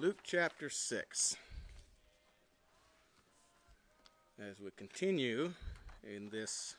Luke 0.00 0.20
chapter 0.22 0.70
6. 0.70 1.36
As 4.38 4.60
we 4.60 4.70
continue 4.76 5.54
in 6.04 6.28
this, 6.28 6.76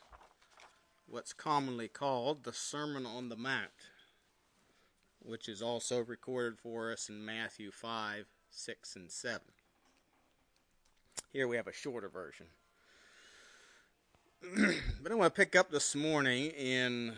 what's 1.06 1.34
commonly 1.34 1.86
called 1.86 2.44
the 2.44 2.54
Sermon 2.54 3.04
on 3.04 3.28
the 3.28 3.36
Mount, 3.36 3.68
which 5.22 5.50
is 5.50 5.60
also 5.60 6.02
recorded 6.02 6.58
for 6.58 6.90
us 6.90 7.10
in 7.10 7.22
Matthew 7.22 7.70
5, 7.70 8.24
6, 8.48 8.96
and 8.96 9.10
7. 9.10 9.40
Here 11.30 11.46
we 11.46 11.56
have 11.56 11.66
a 11.66 11.74
shorter 11.74 12.08
version. 12.08 12.46
but 15.02 15.12
I 15.12 15.14
want 15.14 15.34
to 15.34 15.38
pick 15.38 15.54
up 15.54 15.70
this 15.70 15.94
morning 15.94 16.46
in 16.52 17.12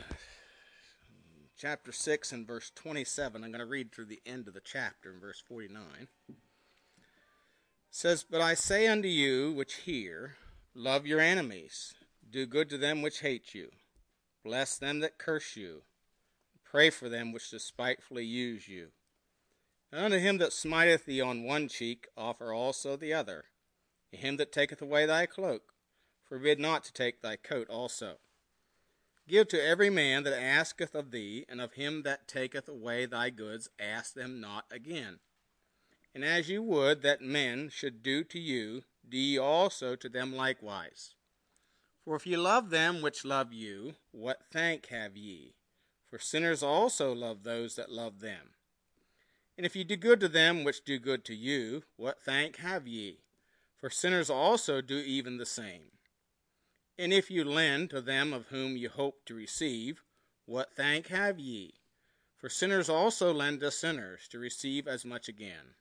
chapter 1.62 1.93
6 1.93 2.33
and 2.33 2.45
verse 2.45 2.73
27. 2.75 3.45
I'm 3.45 3.53
going 3.53 3.61
to 3.61 3.67
read 3.67 3.93
through 3.93 4.06
the 4.06 4.21
end 4.27 4.49
of 4.49 4.55
the 4.55 4.61
chapter 4.61 5.12
in 5.12 5.21
verse 5.21 5.41
49. 5.47 6.09
It 6.28 6.34
says, 7.89 8.25
But 8.28 8.41
I 8.41 8.55
say 8.55 8.89
unto 8.89 9.06
you 9.06 9.53
which 9.53 9.75
hear, 9.75 10.35
love 10.75 11.06
your 11.06 11.20
enemies, 11.20 11.94
do 12.29 12.47
good 12.47 12.69
to 12.70 12.79
them 12.79 13.00
which 13.00 13.20
hate 13.20 13.55
you, 13.55 13.70
bless 14.44 14.76
them 14.76 14.99
that 15.00 15.19
curse 15.19 15.55
you, 15.55 15.82
pray 16.69 16.91
for 16.91 17.09
them 17.09 17.31
which 17.31 17.53
despitefully 17.53 18.25
use 18.25 18.67
you. 18.67 18.88
And 19.93 20.05
unto 20.05 20.19
him 20.19 20.38
that 20.38 20.53
smiteth 20.53 21.05
thee 21.05 21.20
on 21.20 21.44
one 21.44 21.69
cheek, 21.69 22.09
offer 22.17 22.53
also 22.53 22.97
the 22.97 23.14
other. 23.14 23.44
To 24.11 24.17
him 24.17 24.37
that 24.38 24.50
taketh 24.50 24.82
away 24.82 25.06
thy 25.06 25.26
cloak, 25.26 25.75
forbid 26.29 26.59
not 26.59 26.82
to 26.85 26.93
take 26.93 27.23
thy 27.23 27.37
coat 27.37 27.69
also. 27.70 28.17
Give 29.29 29.47
to 29.49 29.65
every 29.65 29.89
man 29.89 30.25
that 30.25 30.39
asketh 30.39 30.95
of 30.95 31.11
thee, 31.11 31.45
and 31.49 31.61
of 31.61 31.75
him 31.75 32.03
that 32.03 32.27
taketh 32.27 32.69
away 32.69 33.07
thy 33.07 33.31
goods, 33.31 33.69
ask 33.79 34.15
them 34.15 34.41
not 34.41 34.65
again. 34.71 35.21
And 36.15 36.25
as 36.25 36.49
you 36.49 36.63
would 36.63 37.03
that 37.03 37.23
men 37.23 37.71
should 37.71 38.03
do 38.03 38.25
to 38.25 38.39
you, 38.39 38.83
do 39.09 39.17
ye 39.17 39.39
also 39.39 39.97
to 39.97 40.09
them 40.09 40.35
likewise. 40.35 41.15
For 42.05 42.17
if 42.17 42.27
ye 42.27 42.37
love 42.37 42.71
them 42.71 43.01
which 43.01 43.25
love 43.25 43.53
you, 43.53 43.95
what 44.11 44.43
thank 44.51 44.87
have 44.87 45.17
ye? 45.17 45.55
For 46.11 46.19
sinners 46.19 46.63
also 46.63 47.15
love 47.15 47.45
those 47.45 47.77
that 47.77 47.91
love 47.91 48.21
them. 48.21 48.51
And 49.57 49.65
if 49.65 49.77
ye 49.77 49.85
do 49.85 49.97
good 49.97 50.21
to 50.21 50.29
them 50.29 50.65
which 50.65 50.85
do 50.85 50.99
good 50.99 51.25
to 51.27 51.35
you, 51.35 51.85
what 51.97 52.21
thank 52.21 52.57
have 52.57 52.87
ye? 52.87 53.21
For 53.77 53.89
sinners 53.89 54.29
also 54.29 54.81
do 54.81 54.99
even 54.99 55.39
the 55.39 55.47
same. 55.47 55.93
And 56.99 57.12
if 57.12 57.31
you 57.31 57.44
lend 57.44 57.91
to 57.91 58.00
them 58.00 58.33
of 58.33 58.49
whom 58.49 58.77
you 58.77 58.89
hope 58.91 59.25
to 59.25 59.35
receive, 59.35 60.03
what 60.44 60.75
thank 60.77 61.09
have 61.09 61.39
ye? 61.39 61.75
For 62.37 62.49
sinners 62.49 62.89
also 62.89 63.33
lend 63.33 63.61
to 63.61 63.71
sinners 63.71 64.29
to 64.29 64.39
receive 64.39 64.87
as 64.87 65.05
much 65.05 65.29
again. 65.29 65.75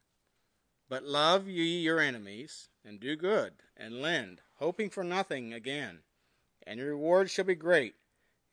But 0.87 1.03
love 1.03 1.47
ye 1.47 1.79
your 1.79 1.99
enemies, 1.99 2.69
and 2.85 2.99
do 2.99 3.15
good, 3.15 3.53
and 3.75 4.01
lend, 4.01 4.41
hoping 4.55 4.89
for 4.89 5.03
nothing 5.03 5.53
again. 5.53 5.99
And 6.65 6.79
your 6.79 6.89
reward 6.89 7.29
shall 7.29 7.45
be 7.45 7.55
great, 7.55 7.95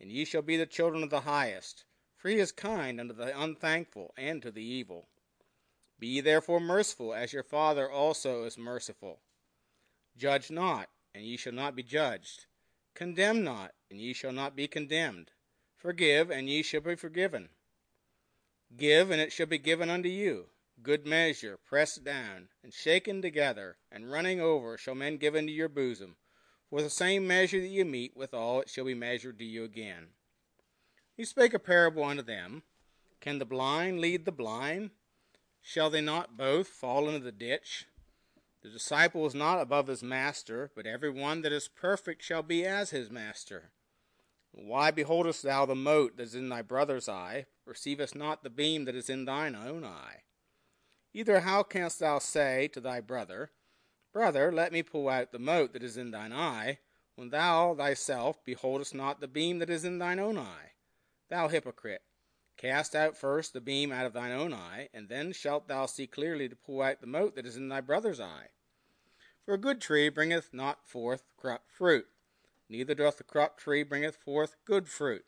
and 0.01 0.11
ye 0.11 0.25
shall 0.25 0.43
be 0.43 0.57
the 0.57 0.67
children 0.67 1.03
of 1.03 1.11
the 1.11 1.21
highest, 1.21 1.85
for 2.17 2.29
he 2.29 2.37
is 2.37 2.53
kind 2.53 3.01
unto 3.01 3.15
the 3.15 3.41
unthankful 3.41 4.15
and 4.17 4.43
to 4.43 4.51
the 4.51 4.65
evil. 4.65 5.09
Be 5.99 6.09
ye 6.09 6.21
therefore 6.21 6.61
merciful, 6.61 7.15
as 7.15 7.33
your 7.33 7.43
Father 7.43 7.91
also 7.91 8.45
is 8.45 8.59
merciful. 8.59 9.21
Judge 10.17 10.51
not, 10.51 10.89
and 11.15 11.25
ye 11.25 11.37
shall 11.37 11.53
not 11.53 11.77
be 11.77 11.83
judged. 11.83 12.47
Condemn 12.99 13.45
not, 13.45 13.77
and 13.89 14.01
ye 14.01 14.13
shall 14.13 14.33
not 14.33 14.57
be 14.57 14.67
condemned. 14.67 15.31
Forgive, 15.77 16.33
and 16.33 16.49
ye 16.49 16.65
shall 16.65 16.81
be 16.81 16.97
forgiven. 16.97 17.51
Give, 18.77 19.13
and 19.13 19.21
it 19.21 19.31
shall 19.31 19.47
be 19.47 19.57
given 19.57 19.89
unto 19.89 20.09
you. 20.09 20.47
Good 20.83 21.07
measure, 21.07 21.61
pressed 21.65 22.03
down, 22.03 22.49
and 22.61 22.75
shaken 22.75 23.23
together, 23.23 23.77
and 23.93 24.11
running 24.11 24.41
over, 24.41 24.77
shall 24.77 24.97
men 24.97 25.17
give 25.17 25.37
into 25.37 25.53
your 25.53 25.69
bosom. 25.69 26.17
For 26.71 26.83
the 26.83 26.91
same 26.91 27.25
measure 27.25 27.61
that 27.61 27.69
ye 27.69 27.85
meet 27.85 28.17
withal, 28.17 28.63
it 28.63 28.69
shall 28.69 28.87
be 28.87 28.95
measured 28.95 29.39
to 29.39 29.45
you 29.45 29.63
again. 29.63 30.09
He 31.17 31.25
spake 31.25 31.55
a 31.55 31.61
parable 31.61 32.03
unto 32.03 32.23
them 32.23 32.65
Can 33.21 33.39
the 33.39 33.45
blind 33.45 34.01
lead 34.01 34.25
the 34.25 34.33
blind? 34.33 34.91
Shall 35.63 35.89
they 35.89 36.01
not 36.01 36.37
both 36.37 36.67
fall 36.67 37.09
into 37.09 37.21
the 37.21 37.31
ditch? 37.31 37.87
The 38.63 38.71
disciple 38.71 39.25
is 39.27 39.35
not 39.35 39.61
above 39.61 39.87
his 39.87 40.03
master, 40.03 40.71
but 40.75 40.87
every 40.87 41.11
one 41.11 41.43
that 41.43 41.53
is 41.53 41.69
perfect 41.69 42.23
shall 42.23 42.43
be 42.43 42.65
as 42.65 42.91
his 42.91 43.11
master. 43.11 43.71
Why 44.51 44.91
beholdest 44.91 45.43
thou 45.43 45.67
the 45.67 45.77
mote 45.77 46.17
that 46.17 46.25
is 46.25 46.35
in 46.35 46.49
thy 46.49 46.63
brother's 46.63 47.09
eye, 47.09 47.47
perceivest 47.65 48.15
not 48.15 48.43
the 48.43 48.51
beam 48.51 48.85
that 48.87 48.97
is 48.97 49.09
in 49.09 49.25
thine 49.25 49.55
own 49.55 49.85
eye? 49.85 50.23
Either 51.15 51.41
how 51.41 51.63
canst 51.63 52.01
thou 52.01 52.19
say 52.19 52.69
to 52.69 52.81
thy 52.81 53.01
brother, 53.01 53.53
Brother, 54.13 54.51
let 54.51 54.73
me 54.73 54.83
pull 54.83 55.09
out 55.09 55.33
the 55.33 55.39
mote 55.39 55.73
that 55.75 55.83
is 55.83 55.97
in 55.97 56.11
thine 56.11 56.33
eye, 56.33 56.79
when 57.15 57.31
thou 57.31 57.75
thyself 57.75 58.43
beholdest 58.45 58.95
not 58.95 59.21
the 59.21 59.29
beam 59.29 59.59
that 59.59 59.71
is 59.71 59.85
in 59.85 59.99
thine 59.99 60.19
own 60.19 60.39
eye? 60.39 60.73
Thou 61.29 61.49
hypocrite, 61.49 62.03
cast 62.59 62.95
out 62.95 63.17
first 63.17 63.53
the 63.53 63.61
beam 63.61 63.91
out 63.91 64.05
of 64.05 64.13
thine 64.13 64.33
own 64.33 64.53
eye, 64.53 64.89
and 64.93 65.09
then 65.09 65.33
shalt 65.33 65.69
thou 65.69 65.87
see 65.87 66.07
clearly 66.07 66.49
to 66.49 66.57
pull 66.57 66.83
out 66.83 67.01
the 67.01 67.07
mote 67.07 67.37
that 67.37 67.47
is 67.47 67.57
in 67.57 67.69
thy 67.69 67.81
brother's 67.81 68.21
eye. 68.21 68.49
For 69.45 69.55
a 69.55 69.59
good 69.59 69.81
tree 69.81 70.11
bringeth 70.11 70.53
not 70.53 70.87
forth 70.87 71.23
corrupt 71.41 71.71
fruit, 71.71 72.07
neither 72.69 72.95
doth 72.95 73.17
the 73.17 73.25
corrupt 73.25 73.61
tree 73.61 73.85
bringeth 73.85 74.17
forth 74.17 74.57
good 74.67 74.89
fruit. 74.89 75.25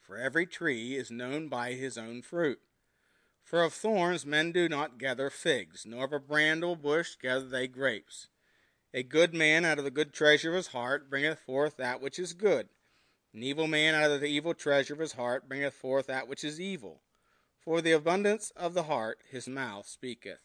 For 0.00 0.16
every 0.16 0.46
tree 0.46 0.96
is 0.96 1.10
known 1.10 1.48
by 1.48 1.72
his 1.72 1.98
own 1.98 2.22
fruit. 2.22 2.60
For 3.42 3.62
of 3.62 3.74
thorns 3.74 4.24
men 4.24 4.52
do 4.52 4.68
not 4.68 4.98
gather 4.98 5.28
figs, 5.28 5.84
nor 5.84 6.04
of 6.04 6.12
a 6.12 6.20
bramble 6.20 6.76
bush 6.76 7.16
gather 7.16 7.48
they 7.48 7.66
grapes. 7.66 8.28
A 8.94 9.02
good 9.02 9.34
man 9.34 9.64
out 9.64 9.78
of 9.78 9.84
the 9.84 9.90
good 9.90 10.12
treasure 10.12 10.50
of 10.50 10.56
his 10.56 10.66
heart 10.68 11.10
bringeth 11.10 11.40
forth 11.40 11.76
that 11.76 12.00
which 12.00 12.18
is 12.18 12.32
good 12.32 12.68
an 13.36 13.42
evil 13.42 13.66
man 13.66 13.94
out 13.94 14.10
of 14.10 14.22
the 14.22 14.28
evil 14.28 14.54
treasure 14.54 14.94
of 14.94 14.98
his 14.98 15.12
heart 15.12 15.46
bringeth 15.46 15.74
forth 15.74 16.06
that 16.06 16.26
which 16.26 16.42
is 16.42 16.58
evil. 16.58 17.02
For 17.60 17.82
the 17.82 17.92
abundance 17.92 18.50
of 18.56 18.72
the 18.72 18.84
heart 18.84 19.18
his 19.30 19.46
mouth 19.46 19.86
speaketh. 19.86 20.40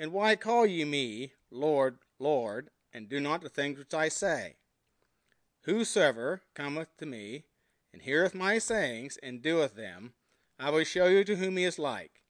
And 0.00 0.12
why 0.12 0.34
call 0.34 0.66
ye 0.66 0.84
me, 0.84 1.30
Lord, 1.48 1.98
Lord, 2.18 2.70
and 2.92 3.08
do 3.08 3.20
not 3.20 3.40
the 3.40 3.48
things 3.48 3.78
which 3.78 3.94
I 3.94 4.08
say? 4.08 4.56
Whosoever 5.60 6.42
cometh 6.54 6.88
to 6.96 7.06
me, 7.06 7.44
and 7.92 8.02
heareth 8.02 8.34
my 8.34 8.58
sayings, 8.58 9.16
and 9.22 9.40
doeth 9.40 9.76
them, 9.76 10.14
I 10.58 10.70
will 10.70 10.82
show 10.82 11.06
you 11.06 11.22
to 11.22 11.36
whom 11.36 11.56
he 11.56 11.62
is 11.62 11.78
like. 11.78 12.22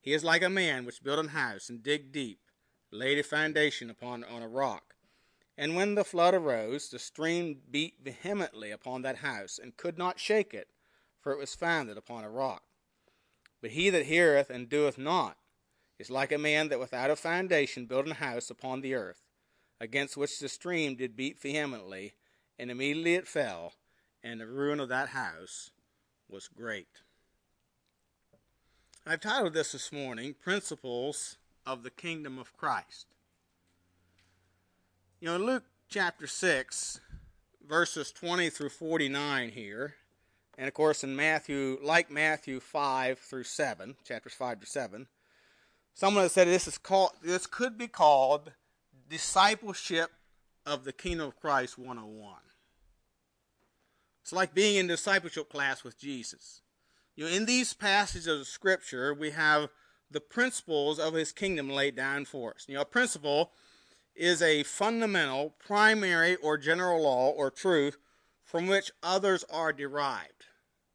He 0.00 0.12
is 0.12 0.22
like 0.22 0.42
a 0.42 0.48
man 0.48 0.84
which 0.84 1.02
built 1.02 1.18
an 1.18 1.28
house, 1.28 1.68
and 1.68 1.82
digged 1.82 2.12
deep, 2.12 2.38
laid 2.92 3.18
a 3.18 3.24
foundation 3.24 3.90
upon 3.90 4.22
on 4.22 4.42
a 4.42 4.48
rock. 4.48 4.94
And 5.58 5.74
when 5.74 5.94
the 5.94 6.04
flood 6.04 6.34
arose, 6.34 6.88
the 6.88 6.98
stream 6.98 7.62
beat 7.70 7.94
vehemently 8.02 8.70
upon 8.70 9.02
that 9.02 9.16
house, 9.16 9.58
and 9.62 9.76
could 9.76 9.96
not 9.96 10.20
shake 10.20 10.52
it, 10.52 10.68
for 11.20 11.32
it 11.32 11.38
was 11.38 11.54
founded 11.54 11.96
upon 11.96 12.24
a 12.24 12.30
rock. 12.30 12.62
But 13.62 13.70
he 13.70 13.88
that 13.90 14.06
heareth 14.06 14.50
and 14.50 14.68
doeth 14.68 14.98
not 14.98 15.38
is 15.98 16.10
like 16.10 16.30
a 16.30 16.38
man 16.38 16.68
that 16.68 16.78
without 16.78 17.10
a 17.10 17.16
foundation 17.16 17.86
built 17.86 18.06
an 18.06 18.12
house 18.12 18.50
upon 18.50 18.80
the 18.80 18.94
earth, 18.94 19.22
against 19.80 20.16
which 20.16 20.38
the 20.38 20.48
stream 20.48 20.94
did 20.94 21.16
beat 21.16 21.40
vehemently, 21.40 22.14
and 22.58 22.70
immediately 22.70 23.14
it 23.14 23.26
fell, 23.26 23.72
and 24.22 24.40
the 24.40 24.46
ruin 24.46 24.78
of 24.78 24.90
that 24.90 25.08
house 25.10 25.70
was 26.28 26.48
great. 26.48 27.00
I've 29.06 29.20
titled 29.20 29.54
this 29.54 29.72
this 29.72 29.90
morning 29.90 30.34
Principles 30.34 31.38
of 31.64 31.82
the 31.82 31.90
Kingdom 31.90 32.38
of 32.38 32.56
Christ. 32.56 33.06
You 35.18 35.28
know, 35.28 35.38
Luke 35.38 35.64
chapter 35.88 36.26
6, 36.26 37.00
verses 37.66 38.12
20 38.12 38.50
through 38.50 38.68
49 38.68 39.48
here, 39.48 39.94
and 40.58 40.68
of 40.68 40.74
course 40.74 41.02
in 41.02 41.16
Matthew, 41.16 41.78
like 41.82 42.10
Matthew 42.10 42.60
5 42.60 43.18
through 43.18 43.44
7, 43.44 43.96
chapters 44.04 44.34
5 44.34 44.60
to 44.60 44.66
7, 44.66 45.06
someone 45.94 46.22
has 46.24 46.32
said 46.32 46.48
this 46.48 46.68
is 46.68 46.76
called 46.76 47.12
this 47.22 47.46
could 47.46 47.78
be 47.78 47.88
called 47.88 48.52
discipleship 49.08 50.10
of 50.66 50.84
the 50.84 50.92
kingdom 50.92 51.28
of 51.28 51.40
Christ 51.40 51.78
101. 51.78 52.34
It's 54.20 54.34
like 54.34 54.52
being 54.52 54.76
in 54.76 54.86
discipleship 54.86 55.48
class 55.48 55.82
with 55.82 55.98
Jesus. 55.98 56.60
You 57.14 57.24
know, 57.24 57.30
in 57.30 57.46
these 57.46 57.72
passages 57.72 58.26
of 58.26 58.46
scripture, 58.46 59.14
we 59.14 59.30
have 59.30 59.70
the 60.10 60.20
principles 60.20 60.98
of 60.98 61.14
his 61.14 61.32
kingdom 61.32 61.70
laid 61.70 61.96
down 61.96 62.26
for 62.26 62.52
us. 62.52 62.66
You 62.68 62.74
know, 62.74 62.82
a 62.82 62.84
principle 62.84 63.52
is 64.16 64.40
a 64.40 64.62
fundamental, 64.62 65.54
primary, 65.58 66.36
or 66.36 66.58
general 66.58 67.02
law 67.02 67.30
or 67.30 67.50
truth 67.50 67.98
from 68.44 68.66
which 68.66 68.90
others 69.02 69.44
are 69.50 69.72
derived. 69.72 70.46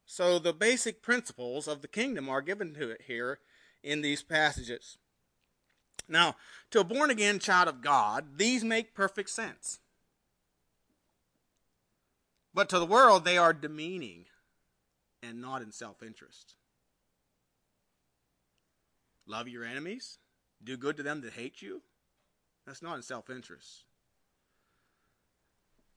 So 0.06 0.40
the 0.40 0.54
basic 0.54 1.02
principles 1.02 1.68
of 1.68 1.82
the 1.82 1.88
kingdom 1.88 2.28
are 2.30 2.42
given 2.42 2.74
to 2.74 2.90
it 2.90 3.04
here 3.08 3.40
in 3.84 4.02
these 4.02 4.24
passages. 4.24 4.98
Now, 6.08 6.36
to 6.72 6.80
a 6.80 6.84
born 6.84 7.10
again 7.10 7.40
child 7.40 7.68
of 7.68 7.82
God, 7.82 8.38
these 8.38 8.64
make 8.64 8.94
perfect 8.94 9.30
sense. 9.30 9.80
But 12.54 12.68
to 12.70 12.80
the 12.80 12.86
world, 12.86 13.24
they 13.24 13.38
are 13.38 13.54
demeaning 13.54 14.26
and 15.24 15.42
not 15.42 15.62
in 15.62 15.72
self 15.72 16.04
interest. 16.04 16.56
Love 19.26 19.48
your 19.48 19.64
enemies, 19.64 20.18
do 20.62 20.76
good 20.76 20.98
to 20.98 21.04
them 21.04 21.22
that 21.22 21.34
hate 21.34 21.62
you, 21.62 21.82
that's 22.66 22.82
not 22.82 22.96
in 22.96 23.02
self 23.02 23.30
interest. 23.30 23.84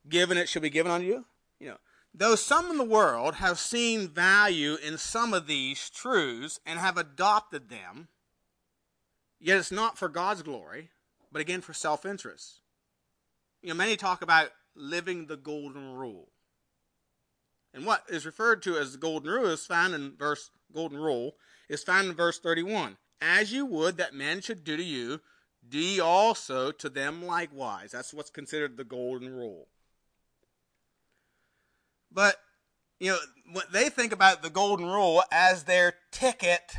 Given 0.07 0.37
it 0.37 0.49
shall 0.49 0.61
be 0.61 0.69
given 0.69 0.91
unto 0.91 1.07
you. 1.07 1.25
You 1.59 1.69
know, 1.69 1.77
though 2.13 2.35
some 2.35 2.69
in 2.69 2.77
the 2.77 2.83
world 2.83 3.35
have 3.35 3.59
seen 3.59 4.07
value 4.07 4.75
in 4.75 4.97
some 4.97 5.33
of 5.33 5.47
these 5.47 5.89
truths 5.89 6.59
and 6.65 6.79
have 6.79 6.97
adopted 6.97 7.69
them, 7.69 8.09
yet 9.39 9.57
it's 9.57 9.71
not 9.71 9.97
for 9.97 10.09
God's 10.09 10.43
glory, 10.43 10.89
but 11.31 11.41
again 11.41 11.61
for 11.61 11.73
self 11.73 12.05
interest. 12.05 12.61
You 13.61 13.69
know, 13.69 13.75
many 13.75 13.95
talk 13.95 14.21
about 14.21 14.49
living 14.75 15.25
the 15.25 15.37
golden 15.37 15.93
rule. 15.93 16.29
And 17.73 17.85
what 17.85 18.03
is 18.07 18.25
referred 18.25 18.61
to 18.63 18.77
as 18.77 18.93
the 18.93 18.97
golden 18.97 19.31
rule 19.31 19.47
is 19.47 19.65
found 19.65 19.93
in 19.93 20.15
verse 20.15 20.51
golden 20.73 20.97
rule 20.97 21.35
is 21.69 21.83
found 21.83 22.07
in 22.07 22.13
verse 22.13 22.39
31. 22.39 22.97
As 23.21 23.51
you 23.51 23.65
would 23.65 23.97
that 23.97 24.13
men 24.13 24.41
should 24.41 24.63
do 24.63 24.77
to 24.77 24.83
you, 24.83 25.21
ye 25.71 25.99
also 25.99 26.71
to 26.71 26.89
them 26.89 27.25
likewise. 27.25 27.91
That's 27.91 28.13
what's 28.13 28.29
considered 28.29 28.77
the 28.77 28.83
golden 28.83 29.33
rule. 29.33 29.67
But, 32.11 32.37
you 32.99 33.11
know, 33.11 33.17
what 33.51 33.71
they 33.71 33.89
think 33.89 34.13
about 34.13 34.41
the 34.41 34.49
golden 34.49 34.85
rule 34.85 35.23
as 35.31 35.63
their 35.63 35.95
ticket 36.11 36.75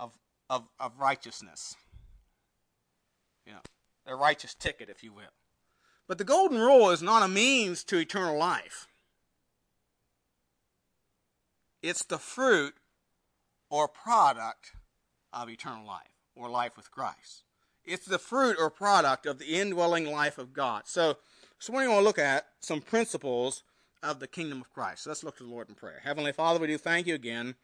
of, 0.00 0.12
of, 0.48 0.66
of 0.80 0.98
righteousness. 0.98 1.76
You 3.46 3.52
know, 3.52 3.60
their 4.06 4.16
righteous 4.16 4.54
ticket, 4.54 4.88
if 4.88 5.02
you 5.02 5.12
will. 5.12 5.34
But 6.08 6.18
the 6.18 6.24
golden 6.24 6.58
rule 6.58 6.90
is 6.90 7.02
not 7.02 7.22
a 7.22 7.28
means 7.28 7.84
to 7.84 7.98
eternal 7.98 8.38
life. 8.38 8.88
It's 11.82 12.04
the 12.04 12.18
fruit 12.18 12.74
or 13.68 13.88
product 13.88 14.72
of 15.32 15.48
eternal 15.48 15.86
life 15.86 16.12
or 16.34 16.48
life 16.48 16.76
with 16.76 16.90
Christ. 16.90 17.44
It's 17.84 18.06
the 18.06 18.18
fruit 18.18 18.56
or 18.58 18.70
product 18.70 19.26
of 19.26 19.38
the 19.38 19.60
indwelling 19.60 20.10
life 20.10 20.38
of 20.38 20.52
God. 20.52 20.82
So, 20.86 21.16
so 21.58 21.72
we're 21.72 21.86
going 21.86 21.98
to 21.98 22.04
look 22.04 22.18
at 22.18 22.46
some 22.60 22.80
principles 22.80 23.64
of 24.02 24.20
the 24.20 24.28
kingdom 24.28 24.60
of 24.60 24.72
Christ. 24.72 25.04
So 25.04 25.10
let's 25.10 25.24
look 25.24 25.36
to 25.38 25.44
the 25.44 25.50
Lord 25.50 25.68
in 25.68 25.74
prayer. 25.74 26.00
Heavenly 26.02 26.32
Father, 26.32 26.60
we 26.60 26.66
do 26.66 26.78
thank 26.78 27.06
you 27.06 27.14
again 27.14 27.54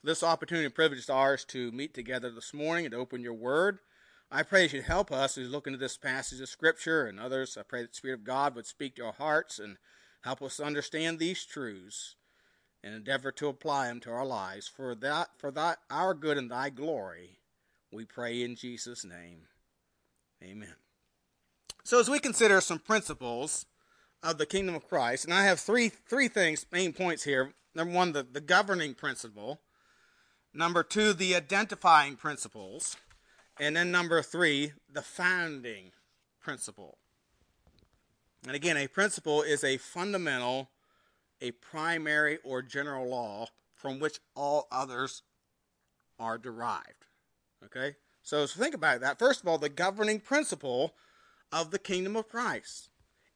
for 0.00 0.06
this 0.06 0.22
opportunity 0.22 0.64
and 0.64 0.74
privilege 0.74 1.00
is 1.00 1.10
ours 1.10 1.44
to 1.46 1.72
meet 1.72 1.94
together 1.94 2.30
this 2.30 2.54
morning 2.54 2.86
and 2.86 2.94
open 2.94 3.22
your 3.22 3.34
word. 3.34 3.78
I 4.30 4.42
pray 4.42 4.66
that 4.66 4.74
you'd 4.74 4.84
help 4.84 5.10
us 5.10 5.38
as 5.38 5.46
we 5.46 5.50
look 5.50 5.66
into 5.66 5.78
this 5.78 5.96
passage 5.96 6.40
of 6.40 6.48
Scripture 6.48 7.06
and 7.06 7.18
others. 7.18 7.56
I 7.58 7.62
pray 7.62 7.82
that 7.82 7.92
the 7.92 7.96
Spirit 7.96 8.20
of 8.20 8.24
God 8.24 8.54
would 8.54 8.66
speak 8.66 8.96
to 8.96 9.06
our 9.06 9.12
hearts 9.12 9.58
and 9.58 9.78
help 10.22 10.42
us 10.42 10.60
understand 10.60 11.18
these 11.18 11.44
truths 11.44 12.14
and 12.82 12.94
endeavor 12.94 13.32
to 13.32 13.48
apply 13.48 13.88
them 13.88 14.00
to 14.00 14.10
our 14.10 14.26
lives 14.26 14.68
for 14.68 14.94
that 14.94 15.28
for 15.36 15.50
that 15.50 15.78
our 15.90 16.14
good 16.14 16.38
and 16.38 16.50
thy 16.50 16.70
glory. 16.70 17.37
We 17.90 18.04
pray 18.04 18.42
in 18.42 18.54
Jesus' 18.54 19.04
name. 19.04 19.42
Amen. 20.42 20.74
So, 21.84 21.98
as 21.98 22.10
we 22.10 22.18
consider 22.18 22.60
some 22.60 22.78
principles 22.78 23.66
of 24.22 24.38
the 24.38 24.46
kingdom 24.46 24.74
of 24.74 24.88
Christ, 24.88 25.24
and 25.24 25.32
I 25.32 25.44
have 25.44 25.58
three 25.58 25.88
three 25.88 26.28
things, 26.28 26.66
main 26.70 26.92
points 26.92 27.24
here. 27.24 27.54
Number 27.74 27.94
one, 27.94 28.12
the, 28.12 28.22
the 28.24 28.40
governing 28.40 28.94
principle. 28.94 29.60
Number 30.52 30.82
two, 30.82 31.12
the 31.12 31.34
identifying 31.34 32.16
principles. 32.16 32.96
And 33.60 33.76
then 33.76 33.90
number 33.90 34.22
three, 34.22 34.72
the 34.92 35.02
founding 35.02 35.92
principle. 36.40 36.98
And 38.46 38.54
again, 38.54 38.76
a 38.76 38.86
principle 38.86 39.42
is 39.42 39.64
a 39.64 39.76
fundamental, 39.76 40.70
a 41.40 41.50
primary 41.52 42.38
or 42.44 42.62
general 42.62 43.08
law 43.08 43.46
from 43.74 43.98
which 43.98 44.20
all 44.34 44.68
others 44.70 45.22
are 46.18 46.38
derived. 46.38 46.97
Okay? 47.64 47.96
So, 48.22 48.46
so 48.46 48.60
think 48.60 48.74
about 48.74 49.00
that. 49.00 49.18
First 49.18 49.42
of 49.42 49.48
all, 49.48 49.58
the 49.58 49.68
governing 49.68 50.20
principle 50.20 50.94
of 51.52 51.70
the 51.70 51.78
kingdom 51.78 52.16
of 52.16 52.28
Christ. 52.28 52.90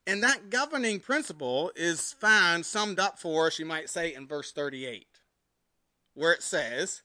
And 0.06 0.22
that 0.22 0.50
governing 0.50 1.00
principle 1.00 1.72
is 1.76 2.12
found 2.12 2.66
summed 2.66 2.98
up 2.98 3.18
for 3.18 3.46
us, 3.46 3.58
you 3.58 3.66
might 3.66 3.88
say, 3.88 4.14
in 4.14 4.26
verse 4.26 4.52
38, 4.52 5.06
where 6.14 6.32
it 6.32 6.42
says, 6.42 7.02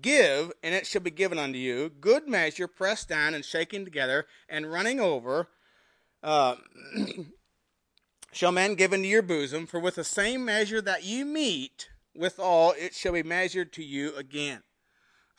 Give, 0.00 0.52
and 0.62 0.74
it 0.74 0.86
shall 0.86 1.00
be 1.00 1.10
given 1.10 1.38
unto 1.38 1.58
you, 1.58 1.88
good 1.88 2.28
measure, 2.28 2.68
pressed 2.68 3.08
down 3.08 3.34
and 3.34 3.44
shaken 3.44 3.84
together, 3.84 4.26
and 4.48 4.70
running 4.70 5.00
over, 5.00 5.48
uh, 6.22 6.54
shall 8.32 8.52
men 8.52 8.76
give 8.76 8.92
into 8.92 9.08
your 9.08 9.22
bosom, 9.22 9.66
for 9.66 9.80
with 9.80 9.96
the 9.96 10.04
same 10.04 10.44
measure 10.44 10.80
that 10.80 11.02
you 11.02 11.24
meet 11.24 11.88
withal, 12.14 12.74
it 12.78 12.94
shall 12.94 13.12
be 13.12 13.22
measured 13.22 13.72
to 13.74 13.84
you 13.84 14.14
again. 14.16 14.62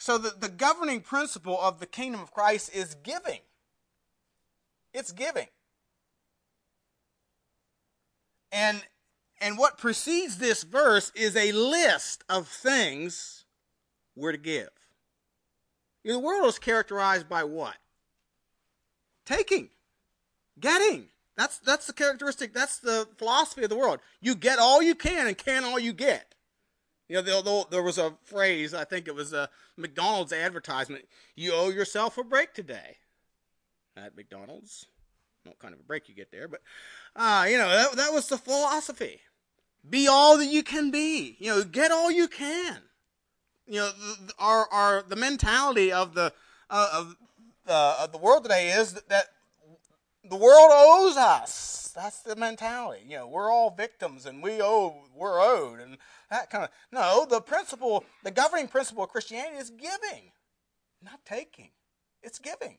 So 0.01 0.17
the, 0.17 0.31
the 0.31 0.49
governing 0.49 1.01
principle 1.01 1.61
of 1.61 1.79
the 1.79 1.85
kingdom 1.85 2.21
of 2.21 2.33
Christ 2.33 2.73
is 2.73 2.95
giving. 3.03 3.41
It's 4.95 5.11
giving. 5.11 5.45
And 8.51 8.81
and 9.39 9.59
what 9.59 9.77
precedes 9.77 10.39
this 10.39 10.63
verse 10.63 11.11
is 11.13 11.35
a 11.35 11.51
list 11.51 12.23
of 12.27 12.47
things 12.47 13.45
we're 14.15 14.31
to 14.31 14.39
give. 14.39 14.71
The 16.03 16.17
world 16.17 16.47
is 16.47 16.57
characterized 16.57 17.29
by 17.29 17.43
what? 17.43 17.77
Taking, 19.23 19.69
getting. 20.59 21.09
That's 21.37 21.59
that's 21.59 21.85
the 21.85 21.93
characteristic. 21.93 22.55
That's 22.55 22.79
the 22.79 23.07
philosophy 23.19 23.61
of 23.65 23.69
the 23.69 23.77
world. 23.77 23.99
You 24.19 24.33
get 24.33 24.57
all 24.57 24.81
you 24.81 24.95
can 24.95 25.27
and 25.27 25.37
can 25.37 25.63
all 25.63 25.77
you 25.77 25.93
get. 25.93 26.33
You 27.11 27.21
know, 27.21 27.65
there 27.69 27.83
was 27.83 27.97
a 27.97 28.13
phrase. 28.23 28.73
I 28.73 28.83
think 28.83 29.07
it 29.07 29.15
was 29.15 29.33
a 29.33 29.49
McDonald's 29.77 30.31
advertisement. 30.31 31.05
You 31.35 31.53
owe 31.53 31.69
yourself 31.69 32.17
a 32.17 32.23
break 32.23 32.53
today. 32.53 32.97
At 33.97 34.15
McDonald's, 34.15 34.85
what 35.43 35.59
kind 35.59 35.73
of 35.73 35.81
a 35.81 35.83
break 35.83 36.07
you 36.07 36.15
get 36.15 36.31
there, 36.31 36.47
but 36.47 36.61
uh, 37.15 37.45
you 37.49 37.57
know 37.57 37.67
that 37.67 37.97
that 37.97 38.13
was 38.13 38.29
the 38.29 38.37
philosophy. 38.37 39.19
Be 39.87 40.07
all 40.07 40.37
that 40.37 40.45
you 40.45 40.63
can 40.63 40.91
be. 40.91 41.35
You 41.39 41.47
know, 41.47 41.63
get 41.65 41.91
all 41.91 42.09
you 42.09 42.29
can 42.29 42.81
you 43.71 43.77
know, 43.77 43.89
the, 43.89 44.33
our 44.37 44.67
our 44.71 45.03
the 45.03 45.15
mentality 45.15 45.91
of 45.93 46.13
the 46.13 46.33
uh, 46.69 46.89
of 46.93 47.15
uh, 47.67 48.03
of 48.03 48.11
the 48.11 48.17
world 48.17 48.43
today 48.43 48.71
is 48.71 48.93
that, 48.93 49.07
that 49.07 49.25
the 50.23 50.35
world 50.35 50.69
owes 50.71 51.17
us. 51.17 51.91
That's 51.95 52.21
the 52.21 52.35
mentality. 52.35 53.03
You 53.07 53.17
know, 53.17 53.27
we're 53.27 53.51
all 53.51 53.71
victims 53.71 54.25
and 54.25 54.41
we 54.41 54.61
owe, 54.61 55.03
we're 55.15 55.41
owed, 55.41 55.79
and 55.79 55.97
that 56.29 56.49
kind 56.49 56.63
of. 56.63 56.69
No, 56.91 57.25
the 57.29 57.41
principle, 57.41 58.05
the 58.23 58.31
governing 58.31 58.67
principle 58.67 59.03
of 59.03 59.09
Christianity 59.09 59.57
is 59.57 59.69
giving, 59.69 60.31
not 61.03 61.25
taking. 61.25 61.71
It's 62.23 62.39
giving. 62.39 62.77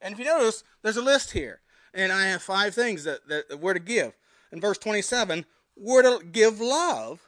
And 0.00 0.12
if 0.12 0.18
you 0.18 0.26
notice, 0.26 0.62
there's 0.82 0.98
a 0.98 1.02
list 1.02 1.32
here, 1.32 1.60
and 1.94 2.12
I 2.12 2.26
have 2.26 2.42
five 2.42 2.74
things 2.74 3.04
that, 3.04 3.28
that 3.28 3.60
we're 3.60 3.74
to 3.74 3.80
give. 3.80 4.12
In 4.52 4.60
verse 4.60 4.78
27, 4.78 5.46
we're 5.76 6.02
to 6.02 6.24
give 6.24 6.60
love, 6.60 7.20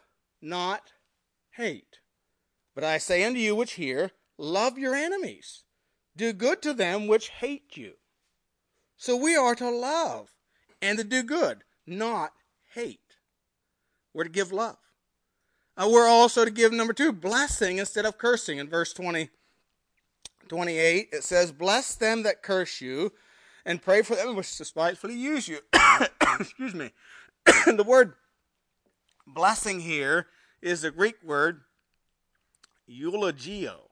not 0.43 0.93
hate. 1.53 2.01
But 2.75 2.85
I 2.85 2.99
say 2.99 3.25
unto 3.25 3.41
you 3.41 3.55
which 3.57 3.73
hear, 3.73 4.11
love 4.37 4.79
your 4.79 4.95
enemies, 4.95 5.65
do 6.17 6.33
good 6.33 6.61
to 6.63 6.75
them 6.75 7.07
which 7.07 7.29
hate 7.29 7.77
you. 7.77 7.95
So 8.99 9.17
we 9.17 9.37
are 9.37 9.55
to 9.55 9.71
love 9.71 10.35
and 10.83 10.99
to 10.99 11.05
do 11.05 11.23
good, 11.23 11.63
not 11.87 12.33
hate. 12.75 12.99
We're 14.13 14.25
to 14.25 14.31
give 14.31 14.53
love. 14.53 14.77
Uh, 15.77 15.89
we're 15.91 16.09
also 16.09 16.45
to 16.45 16.51
give, 16.51 16.73
number 16.73 16.93
two, 16.93 17.13
blessing 17.13 17.79
instead 17.79 18.05
of 18.05 18.19
cursing. 18.19 18.59
In 18.59 18.69
verse 18.69 18.93
20, 18.93 19.31
28, 20.49 21.09
it 21.13 21.23
says, 21.23 21.53
Bless 21.53 21.95
them 21.95 22.25
that 22.25 22.43
curse 22.43 22.81
you, 22.81 23.13
and 23.65 23.81
pray 23.81 24.03
for 24.03 24.17
them 24.17 24.35
which 24.35 24.59
despitefully 24.59 25.15
use 25.15 25.47
you. 25.47 25.61
Excuse 26.41 26.75
me. 26.75 26.91
the 27.67 27.85
word 27.87 28.15
blessing 29.25 29.79
here 29.79 30.27
is 30.61 30.83
the 30.83 30.91
Greek 30.91 31.23
word 31.23 31.61
eulogeo. 32.89 33.91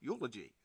Eulogy. 0.00 0.55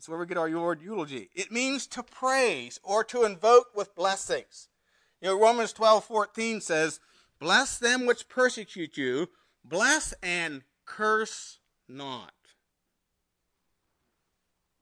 That's 0.00 0.08
where 0.08 0.18
we 0.18 0.24
get 0.24 0.38
our 0.38 0.48
word 0.48 0.80
eulogy. 0.80 1.28
It 1.34 1.52
means 1.52 1.86
to 1.88 2.02
praise 2.02 2.80
or 2.82 3.04
to 3.04 3.24
invoke 3.24 3.76
with 3.76 3.94
blessings. 3.94 4.68
You 5.20 5.28
know, 5.28 5.38
Romans 5.38 5.74
12, 5.74 6.04
14 6.04 6.62
says, 6.62 7.00
Bless 7.38 7.76
them 7.76 8.06
which 8.06 8.26
persecute 8.26 8.96
you, 8.96 9.28
bless 9.62 10.14
and 10.22 10.62
curse 10.86 11.58
not. 11.86 12.32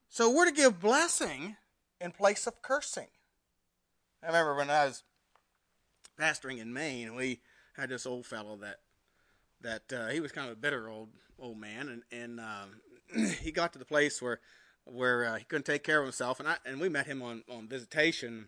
So 0.07 0.31
we're 0.31 0.45
to 0.45 0.53
give 0.53 0.79
blessing 0.79 1.57
in 1.99 2.13
place 2.13 2.47
of 2.47 2.61
cursing. 2.61 3.09
I 4.23 4.27
remember 4.27 4.55
when 4.55 4.69
I 4.69 4.85
was 4.85 5.03
pastoring 6.17 6.61
in 6.61 6.71
Maine, 6.71 7.13
we 7.13 7.41
had 7.75 7.89
this 7.89 8.05
old 8.05 8.25
fellow 8.25 8.55
that 8.61 8.77
that 9.59 9.91
uh, 9.91 10.07
he 10.11 10.21
was 10.21 10.31
kind 10.31 10.47
of 10.47 10.53
a 10.53 10.61
bitter 10.61 10.87
old 10.87 11.09
old 11.37 11.57
man, 11.57 11.89
and 11.89 12.03
and 12.09 12.39
um, 12.39 13.31
he 13.41 13.51
got 13.51 13.73
to 13.73 13.79
the 13.79 13.83
place 13.83 14.21
where 14.21 14.39
where 14.91 15.25
uh, 15.25 15.35
he 15.37 15.45
couldn't 15.45 15.65
take 15.65 15.83
care 15.83 15.99
of 15.99 16.05
himself, 16.05 16.39
and 16.39 16.47
I 16.49 16.57
and 16.65 16.79
we 16.79 16.89
met 16.89 17.07
him 17.07 17.21
on 17.21 17.43
on 17.49 17.67
visitation, 17.67 18.47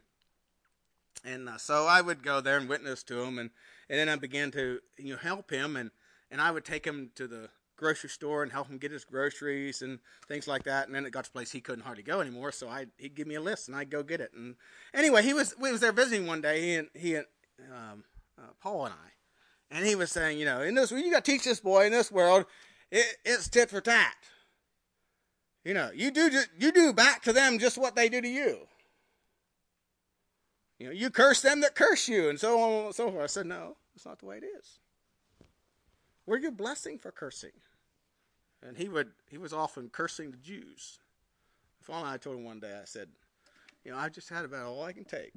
and 1.23 1.49
uh, 1.49 1.57
so 1.57 1.85
I 1.85 2.01
would 2.01 2.23
go 2.23 2.41
there 2.41 2.57
and 2.57 2.69
witness 2.69 3.03
to 3.03 3.21
him, 3.21 3.39
and 3.39 3.49
and 3.89 3.99
then 3.99 4.09
I 4.09 4.15
began 4.15 4.51
to 4.51 4.79
you 4.97 5.13
know 5.13 5.19
help 5.19 5.51
him, 5.51 5.75
and 5.75 5.91
and 6.29 6.41
I 6.41 6.51
would 6.51 6.65
take 6.65 6.85
him 6.85 7.11
to 7.15 7.27
the 7.27 7.49
grocery 7.81 8.09
store 8.09 8.43
and 8.43 8.51
help 8.51 8.67
him 8.67 8.77
get 8.77 8.91
his 8.91 9.03
groceries 9.03 9.81
and 9.81 9.97
things 10.27 10.47
like 10.47 10.63
that. 10.63 10.85
And 10.85 10.95
then 10.95 11.03
it 11.03 11.11
got 11.11 11.25
to 11.25 11.31
a 11.31 11.33
place 11.33 11.51
he 11.51 11.59
couldn't 11.59 11.83
hardly 11.83 12.03
go 12.03 12.21
anymore, 12.21 12.51
so 12.51 12.69
I 12.69 12.85
he'd 12.97 13.15
give 13.15 13.27
me 13.27 13.35
a 13.35 13.41
list 13.41 13.67
and 13.67 13.75
I'd 13.75 13.89
go 13.89 14.03
get 14.03 14.21
it. 14.21 14.31
And 14.35 14.55
anyway, 14.93 15.23
he 15.23 15.33
was 15.33 15.55
we 15.59 15.71
was 15.71 15.81
there 15.81 15.91
visiting 15.91 16.27
one 16.27 16.41
day, 16.41 16.61
he 16.61 16.75
and 16.75 16.89
he 16.93 17.15
and 17.15 17.25
um, 17.71 18.03
uh, 18.37 18.51
Paul 18.61 18.85
and 18.85 18.93
I, 18.93 19.75
and 19.75 19.85
he 19.85 19.95
was 19.95 20.11
saying, 20.11 20.37
you 20.39 20.45
know, 20.45 20.61
in 20.61 20.75
this, 20.75 20.91
you 20.91 21.11
got 21.11 21.25
to 21.25 21.31
teach 21.31 21.43
this 21.43 21.59
boy 21.59 21.85
in 21.85 21.91
this 21.91 22.11
world, 22.11 22.45
it, 22.91 23.05
it's 23.25 23.49
tit 23.49 23.69
for 23.69 23.81
tat. 23.81 24.15
You 25.63 25.73
know, 25.73 25.91
you 25.93 26.11
do 26.11 26.29
you 26.57 26.71
do 26.71 26.93
back 26.93 27.21
to 27.23 27.33
them 27.33 27.59
just 27.59 27.77
what 27.77 27.95
they 27.95 28.09
do 28.09 28.21
to 28.21 28.27
you. 28.27 28.67
You 30.79 30.87
know, 30.87 30.93
you 30.93 31.11
curse 31.11 31.41
them 31.41 31.61
that 31.61 31.75
curse 31.75 32.07
you, 32.07 32.29
and 32.29 32.39
so 32.39 32.59
on 32.59 32.85
and 32.85 32.95
so 32.95 33.11
forth. 33.11 33.23
I 33.23 33.27
said, 33.27 33.45
no, 33.45 33.77
that's 33.93 34.05
not 34.05 34.17
the 34.17 34.25
way 34.25 34.37
it 34.37 34.43
is. 34.43 34.79
We're 36.25 36.39
your 36.39 36.51
blessing 36.51 36.97
for 36.97 37.11
cursing. 37.11 37.51
And 38.63 38.77
he 38.77 38.89
would 38.89 39.11
he 39.29 39.37
was 39.37 39.53
often 39.53 39.89
cursing 39.89 40.31
the 40.31 40.37
Jews. 40.37 40.97
Finally, 41.81 42.13
I 42.13 42.17
told 42.17 42.37
him 42.37 42.45
one 42.45 42.59
day, 42.59 42.77
I 42.79 42.85
said, 42.85 43.09
you 43.83 43.91
know, 43.91 43.97
I've 43.97 44.13
just 44.13 44.29
had 44.29 44.45
about 44.45 44.65
all 44.65 44.83
I 44.83 44.93
can 44.93 45.03
take 45.03 45.33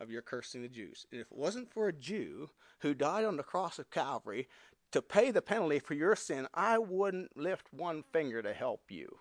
of 0.00 0.10
your 0.10 0.22
cursing 0.22 0.62
the 0.62 0.68
Jews. 0.68 1.06
And 1.10 1.20
if 1.20 1.30
it 1.30 1.38
wasn't 1.38 1.70
for 1.72 1.88
a 1.88 1.92
Jew 1.92 2.50
who 2.80 2.92
died 2.92 3.24
on 3.24 3.36
the 3.36 3.42
cross 3.42 3.78
of 3.78 3.90
Calvary 3.90 4.48
to 4.92 5.02
pay 5.02 5.30
the 5.30 5.42
penalty 5.42 5.78
for 5.78 5.94
your 5.94 6.14
sin, 6.14 6.46
I 6.54 6.78
wouldn't 6.78 7.36
lift 7.36 7.72
one 7.72 8.04
finger 8.12 8.42
to 8.42 8.52
help 8.52 8.82
you. 8.90 9.18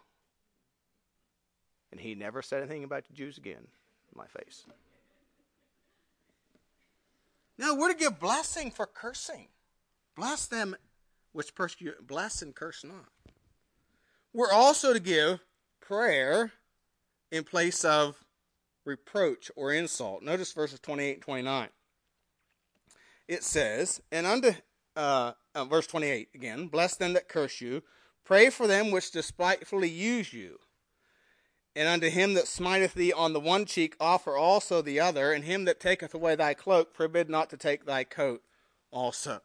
And 1.91 1.99
he 1.99 2.15
never 2.15 2.41
said 2.41 2.61
anything 2.61 2.83
about 2.83 3.07
the 3.07 3.13
Jews 3.13 3.37
again 3.37 3.55
in 3.57 4.15
my 4.15 4.27
face. 4.27 4.65
Now 7.57 7.75
we're 7.75 7.91
to 7.91 7.97
give 7.97 8.19
blessing 8.19 8.71
for 8.71 8.85
cursing. 8.85 9.47
Bless 10.15 10.45
them 10.45 10.75
which 11.31 11.55
persecute, 11.55 12.05
bless 12.05 12.41
and 12.41 12.53
curse 12.53 12.83
not. 12.83 13.07
We're 14.33 14.51
also 14.51 14.93
to 14.93 14.99
give 14.99 15.39
prayer 15.79 16.51
in 17.31 17.43
place 17.43 17.85
of 17.85 18.17
reproach 18.85 19.51
or 19.55 19.71
insult. 19.71 20.23
Notice 20.23 20.51
verses 20.53 20.79
28 20.79 21.13
and 21.13 21.21
29. 21.21 21.69
It 23.27 23.43
says, 23.43 24.01
and 24.11 24.25
unto, 24.25 24.53
uh, 24.95 25.33
uh, 25.55 25.65
verse 25.65 25.87
28 25.87 26.29
again, 26.33 26.67
bless 26.67 26.95
them 26.95 27.13
that 27.13 27.27
curse 27.27 27.61
you, 27.61 27.83
pray 28.23 28.49
for 28.49 28.67
them 28.67 28.91
which 28.91 29.11
despitefully 29.11 29.89
use 29.89 30.33
you. 30.33 30.59
And 31.75 31.87
unto 31.87 32.09
him 32.09 32.33
that 32.33 32.47
smiteth 32.47 32.93
thee 32.93 33.13
on 33.13 33.31
the 33.31 33.39
one 33.39 33.65
cheek, 33.65 33.95
offer 33.99 34.35
also 34.35 34.81
the 34.81 34.99
other, 34.99 35.31
and 35.31 35.45
him 35.45 35.63
that 35.65 35.79
taketh 35.79 36.13
away 36.13 36.35
thy 36.35 36.53
cloak, 36.53 36.93
forbid 36.93 37.29
not 37.29 37.49
to 37.51 37.57
take 37.57 37.85
thy 37.85 38.03
coat 38.03 38.41
also. 38.91 39.41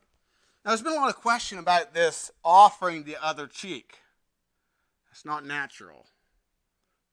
Now, 0.64 0.72
there's 0.72 0.82
been 0.82 0.94
a 0.94 0.96
lot 0.96 1.08
of 1.08 1.16
question 1.16 1.58
about 1.58 1.94
this 1.94 2.32
offering 2.44 3.04
the 3.04 3.16
other 3.24 3.46
cheek. 3.46 3.98
It's 5.12 5.24
not 5.24 5.46
natural. 5.46 6.06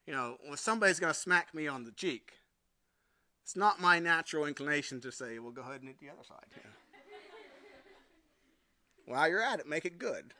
you 0.07 0.13
know, 0.13 0.37
when 0.47 0.57
somebody's 0.57 0.99
going 0.99 1.13
to 1.13 1.19
smack 1.19 1.53
me 1.53 1.67
on 1.67 1.83
the 1.83 1.91
cheek, 1.91 2.33
it's 3.43 3.55
not 3.55 3.79
my 3.79 3.99
natural 3.99 4.45
inclination 4.45 4.99
to 5.01 5.11
say, 5.11 5.37
well, 5.37 5.51
go 5.51 5.61
ahead 5.61 5.81
and 5.81 5.87
hit 5.87 5.99
the 5.99 6.09
other 6.09 6.23
side. 6.27 6.45
Yeah. 6.55 6.63
While 9.05 9.27
you're 9.29 9.41
at 9.41 9.59
it, 9.59 9.67
make 9.67 9.85
it 9.85 9.99
good. 9.99 10.33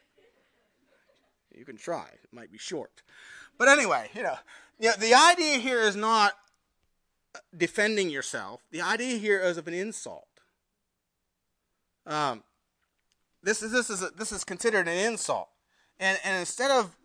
You 1.55 1.65
can 1.65 1.77
try. 1.77 2.08
It 2.24 2.34
might 2.34 2.51
be 2.51 2.58
short. 2.58 3.03
But 3.58 3.67
anyway, 3.67 4.10
you 4.15 4.24
know, 4.24 4.36
you 4.79 4.89
know 4.89 4.96
the 4.98 5.13
idea 5.13 5.60
here 5.60 5.82
is 5.82 5.96
not 5.96 6.34
defending 7.55 8.10
yourself. 8.10 8.62
The 8.72 8.82
idea 8.82 9.17
here 9.17 9.39
is 9.39 9.58
of 9.58 9.67
an 9.67 9.74
insult. 9.74 10.27
Um, 12.05 12.43
this 13.43 13.62
is 13.62 13.72
this 13.72 13.89
is 13.89 14.01
a, 14.01 14.10
this 14.10 14.32
is 14.32 14.43
considered 14.43 14.88
an 14.88 14.98
insult, 14.98 15.50
and 16.00 16.17
and 16.24 16.39
instead 16.39 16.72
of 16.72 16.96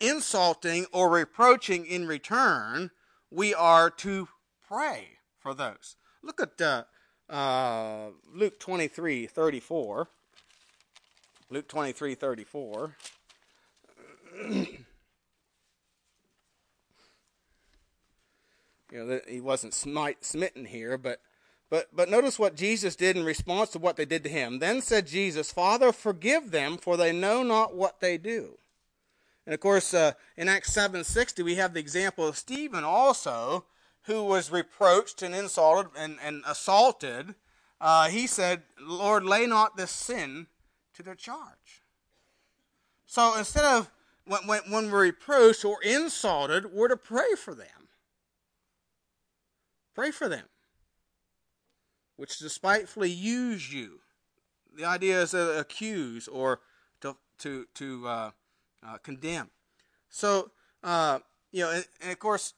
insulting 0.00 0.86
or 0.92 1.08
reproaching 1.08 1.86
in 1.86 2.06
return, 2.06 2.90
we 3.30 3.54
are 3.54 3.88
to 3.90 4.28
pray 4.66 5.18
for 5.38 5.54
those. 5.54 5.96
Look 6.22 6.40
at 6.40 6.60
uh, 6.60 6.84
uh, 7.32 8.10
Luke 8.32 8.60
twenty 8.60 8.88
three 8.88 9.26
thirty 9.26 9.60
four. 9.60 10.08
Luke 11.52 11.66
twenty 11.66 11.90
three 11.90 12.14
thirty 12.14 12.44
four. 12.44 12.94
you 14.40 14.78
know, 18.92 19.20
he 19.26 19.40
wasn't 19.40 19.74
smite, 19.74 20.24
smitten 20.24 20.64
here, 20.64 20.96
but 20.96 21.20
but 21.68 21.88
but 21.92 22.08
notice 22.08 22.38
what 22.38 22.54
Jesus 22.54 22.94
did 22.94 23.16
in 23.16 23.24
response 23.24 23.70
to 23.70 23.80
what 23.80 23.96
they 23.96 24.04
did 24.04 24.22
to 24.22 24.30
him. 24.30 24.60
Then 24.60 24.80
said 24.80 25.08
Jesus, 25.08 25.52
"Father, 25.52 25.90
forgive 25.90 26.52
them, 26.52 26.78
for 26.78 26.96
they 26.96 27.12
know 27.12 27.42
not 27.42 27.74
what 27.74 27.98
they 27.98 28.16
do." 28.16 28.58
And 29.44 29.52
of 29.52 29.58
course, 29.58 29.92
uh, 29.92 30.12
in 30.36 30.48
Acts 30.48 30.72
seven 30.72 31.02
sixty, 31.02 31.42
we 31.42 31.56
have 31.56 31.74
the 31.74 31.80
example 31.80 32.28
of 32.28 32.38
Stephen 32.38 32.84
also, 32.84 33.64
who 34.04 34.22
was 34.22 34.52
reproached 34.52 35.20
and 35.20 35.34
insulted 35.34 35.90
and, 35.98 36.18
and 36.22 36.44
assaulted. 36.46 37.34
Uh, 37.80 38.08
he 38.08 38.28
said, 38.28 38.62
"Lord, 38.80 39.24
lay 39.24 39.46
not 39.46 39.76
this 39.76 39.90
sin 39.90 40.46
to 41.00 41.04
their 41.04 41.14
charge." 41.14 41.82
So 43.06 43.36
instead 43.36 43.64
of 43.64 43.90
when, 44.24 44.46
when, 44.46 44.60
when 44.70 44.90
we're 44.90 45.02
reproached 45.02 45.64
or 45.64 45.82
insulted, 45.82 46.72
we're 46.72 46.88
to 46.88 46.96
pray 46.96 47.34
for 47.36 47.54
them. 47.54 47.88
Pray 49.94 50.12
for 50.12 50.28
them, 50.28 50.44
which 52.16 52.38
despitefully 52.38 53.10
use 53.10 53.72
you. 53.72 54.00
The 54.76 54.84
idea 54.84 55.22
is 55.22 55.32
to 55.32 55.58
accuse 55.58 56.28
or 56.28 56.60
to 57.00 57.16
to 57.38 57.66
to 57.74 58.08
uh, 58.08 58.30
uh, 58.86 58.98
condemn. 58.98 59.50
So 60.08 60.52
uh, 60.84 61.18
you 61.50 61.64
know, 61.64 61.70
and, 61.70 61.86
and, 62.00 62.12
of 62.12 62.18
course, 62.20 62.54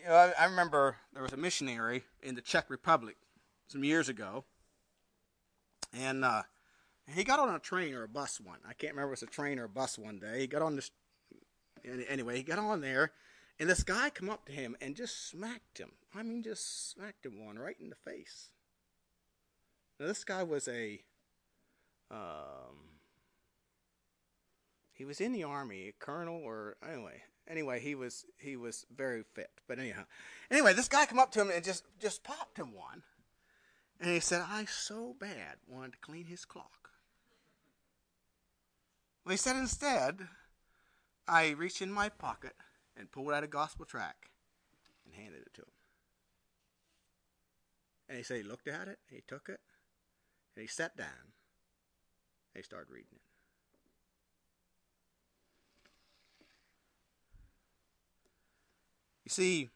you 0.00 0.08
know, 0.08 0.14
I, 0.14 0.32
I 0.38 0.44
remember 0.44 0.96
there 1.12 1.22
was 1.22 1.32
a 1.32 1.36
missionary 1.36 2.04
in 2.22 2.36
the 2.36 2.40
Czech 2.40 2.70
Republic 2.70 3.16
some 3.66 3.82
years 3.82 4.08
ago, 4.08 4.44
and 5.92 6.24
uh, 6.24 6.42
he 7.14 7.24
got 7.24 7.38
on 7.38 7.54
a 7.54 7.58
train 7.58 7.94
or 7.94 8.02
a 8.02 8.08
bus 8.08 8.40
one. 8.40 8.58
I 8.68 8.74
can't 8.74 8.92
remember 8.92 9.12
if 9.12 9.22
it 9.22 9.26
was 9.26 9.30
a 9.30 9.32
train 9.32 9.58
or 9.58 9.64
a 9.64 9.68
bus 9.68 9.98
one 9.98 10.18
day. 10.18 10.40
He 10.40 10.46
got 10.46 10.62
on 10.62 10.76
this. 10.76 10.90
Anyway, 12.08 12.36
he 12.36 12.42
got 12.42 12.58
on 12.58 12.80
there, 12.80 13.12
and 13.58 13.68
this 13.68 13.82
guy 13.82 14.10
come 14.10 14.28
up 14.28 14.44
to 14.46 14.52
him 14.52 14.76
and 14.80 14.96
just 14.96 15.28
smacked 15.28 15.78
him. 15.78 15.92
I 16.14 16.22
mean, 16.22 16.42
just 16.42 16.90
smacked 16.90 17.24
him 17.24 17.44
one 17.44 17.58
right 17.58 17.76
in 17.80 17.88
the 17.88 17.96
face. 17.96 18.50
Now, 19.98 20.06
this 20.06 20.24
guy 20.24 20.42
was 20.42 20.68
a. 20.68 21.00
Um, 22.10 22.98
he 24.92 25.04
was 25.04 25.20
in 25.20 25.32
the 25.32 25.44
army, 25.44 25.88
a 25.88 25.92
colonel, 25.92 26.40
or 26.44 26.76
anyway. 26.86 27.22
Anyway, 27.48 27.80
he 27.80 27.94
was 27.94 28.26
he 28.36 28.56
was 28.56 28.84
very 28.94 29.22
fit. 29.34 29.50
But 29.66 29.78
anyhow, 29.78 30.04
anyway, 30.50 30.74
this 30.74 30.88
guy 30.88 31.06
come 31.06 31.18
up 31.18 31.30
to 31.32 31.40
him 31.40 31.50
and 31.50 31.64
just 31.64 31.84
just 31.98 32.22
popped 32.22 32.58
him 32.58 32.74
one, 32.74 33.02
and 34.00 34.10
he 34.10 34.20
said, 34.20 34.42
"I 34.46 34.66
so 34.66 35.14
bad 35.18 35.56
wanted 35.66 35.92
to 35.92 35.98
clean 35.98 36.26
his 36.26 36.44
clock." 36.44 36.87
He 39.28 39.36
said 39.36 39.56
instead, 39.56 40.26
I 41.26 41.50
reached 41.50 41.82
in 41.82 41.92
my 41.92 42.08
pocket 42.08 42.54
and 42.96 43.12
pulled 43.12 43.32
out 43.32 43.44
a 43.44 43.48
gospel 43.48 43.84
tract 43.84 44.28
and 45.04 45.14
handed 45.14 45.42
it 45.42 45.54
to 45.54 45.62
him. 45.62 45.68
And 48.08 48.16
he 48.16 48.24
said 48.24 48.38
he 48.38 48.42
looked 48.42 48.68
at 48.68 48.88
it, 48.88 48.98
he 49.10 49.22
took 49.26 49.50
it, 49.50 49.60
and 50.56 50.62
he 50.62 50.66
sat 50.66 50.96
down, 50.96 51.32
and 52.54 52.56
he 52.56 52.62
started 52.62 52.90
reading 52.90 53.10
it. 53.12 53.20
You 59.24 59.30
see, 59.30 59.68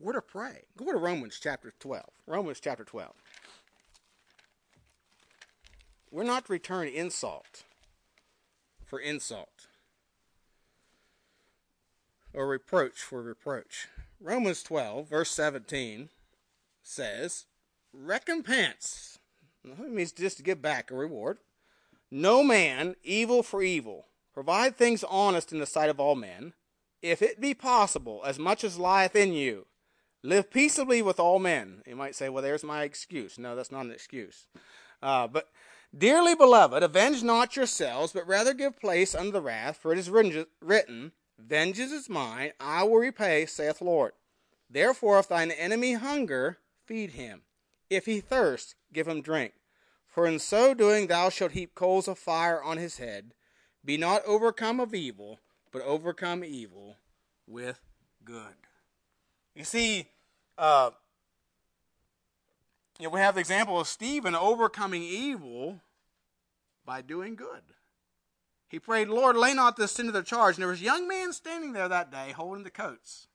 we're 0.00 0.14
to 0.14 0.22
pray. 0.22 0.62
Go 0.78 0.90
to 0.90 0.96
Romans 0.96 1.38
chapter 1.38 1.74
12. 1.78 2.04
Romans 2.26 2.58
chapter 2.58 2.84
12. 2.84 3.12
We're 6.10 6.24
not 6.24 6.46
to 6.46 6.52
return 6.52 6.88
insult 6.88 7.64
for 8.88 8.98
insult 8.98 9.68
or 12.32 12.46
reproach 12.46 13.00
for 13.00 13.22
reproach. 13.22 13.88
Romans 14.20 14.62
12, 14.62 15.08
verse 15.08 15.30
17 15.30 16.08
says, 16.82 17.46
Recompense. 17.92 19.18
It 19.64 19.78
means 19.92 20.12
just 20.12 20.38
to 20.38 20.42
give 20.42 20.62
back 20.62 20.90
a 20.90 20.94
reward. 20.94 21.38
No 22.10 22.42
man 22.42 22.96
evil 23.02 23.42
for 23.42 23.62
evil. 23.62 24.06
Provide 24.32 24.76
things 24.76 25.04
honest 25.04 25.52
in 25.52 25.58
the 25.58 25.66
sight 25.66 25.90
of 25.90 26.00
all 26.00 26.14
men. 26.14 26.54
If 27.02 27.22
it 27.22 27.40
be 27.40 27.54
possible, 27.54 28.22
as 28.24 28.38
much 28.38 28.64
as 28.64 28.78
lieth 28.78 29.14
in 29.14 29.32
you, 29.32 29.66
live 30.22 30.50
peaceably 30.50 31.02
with 31.02 31.20
all 31.20 31.38
men. 31.38 31.82
You 31.86 31.96
might 31.96 32.14
say, 32.14 32.28
well, 32.28 32.42
there's 32.42 32.64
my 32.64 32.82
excuse. 32.82 33.38
No, 33.38 33.54
that's 33.54 33.72
not 33.72 33.84
an 33.84 33.92
excuse. 33.92 34.46
Uh, 35.02 35.26
but, 35.26 35.48
dearly 35.96 36.34
beloved, 36.34 36.82
avenge 36.82 37.22
not 37.22 37.56
yourselves, 37.56 38.12
but 38.12 38.26
rather 38.26 38.54
give 38.54 38.78
place 38.78 39.14
unto 39.14 39.32
the 39.32 39.40
wrath, 39.40 39.78
for 39.80 39.92
it 39.92 39.98
is 39.98 40.10
written, 40.10 41.12
Vengeance 41.38 41.92
is 41.92 42.08
mine, 42.08 42.52
I 42.58 42.82
will 42.82 42.96
repay, 42.96 43.46
saith 43.46 43.78
the 43.78 43.84
Lord. 43.84 44.12
Therefore, 44.68 45.18
if 45.18 45.28
thine 45.28 45.50
enemy 45.50 45.94
hunger, 45.94 46.58
feed 46.84 47.12
him. 47.12 47.42
If 47.88 48.06
he 48.06 48.20
thirst, 48.20 48.74
give 48.92 49.08
him 49.08 49.22
drink. 49.22 49.54
For 50.06 50.26
in 50.26 50.38
so 50.38 50.74
doing 50.74 51.06
thou 51.06 51.30
shalt 51.30 51.52
heap 51.52 51.74
coals 51.74 52.08
of 52.08 52.18
fire 52.18 52.62
on 52.62 52.76
his 52.76 52.98
head. 52.98 53.34
Be 53.84 53.96
not 53.96 54.24
overcome 54.26 54.80
of 54.80 54.94
evil, 54.94 55.38
but 55.70 55.82
overcome 55.82 56.42
evil 56.44 56.96
with 57.46 57.80
good. 58.24 58.56
You 59.54 59.64
see, 59.64 60.08
uh, 60.58 60.90
you 62.98 63.04
know, 63.06 63.10
we 63.10 63.20
have 63.20 63.34
the 63.34 63.40
example 63.40 63.78
of 63.80 63.86
Stephen 63.86 64.34
overcoming 64.34 65.02
evil 65.02 65.80
by 66.84 67.00
doing 67.00 67.36
good. 67.36 67.62
He 68.68 68.78
prayed, 68.78 69.08
Lord, 69.08 69.36
lay 69.36 69.54
not 69.54 69.76
this 69.76 69.92
sin 69.92 70.06
to 70.06 70.12
their 70.12 70.22
charge. 70.22 70.56
And 70.56 70.62
there 70.62 70.70
was 70.70 70.80
a 70.80 70.84
young 70.84 71.08
man 71.08 71.32
standing 71.32 71.72
there 71.72 71.88
that 71.88 72.10
day 72.10 72.32
holding 72.32 72.64
the 72.64 72.70
coats 72.70 73.28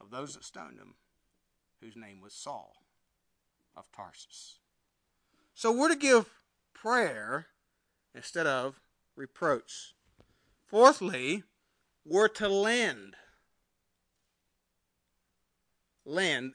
of 0.00 0.10
those 0.10 0.34
that 0.34 0.44
stoned 0.44 0.78
him, 0.78 0.94
whose 1.80 1.96
name 1.96 2.20
was 2.20 2.32
Saul 2.32 2.74
of 3.76 3.90
Tarsus. 3.92 4.58
So 5.54 5.72
we're 5.72 5.88
to 5.88 5.96
give 5.96 6.28
prayer 6.74 7.46
instead 8.14 8.46
of 8.46 8.80
reproach. 9.16 9.94
Fourthly, 10.66 11.44
we're 12.04 12.28
to 12.28 12.48
lend. 12.48 13.16
Lend. 16.04 16.54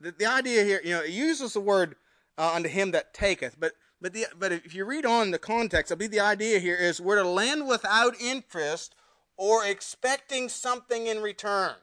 The, 0.00 0.12
the 0.12 0.26
idea 0.26 0.64
here, 0.64 0.80
you 0.82 0.90
know, 0.90 1.02
it 1.02 1.10
uses 1.10 1.52
the 1.52 1.60
word 1.60 1.96
uh, 2.38 2.52
unto 2.54 2.68
him 2.68 2.90
that 2.92 3.12
taketh, 3.12 3.56
but 3.58 3.72
but, 4.00 4.14
the, 4.14 4.26
but 4.38 4.50
if 4.52 4.74
you 4.74 4.84
read 4.84 5.04
on 5.04 5.30
the 5.30 5.38
context, 5.38 5.92
I 5.92 5.94
believe 5.94 6.10
the 6.10 6.20
idea 6.20 6.58
here 6.58 6.76
is 6.76 7.00
we're 7.00 7.22
to 7.22 7.28
lend 7.28 7.68
without 7.68 8.14
interest 8.20 8.94
or 9.36 9.64
expecting 9.64 10.48
something 10.48 11.06
in 11.06 11.20
return. 11.20 11.74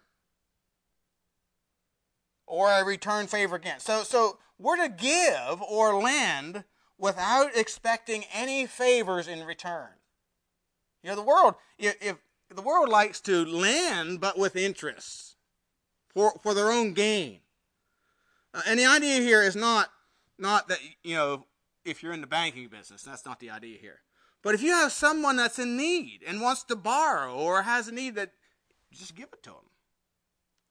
Or 2.48 2.72
a 2.72 2.84
return 2.84 3.28
favor 3.28 3.56
again. 3.56 3.80
So, 3.80 4.04
so 4.04 4.40
we're 4.58 4.78
to 4.78 4.90
give 4.90 5.62
or 5.62 6.02
lend 6.02 6.64
without 6.98 7.56
expecting 7.56 8.24
any 8.34 8.66
favors 8.66 9.28
in 9.28 9.44
return. 9.44 9.90
You 11.04 11.12
know, 11.12 11.16
the 11.16 11.22
world, 11.22 11.56
if, 11.78 11.96
if 12.02 12.18
the 12.56 12.62
world 12.62 12.90
likes 12.90 13.20
to 13.22 13.46
lend 13.46 14.22
but 14.22 14.40
with 14.40 14.56
interest 14.56 15.36
for, 16.08 16.40
for 16.42 16.56
their 16.56 16.72
own 16.72 16.94
gain. 16.94 17.42
Uh, 18.54 18.62
and 18.68 18.80
the 18.80 18.86
idea 18.86 19.20
here 19.22 19.42
is 19.42 19.56
not, 19.56 19.90
not 20.38 20.68
that, 20.70 20.80
you 21.04 21.16
know, 21.16 21.46
if 21.86 22.04
you're 22.04 22.14
in 22.14 22.22
the 22.22 22.28
banking 22.28 22.68
business. 22.68 23.04
That's 23.04 23.26
not 23.26 23.40
the 23.40 23.50
idea 23.50 23.78
here. 23.80 24.00
But 24.44 24.56
if 24.56 24.62
you 24.62 24.72
have 24.72 24.92
someone 24.92 25.38
that's 25.38 25.60
in 25.60 25.78
need 25.78 26.22
and 26.26 26.42
wants 26.42 26.64
to 26.66 26.76
borrow 26.76 27.34
or 27.34 27.64
has 27.64 27.88
a 27.88 27.92
need 27.92 28.16
that 28.16 28.32
just 28.92 29.16
give 29.16 29.30
it 29.34 29.44
to 29.44 29.50
them 29.50 29.70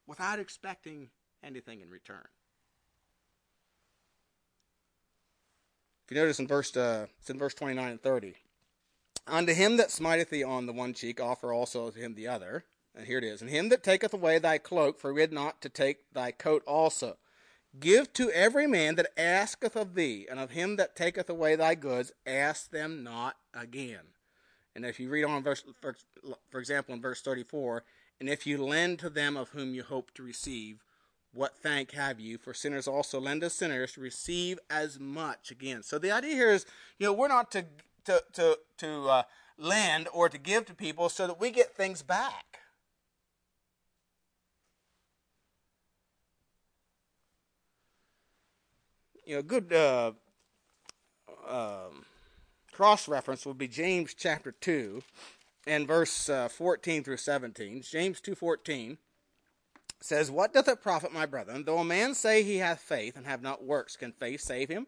without 0.05 0.39
expecting 0.39 1.09
anything 1.43 1.81
in 1.81 1.89
return. 1.89 2.25
If 6.05 6.11
you 6.11 6.21
notice 6.21 6.39
in 6.39 6.47
verse 6.47 6.75
uh, 6.77 7.07
it's 7.19 7.29
in 7.29 7.37
verse 7.37 7.53
29 7.53 7.91
and 7.91 8.01
30. 8.01 8.35
Unto 9.27 9.53
him 9.53 9.75
that 9.75 9.91
smiteth 9.91 10.29
thee 10.29 10.43
on 10.43 10.65
the 10.65 10.73
one 10.73 10.93
cheek, 10.93 11.19
offer 11.19 11.51
also 11.51 11.89
to 11.89 11.99
him 11.99 12.15
the 12.15 12.27
other. 12.29 12.63
and 12.95 13.05
here 13.05 13.17
it 13.17 13.25
is, 13.25 13.41
and 13.41 13.51
him 13.51 13.67
that 13.69 13.83
taketh 13.83 14.13
away 14.13 14.39
thy 14.39 14.57
cloak, 14.57 14.97
forbid 14.97 15.33
not 15.33 15.61
to 15.61 15.69
take 15.69 16.13
thy 16.13 16.31
coat 16.31 16.63
also. 16.65 17.17
Give 17.79 18.11
to 18.13 18.31
every 18.31 18.67
man 18.67 18.95
that 18.95 19.11
asketh 19.17 19.75
of 19.75 19.95
thee, 19.95 20.27
and 20.29 20.39
of 20.39 20.51
him 20.51 20.77
that 20.77 20.95
taketh 20.95 21.29
away 21.29 21.55
thy 21.55 21.75
goods, 21.75 22.11
ask 22.25 22.71
them 22.71 23.03
not 23.03 23.35
again. 23.53 24.13
And 24.75 24.85
if 24.85 24.99
you 24.99 25.09
read 25.09 25.25
on, 25.25 25.43
verse, 25.43 25.63
for, 25.81 25.95
for 26.49 26.59
example, 26.59 26.93
in 26.93 27.01
verse 27.01 27.21
34, 27.21 27.83
and 28.19 28.29
if 28.29 28.47
you 28.47 28.63
lend 28.63 28.99
to 28.99 29.09
them 29.09 29.35
of 29.35 29.49
whom 29.49 29.73
you 29.73 29.83
hope 29.83 30.13
to 30.15 30.23
receive, 30.23 30.83
what 31.33 31.57
thank 31.57 31.91
have 31.91 32.19
you? 32.19 32.37
For 32.37 32.53
sinners 32.53 32.87
also 32.87 33.19
lend 33.19 33.41
to 33.41 33.49
sinners 33.49 33.93
to 33.93 34.01
receive 34.01 34.59
as 34.69 34.99
much 34.99 35.51
again. 35.51 35.83
So 35.83 35.99
the 35.99 36.11
idea 36.11 36.33
here 36.33 36.51
is, 36.51 36.65
you 36.97 37.05
know, 37.05 37.13
we're 37.13 37.27
not 37.27 37.51
to 37.51 37.65
to 38.05 38.23
to 38.33 38.57
to 38.77 39.07
uh, 39.07 39.23
lend 39.57 40.07
or 40.13 40.29
to 40.29 40.37
give 40.37 40.65
to 40.65 40.73
people 40.73 41.09
so 41.09 41.27
that 41.27 41.39
we 41.39 41.51
get 41.51 41.75
things 41.75 42.01
back. 42.01 42.59
You 49.27 49.33
know, 49.33 49.39
a 49.39 49.43
good 49.43 49.73
uh, 49.73 50.13
um, 51.49 52.05
cross 52.71 53.09
reference 53.09 53.45
would 53.45 53.57
be 53.57 53.67
James 53.67 54.13
chapter 54.13 54.53
two, 54.53 55.03
and 55.67 55.85
verse 55.85 56.29
uh, 56.29 56.47
fourteen 56.47 57.03
through 57.03 57.17
seventeen. 57.17 57.81
James 57.81 58.21
two 58.21 58.35
fourteen 58.35 58.99
says, 59.99 60.31
What 60.31 60.53
doth 60.53 60.69
it 60.69 60.81
profit, 60.81 61.11
my 61.11 61.25
brethren, 61.25 61.65
though 61.65 61.79
a 61.79 61.83
man 61.83 62.15
say 62.15 62.41
he 62.41 62.59
hath 62.59 62.79
faith 62.79 63.17
and 63.17 63.25
have 63.25 63.41
not 63.41 63.65
works? 63.65 63.97
Can 63.97 64.13
faith 64.13 64.39
save 64.39 64.69
him? 64.69 64.87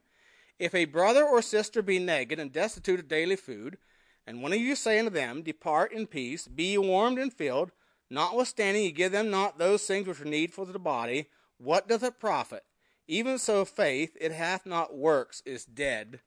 If 0.58 0.74
a 0.74 0.86
brother 0.86 1.26
or 1.26 1.42
sister 1.42 1.82
be 1.82 2.00
naked 2.00 2.40
and 2.40 2.54
destitute 2.54 3.02
of 3.02 3.10
daily 3.10 3.36
food, 3.36 3.78
and 4.26 4.42
one 4.42 4.54
of 4.54 4.60
you 4.62 4.74
say 4.78 5.00
unto 5.00 5.12
them, 5.12 5.42
Depart 5.42 5.92
in 5.92 6.08
peace, 6.08 6.48
be 6.48 6.72
ye 6.72 6.78
warmed 6.78 7.20
and 7.20 7.34
filled, 7.34 7.72
notwithstanding 8.10 8.84
ye 8.84 8.92
give 8.94 9.12
them 9.12 9.30
not 9.30 9.60
those 9.60 9.84
things 9.84 10.08
which 10.08 10.22
are 10.22 10.26
needful 10.26 10.66
to 10.66 10.72
the 10.72 10.80
body, 10.80 11.28
what 11.58 11.90
doth 11.90 12.04
it 12.04 12.22
profit? 12.22 12.64
Even 13.12 13.40
so, 13.40 13.66
faith, 13.66 14.16
it 14.22 14.32
hath 14.32 14.68
not 14.68 14.96
works, 14.96 15.42
is 15.44 15.66
dead, 15.66 16.20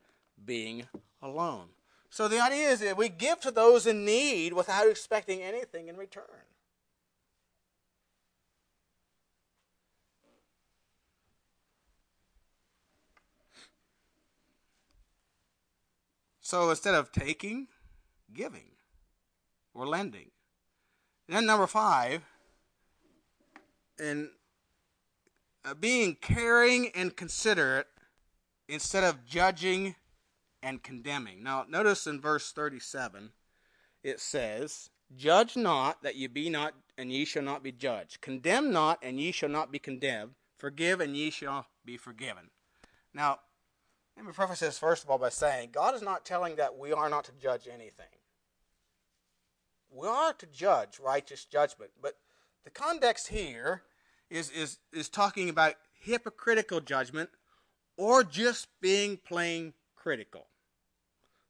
being 0.44 0.88
alone. 1.22 1.68
So 2.10 2.26
the 2.26 2.42
idea 2.42 2.70
is 2.70 2.80
that 2.80 2.96
we 2.96 3.08
give 3.08 3.40
to 3.42 3.52
those 3.52 3.86
in 3.86 4.04
need 4.04 4.52
without 4.52 4.88
expecting 4.88 5.42
anything 5.42 5.86
in 5.86 5.96
return. 5.96 6.24
So 16.40 16.68
instead 16.68 16.96
of 16.96 17.12
taking, 17.12 17.68
giving 18.34 18.72
or 19.72 19.86
lending. 19.86 20.32
And 21.28 21.36
then 21.36 21.46
number 21.46 21.68
five, 21.68 22.22
uh, 24.04 24.14
being 25.80 26.16
caring 26.20 26.90
and 26.94 27.16
considerate 27.16 27.86
instead 28.68 29.04
of 29.04 29.24
judging 29.24 29.94
and 30.62 30.82
condemning. 30.82 31.42
Now, 31.42 31.64
notice 31.68 32.06
in 32.06 32.20
verse 32.20 32.52
37, 32.52 33.30
it 34.02 34.20
says, 34.20 34.90
Judge 35.14 35.56
not 35.56 36.02
that 36.02 36.16
ye 36.16 36.26
be 36.26 36.48
not, 36.48 36.74
and 36.96 37.12
ye 37.12 37.24
shall 37.24 37.42
not 37.42 37.62
be 37.62 37.72
judged. 37.72 38.20
Condemn 38.20 38.72
not, 38.72 38.98
and 39.02 39.20
ye 39.20 39.32
shall 39.32 39.48
not 39.48 39.70
be 39.70 39.78
condemned. 39.78 40.32
Forgive, 40.56 41.00
and 41.00 41.16
ye 41.16 41.30
shall 41.30 41.66
be 41.84 41.96
forgiven. 41.96 42.50
Now, 43.12 43.40
let 44.16 44.26
me 44.26 44.32
preface 44.32 44.60
this 44.60 44.78
first 44.78 45.04
of 45.04 45.10
all 45.10 45.18
by 45.18 45.28
saying 45.28 45.70
God 45.72 45.94
is 45.94 46.02
not 46.02 46.24
telling 46.24 46.56
that 46.56 46.78
we 46.78 46.92
are 46.92 47.10
not 47.10 47.24
to 47.24 47.32
judge 47.32 47.66
anything. 47.66 48.06
We 49.90 50.08
are 50.08 50.32
to 50.32 50.46
judge 50.46 50.98
righteous 50.98 51.44
judgment, 51.44 51.90
but 52.00 52.16
the 52.64 52.70
context 52.70 53.28
here 53.28 53.82
is, 54.32 54.50
is, 54.50 54.78
is 54.92 55.08
talking 55.10 55.50
about 55.50 55.74
hypocritical 56.00 56.80
judgment 56.80 57.28
or 57.96 58.24
just 58.24 58.68
being 58.80 59.18
plain 59.18 59.74
critical. 59.94 60.46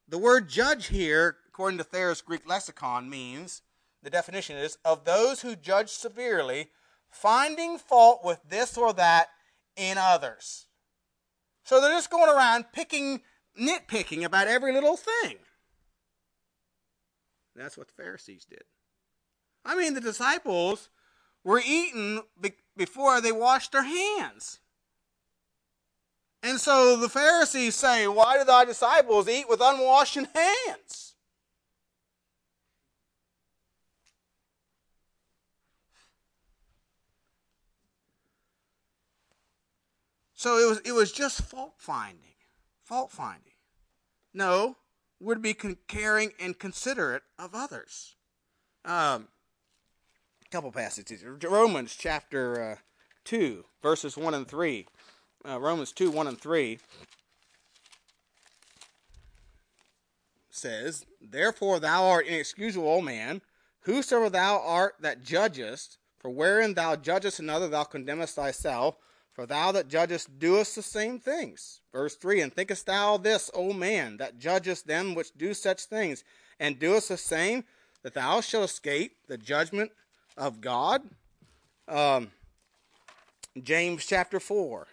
The 0.09 0.18
word 0.18 0.49
judge 0.49 0.88
here, 0.88 1.37
according 1.47 1.79
to 1.79 1.85
Thayer's 1.85 2.21
Greek 2.21 2.47
lexicon, 2.47 3.09
means 3.09 3.62
the 4.03 4.11
definition 4.11 4.57
is 4.57 4.79
of 4.85 5.05
those 5.05 5.42
who 5.42 5.55
judge 5.55 5.90
severely, 5.90 6.71
finding 7.09 7.79
fault 7.79 8.23
with 8.25 8.40
this 8.49 8.77
or 8.77 8.92
that 8.95 9.29
in 9.77 9.97
others. 9.97 10.66
So 11.64 11.81
they're 11.81 11.92
just 11.92 12.11
going 12.11 12.29
around 12.29 12.66
picking, 12.73 13.21
nitpicking 13.59 14.25
about 14.25 14.49
every 14.49 14.73
little 14.73 14.97
thing. 14.97 15.37
That's 17.55 17.79
what 17.79 17.87
the 17.87 18.03
Pharisees 18.03 18.45
did. 18.45 18.64
I 19.64 19.77
mean, 19.77 19.95
the 19.95 20.01
disciples 20.01 20.88
were 21.44 21.62
eating 21.64 22.22
before 22.76 23.20
they 23.20 23.33
washed 23.33 23.72
their 23.72 23.85
hands. 23.85 24.61
And 26.42 26.59
so 26.59 26.96
the 26.96 27.09
Pharisees 27.09 27.76
say, 27.76 28.07
Why 28.09 28.38
do 28.38 28.44
thy 28.44 28.64
disciples 28.64 29.28
eat 29.28 29.48
with 29.48 29.61
unwashed 29.62 30.16
hands? 30.16 31.14
So 40.35 40.59
it 40.59 40.68
was, 40.68 40.78
it 40.81 40.92
was 40.92 41.12
just 41.12 41.42
fault 41.42 41.74
finding. 41.78 42.35
Fault 42.83 43.12
finding. 43.12 43.52
No, 44.35 44.76
we're 45.20 45.37
to 45.37 45.40
be 45.40 45.55
caring 45.55 46.33
and 46.40 46.59
considerate 46.59 47.22
of 47.38 47.55
others. 47.55 48.16
Um, 48.85 49.28
couple 50.52 50.70
passages. 50.70 51.24
Romans 51.24 51.96
chapter 51.98 52.72
uh, 52.72 52.76
2, 53.24 53.64
verses 53.82 54.18
1 54.18 54.34
and 54.34 54.46
3. 54.46 54.86
Uh, 55.48 55.58
Romans 55.58 55.92
2, 55.92 56.10
1 56.10 56.26
and 56.26 56.38
3 56.38 56.78
says, 60.50 61.06
Therefore 61.22 61.80
thou 61.80 62.04
art 62.04 62.26
inexcusable, 62.26 62.86
O 62.86 63.00
man, 63.00 63.40
whosoever 63.80 64.28
thou 64.28 64.60
art 64.60 64.96
that 65.00 65.24
judgest, 65.24 65.96
for 66.18 66.30
wherein 66.30 66.74
thou 66.74 66.96
judgest 66.96 67.40
another, 67.40 67.68
thou 67.68 67.84
condemnest 67.84 68.36
thyself. 68.36 68.96
For 69.32 69.46
thou 69.46 69.72
that 69.72 69.88
judgest 69.88 70.38
doest 70.38 70.76
the 70.76 70.82
same 70.82 71.18
things. 71.18 71.80
Verse 71.90 72.14
3 72.16 72.42
And 72.42 72.52
thinkest 72.52 72.84
thou 72.84 73.16
this, 73.16 73.50
O 73.54 73.72
man, 73.72 74.18
that 74.18 74.38
judgest 74.38 74.86
them 74.86 75.14
which 75.14 75.32
do 75.32 75.54
such 75.54 75.84
things, 75.86 76.22
and 76.60 76.78
doest 76.78 77.08
the 77.08 77.16
same, 77.16 77.64
that 78.02 78.12
thou 78.12 78.42
shalt 78.42 78.64
escape 78.64 79.16
the 79.28 79.38
judgment 79.38 79.90
of 80.37 80.61
God? 80.61 81.03
Um, 81.88 82.31
James 83.61 84.07
chapter 84.07 84.40
4. 84.40 84.87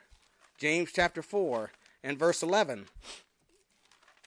James 0.58 0.91
chapter 0.93 1.21
4 1.21 1.71
and 2.04 2.17
verse 2.17 2.43
11. 2.43 2.86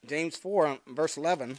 James 0.06 0.36
4, 0.36 0.78
verse 0.88 1.16
11, 1.16 1.58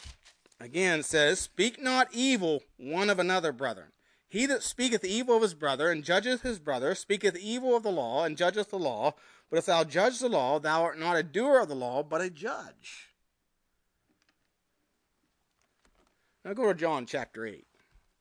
again 0.60 1.02
says, 1.02 1.40
Speak 1.40 1.82
not 1.82 2.10
evil 2.12 2.64
one 2.78 3.10
of 3.10 3.18
another, 3.18 3.54
brethren. 3.54 3.90
He 4.28 4.46
that 4.48 4.64
speaketh 4.64 5.06
evil 5.06 5.36
of 5.36 5.44
his 5.44 5.54
brother 5.54 5.92
and 5.92 6.04
judgeth 6.04 6.42
his 6.42 6.60
brother 6.60 6.96
speaketh 6.96 7.38
evil 7.38 7.76
of 7.76 7.84
the 7.84 7.92
law 7.92 8.26
and 8.26 8.36
judgeth 8.36 8.72
the 8.72 8.80
law. 8.80 9.14
But 9.50 9.60
if 9.60 9.68
thou 9.68 9.84
judge 9.84 10.20
the 10.20 10.28
law, 10.28 10.60
thou 10.60 10.82
art 10.82 10.98
not 10.98 11.16
a 11.16 11.24
doer 11.24 11.62
of 11.62 11.70
the 11.70 11.76
law, 11.76 12.02
but 12.02 12.20
a 12.20 12.32
judge. 12.32 13.10
Now 16.44 16.54
go 16.54 16.66
to 16.66 16.74
John 16.74 17.06
chapter 17.06 17.46
8. 17.46 17.66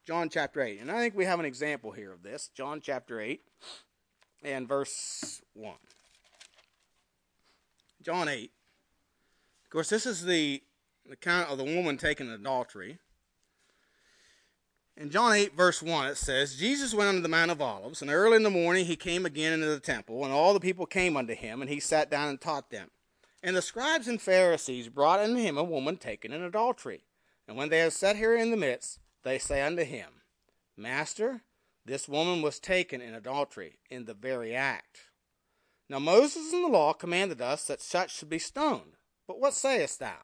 John 0.05 0.29
chapter 0.29 0.61
8. 0.61 0.81
And 0.81 0.91
I 0.91 0.99
think 0.99 1.15
we 1.15 1.25
have 1.25 1.39
an 1.39 1.47
example 1.47 1.93
here 1.93 2.13
of 2.13 2.23
this. 2.23 2.51
John 2.55 2.81
chapter 2.81 3.21
8 3.21 3.41
and 4.43 4.67
verse 4.67 5.43
1. 5.55 5.75
John 8.03 8.29
8. 8.29 8.51
Of 9.65 9.71
course, 9.71 9.89
this 9.89 10.05
is 10.05 10.25
the 10.25 10.63
account 11.11 11.51
of 11.51 11.59
the 11.59 11.65
woman 11.65 11.97
taken 11.97 12.27
in 12.29 12.35
adultery. 12.35 12.99
In 14.97 15.09
John 15.09 15.33
8, 15.33 15.57
verse 15.57 15.83
1, 15.83 16.09
it 16.09 16.17
says, 16.17 16.57
Jesus 16.57 16.93
went 16.93 17.09
unto 17.09 17.23
the 17.23 17.29
Mount 17.29 17.51
of 17.51 17.63
Olives, 17.63 18.03
and 18.03 18.11
early 18.11 18.37
in 18.37 18.43
the 18.43 18.51
morning 18.51 18.85
he 18.85 18.97
came 18.97 19.25
again 19.25 19.55
into 19.55 19.67
the 19.67 19.81
temple, 19.81 20.23
and 20.25 20.33
all 20.33 20.53
the 20.53 20.61
people 20.61 20.85
came 20.85 21.17
unto 21.17 21.35
him, 21.35 21.63
and 21.63 21.71
he 21.71 21.81
sat 21.81 22.11
down 22.11 22.29
and 22.29 22.41
taught 22.41 22.71
them. 22.71 22.91
And 23.43 23.57
the 23.57 23.63
scribes 23.63 24.07
and 24.07 24.21
Pharisees 24.21 24.89
brought 24.89 25.21
unto 25.21 25.41
him 25.41 25.57
a 25.57 25.65
woman 25.65 25.97
taken 25.97 26.33
in 26.33 26.43
adultery. 26.43 27.05
And 27.49 27.57
when 27.57 27.71
they 27.71 27.79
had 27.79 27.95
set 27.95 28.17
her 28.17 28.37
in 28.37 28.51
the 28.51 28.57
midst, 28.57 28.99
they 29.23 29.39
say 29.39 29.63
unto 29.63 29.85
him, 29.85 30.09
Master, 30.77 31.43
this 31.85 32.09
woman 32.09 32.43
was 32.43 32.59
taken 32.59 33.01
in 33.01 33.15
adultery 33.15 33.79
in 33.91 34.05
the 34.05 34.15
very 34.15 34.55
act. 34.55 35.11
Now 35.89 35.99
Moses 35.99 36.53
in 36.53 36.63
the 36.63 36.69
law 36.69 36.93
commanded 36.93 37.41
us 37.41 37.67
that 37.67 37.83
such 37.83 38.17
should 38.17 38.31
be 38.31 38.39
stoned. 38.39 38.97
But 39.27 39.41
what 39.41 39.55
sayest 39.55 40.01
thou? 40.01 40.19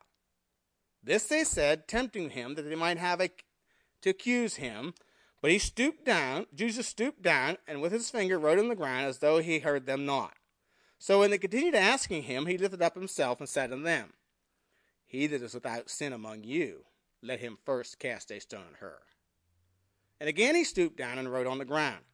This 1.03 1.25
they 1.25 1.45
said, 1.45 1.89
tempting 1.89 2.31
him 2.31 2.55
that 2.55 2.63
they 2.63 2.75
might 2.75 2.99
have 2.99 3.21
a 3.21 3.31
to 4.03 4.11
accuse 4.11 4.57
him. 4.57 4.95
But 5.41 5.51
he 5.51 5.59
stooped 5.59 6.05
down, 6.05 6.47
Jesus 6.55 6.87
stooped 6.87 7.23
down, 7.23 7.59
and 7.67 7.81
with 7.81 7.93
his 7.93 8.11
finger 8.11 8.39
wrote 8.39 8.59
on 8.59 8.69
the 8.69 8.75
ground 8.75 9.07
as 9.07 9.19
though 9.19 9.39
he 9.39 9.61
heard 9.61 9.87
them 9.87 10.05
not. 10.05 10.35
So 10.99 11.21
when 11.21 11.31
they 11.31 11.39
continued 11.39 11.77
asking 11.77 12.25
him, 12.25 12.47
he 12.47 12.59
lifted 12.59 12.83
up 12.83 12.95
himself 12.95 13.39
and 13.39 13.49
said 13.49 13.73
unto 13.73 13.85
them, 13.85 14.15
He 15.07 15.29
that 15.29 15.43
is 15.43 15.55
without 15.55 15.91
sin 15.91 16.13
among 16.13 16.43
you, 16.43 16.87
let 17.23 17.41
him 17.41 17.59
first 17.65 17.99
cast 17.99 18.31
a 18.31 18.41
stone 18.41 18.65
at 18.75 18.81
her. 18.81 18.99
And 20.21 20.29
again 20.29 20.55
he 20.55 20.65
stooped 20.65 20.97
down 20.97 21.19
and 21.19 21.31
wrote 21.31 21.47
on 21.47 21.59
the 21.59 21.65
ground. 21.65 22.05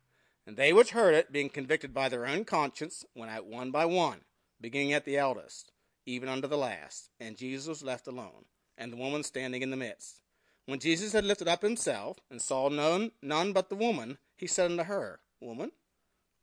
And 0.47 0.57
they 0.57 0.73
which 0.73 0.90
heard 0.90 1.14
it, 1.14 1.33
being 1.33 1.49
convicted 1.49 1.95
by 1.95 2.09
their 2.09 2.27
own 2.27 2.45
conscience, 2.45 3.05
went 3.14 3.31
out 3.31 3.47
one 3.47 3.71
by 3.71 3.87
one, 3.87 4.21
beginning 4.61 4.93
at 4.93 5.07
the 5.07 5.17
eldest, 5.17 5.73
even 6.05 6.29
unto 6.29 6.47
the 6.47 6.59
last. 6.59 7.09
And 7.19 7.37
Jesus 7.37 7.67
was 7.67 7.83
left 7.83 8.07
alone, 8.07 8.45
and 8.77 8.93
the 8.93 8.99
woman 8.99 9.23
standing 9.23 9.62
in 9.62 9.71
the 9.71 9.77
midst. 9.77 10.21
When 10.67 10.81
Jesus 10.81 11.12
had 11.12 11.25
lifted 11.25 11.49
up 11.49 11.62
himself, 11.62 12.19
and 12.31 12.43
saw 12.43 12.69
none, 12.69 13.12
none 13.23 13.53
but 13.53 13.71
the 13.71 13.75
woman, 13.75 14.19
he 14.37 14.47
said 14.47 14.71
unto 14.71 14.85
her, 14.85 15.21
Woman, 15.40 15.73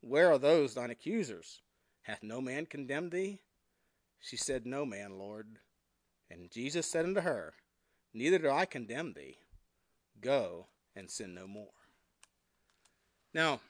where 0.00 0.32
are 0.32 0.38
those 0.38 0.74
thine 0.74 0.90
accusers? 0.90 1.60
Hath 2.02 2.22
no 2.24 2.40
man 2.40 2.66
condemned 2.66 3.12
thee? 3.12 3.40
She 4.18 4.36
said, 4.36 4.66
No 4.66 4.84
man, 4.84 5.18
Lord. 5.18 5.58
And 6.28 6.50
Jesus 6.50 6.86
said 6.86 7.04
unto 7.04 7.20
her, 7.20 7.54
Neither 8.14 8.38
do 8.38 8.50
I 8.50 8.64
condemn 8.64 9.14
thee. 9.14 9.38
Go 10.20 10.66
and 10.94 11.10
sin 11.10 11.34
no 11.34 11.46
more. 11.46 11.72
Now, 13.34 13.60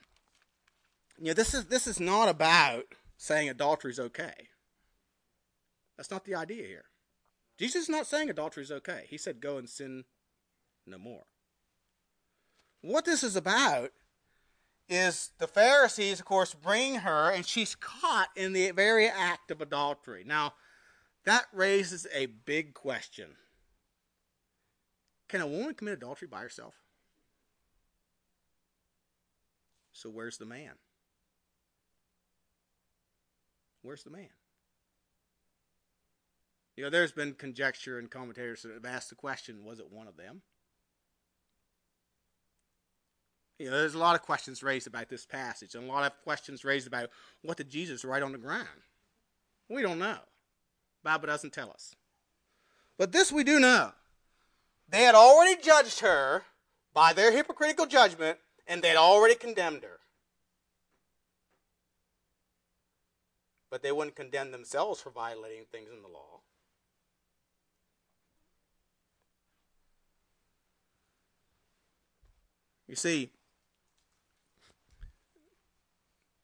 you 1.17 1.27
know, 1.27 1.33
this 1.33 1.53
is 1.53 1.65
this 1.65 1.87
is 1.87 1.99
not 1.99 2.27
about 2.27 2.83
saying 3.17 3.49
adultery 3.49 3.91
is 3.91 3.99
okay. 3.99 4.49
That's 5.97 6.11
not 6.11 6.25
the 6.25 6.35
idea 6.35 6.65
here. 6.65 6.85
Jesus 7.57 7.83
is 7.83 7.89
not 7.89 8.07
saying 8.07 8.29
adultery 8.29 8.63
is 8.63 8.71
okay. 8.71 9.05
He 9.09 9.17
said, 9.17 9.39
Go 9.39 9.57
and 9.57 9.69
sin 9.69 10.05
no 10.85 10.97
more. 10.97 11.23
What 12.81 13.05
this 13.05 13.23
is 13.23 13.35
about 13.35 13.91
is 14.89 15.31
the 15.37 15.47
Pharisees, 15.47 16.19
of 16.19 16.25
course, 16.25 16.53
bring 16.53 16.95
her, 16.95 17.31
and 17.31 17.45
she's 17.45 17.75
caught 17.75 18.29
in 18.35 18.53
the 18.53 18.71
very 18.71 19.07
act 19.07 19.51
of 19.51 19.61
adultery. 19.61 20.23
Now, 20.25 20.53
that 21.25 21.45
raises 21.53 22.05
a 22.13 22.25
big 22.25 22.73
question. 22.73 23.37
Can 25.27 25.41
a 25.41 25.47
woman 25.47 25.73
commit 25.73 25.95
adultery 25.95 26.27
by 26.27 26.41
herself? 26.41 26.75
So, 29.91 30.09
where's 30.09 30.37
the 30.37 30.45
man? 30.45 30.73
Where's 33.81 34.03
the 34.03 34.09
man? 34.09 34.29
You 36.75 36.83
know, 36.83 36.89
there's 36.89 37.11
been 37.11 37.33
conjecture 37.33 37.99
and 37.99 38.09
commentators 38.09 38.63
that 38.63 38.73
have 38.73 38.85
asked 38.85 39.09
the 39.09 39.15
question 39.15 39.63
was 39.63 39.79
it 39.79 39.91
one 39.91 40.07
of 40.07 40.17
them? 40.17 40.41
You 43.59 43.69
know, 43.69 43.77
there's 43.77 43.93
a 43.93 43.99
lot 43.99 44.15
of 44.15 44.23
questions 44.23 44.63
raised 44.63 44.87
about 44.87 45.09
this 45.09 45.25
passage, 45.25 45.75
and 45.75 45.87
a 45.87 45.91
lot 45.91 46.05
of 46.05 46.21
questions 46.23 46.65
raised 46.65 46.87
about 46.87 47.09
what 47.43 47.57
did 47.57 47.69
Jesus 47.69 48.03
write 48.03 48.23
on 48.23 48.31
the 48.31 48.37
ground. 48.37 48.67
We 49.69 49.81
don't 49.81 49.99
know. 49.99 50.17
Bible 51.03 51.27
doesn't 51.27 51.53
tell 51.53 51.69
us. 51.69 51.95
But 52.97 53.11
this 53.11 53.31
we 53.31 53.43
do 53.43 53.59
know. 53.59 53.91
They 54.93 55.01
had 55.01 55.15
already 55.15 55.59
judged 55.59 56.01
her 56.01 56.43
by 56.93 57.13
their 57.13 57.31
hypocritical 57.31 57.87
judgment, 57.87 58.37
and 58.67 58.79
they 58.79 58.89
had 58.89 58.97
already 58.97 59.33
condemned 59.33 59.81
her. 59.81 59.99
But 63.71 63.81
they 63.81 63.91
wouldn't 63.91 64.15
condemn 64.15 64.51
themselves 64.51 65.01
for 65.01 65.09
violating 65.09 65.65
things 65.71 65.89
in 65.91 66.03
the 66.03 66.07
law. 66.07 66.41
You 72.87 72.95
see, 72.95 73.31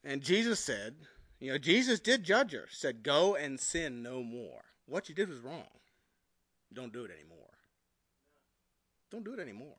and 0.02 0.22
Jesus 0.22 0.58
said, 0.58 0.96
you 1.38 1.52
know, 1.52 1.58
Jesus 1.58 2.00
did 2.00 2.24
judge 2.24 2.50
her, 2.50 2.66
said, 2.68 3.04
Go 3.04 3.36
and 3.36 3.60
sin 3.60 4.02
no 4.02 4.24
more. 4.24 4.64
What 4.86 5.08
you 5.08 5.14
did 5.14 5.28
was 5.28 5.38
wrong. 5.38 5.68
Don't 6.74 6.92
do 6.92 7.04
it 7.04 7.12
anymore. 7.12 7.49
Don't 9.10 9.24
do 9.24 9.34
it 9.34 9.40
anymore. 9.40 9.76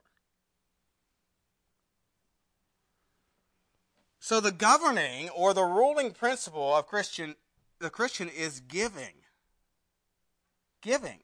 So 4.20 4.40
the 4.40 4.52
governing 4.52 5.30
or 5.30 5.54
the 5.54 5.64
ruling 5.64 6.12
principle 6.12 6.76
of 6.76 6.88
Christian 6.88 7.36
the 7.80 7.90
Christian 7.90 8.30
is 8.30 8.60
giving. 8.60 9.16
Giving. 10.82 11.20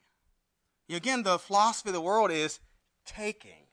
Again, 0.89 1.23
the 1.23 1.37
philosophy 1.37 1.89
of 1.89 1.93
the 1.93 2.01
world 2.01 2.31
is 2.31 2.59
taking. 3.05 3.67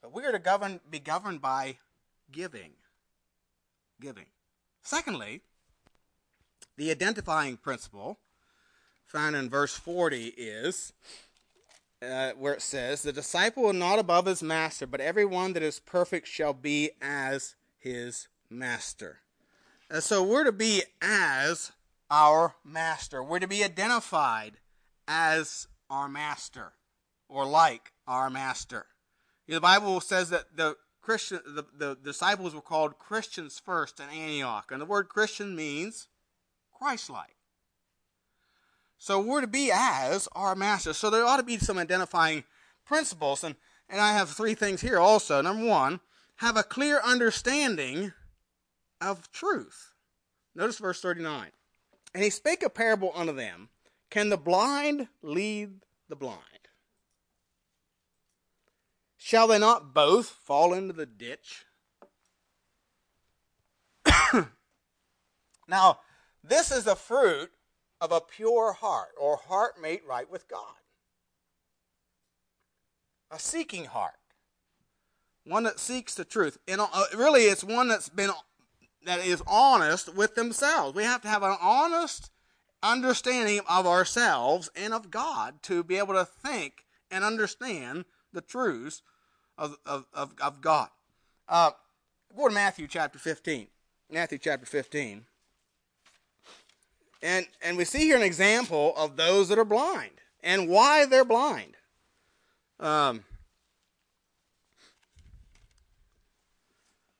But 0.00 0.14
we 0.14 0.24
are 0.24 0.32
to 0.32 0.38
govern 0.38 0.80
be 0.88 0.98
governed 0.98 1.42
by 1.42 1.76
giving. 2.32 2.72
Giving. 4.00 4.26
Secondly, 4.82 5.42
the 6.76 6.90
identifying 6.90 7.56
principle 7.56 8.18
found 9.04 9.36
in 9.36 9.50
verse 9.50 9.74
40 9.74 10.26
is 10.36 10.92
uh, 12.02 12.32
where 12.32 12.54
it 12.54 12.62
says, 12.62 13.02
The 13.02 13.12
disciple 13.12 13.70
is 13.70 13.76
not 13.76 13.98
above 13.98 14.26
his 14.26 14.42
master, 14.42 14.86
but 14.86 15.00
every 15.00 15.24
one 15.24 15.52
that 15.54 15.62
is 15.62 15.80
perfect 15.80 16.28
shall 16.28 16.52
be 16.52 16.90
as 17.00 17.54
his 17.78 18.28
master. 18.50 19.20
And 19.90 20.02
so 20.02 20.22
we're 20.22 20.44
to 20.44 20.52
be 20.52 20.82
as 21.00 21.72
our 22.10 22.56
master. 22.64 23.22
We're 23.22 23.38
to 23.38 23.48
be 23.48 23.64
identified 23.64 24.58
as 25.06 25.68
our 25.88 26.08
master 26.08 26.72
or 27.28 27.46
like 27.46 27.92
our 28.06 28.30
master. 28.30 28.86
The 29.46 29.60
Bible 29.60 30.00
says 30.00 30.30
that 30.30 30.56
the 30.56 30.76
Christian 31.00 31.40
the, 31.46 31.64
the 31.76 31.96
disciples 32.02 32.52
were 32.54 32.60
called 32.60 32.98
Christians 32.98 33.60
first 33.64 34.00
in 34.00 34.08
Antioch. 34.08 34.70
And 34.72 34.80
the 34.80 34.86
word 34.86 35.08
Christian 35.08 35.54
means 35.54 36.08
Christ 36.72 37.08
like. 37.10 37.35
So 39.06 39.20
we're 39.20 39.42
to 39.42 39.46
be 39.46 39.70
as 39.72 40.28
our 40.32 40.56
master. 40.56 40.92
So 40.92 41.10
there 41.10 41.24
ought 41.24 41.36
to 41.36 41.44
be 41.44 41.58
some 41.58 41.78
identifying 41.78 42.42
principles. 42.84 43.44
And, 43.44 43.54
and 43.88 44.00
I 44.00 44.14
have 44.14 44.30
three 44.30 44.54
things 44.54 44.80
here 44.80 44.98
also. 44.98 45.40
Number 45.40 45.64
one, 45.64 46.00
have 46.38 46.56
a 46.56 46.64
clear 46.64 47.00
understanding 47.04 48.14
of 49.00 49.30
truth. 49.30 49.94
Notice 50.56 50.78
verse 50.78 51.00
39. 51.00 51.50
And 52.16 52.24
he 52.24 52.30
spake 52.30 52.64
a 52.64 52.68
parable 52.68 53.12
unto 53.14 53.32
them 53.32 53.68
Can 54.10 54.28
the 54.28 54.36
blind 54.36 55.06
lead 55.22 55.84
the 56.08 56.16
blind? 56.16 56.40
Shall 59.16 59.46
they 59.46 59.60
not 59.60 59.94
both 59.94 60.26
fall 60.26 60.74
into 60.74 60.92
the 60.92 61.06
ditch? 61.06 61.64
now, 65.68 66.00
this 66.42 66.72
is 66.72 66.82
the 66.82 66.96
fruit 66.96 67.52
of 68.00 68.12
a 68.12 68.20
pure 68.20 68.72
heart, 68.72 69.10
or 69.18 69.36
heart 69.36 69.80
made 69.80 70.00
right 70.06 70.30
with 70.30 70.48
God. 70.48 70.74
A 73.30 73.38
seeking 73.38 73.86
heart. 73.86 74.14
One 75.44 75.64
that 75.64 75.78
seeks 75.78 76.14
the 76.14 76.24
truth. 76.24 76.58
And 76.68 76.80
uh, 76.80 77.04
really, 77.16 77.42
it's 77.42 77.64
one 77.64 77.88
that's 77.88 78.08
been 78.08 78.30
that 79.04 79.20
is 79.20 79.42
honest 79.46 80.14
with 80.14 80.34
themselves. 80.34 80.94
We 80.94 81.04
have 81.04 81.22
to 81.22 81.28
have 81.28 81.42
an 81.42 81.56
honest 81.60 82.30
understanding 82.82 83.60
of 83.68 83.86
ourselves 83.86 84.68
and 84.76 84.92
of 84.92 85.10
God 85.10 85.62
to 85.62 85.82
be 85.82 85.96
able 85.96 86.14
to 86.14 86.24
think 86.24 86.84
and 87.10 87.24
understand 87.24 88.04
the 88.32 88.40
truths 88.40 89.02
of, 89.56 89.76
of, 89.86 90.06
of, 90.12 90.34
of 90.40 90.60
God. 90.60 90.88
Uh, 91.48 91.70
go 92.36 92.48
to 92.48 92.54
Matthew 92.54 92.86
chapter 92.88 93.18
15. 93.18 93.68
Matthew 94.10 94.38
chapter 94.38 94.66
15. 94.66 95.24
And, 97.26 97.48
and 97.60 97.76
we 97.76 97.84
see 97.84 98.04
here 98.04 98.16
an 98.16 98.22
example 98.22 98.94
of 98.96 99.16
those 99.16 99.48
that 99.48 99.58
are 99.58 99.64
blind 99.64 100.12
and 100.44 100.68
why 100.68 101.06
they're 101.06 101.24
blind. 101.24 101.76
Um, 102.78 103.24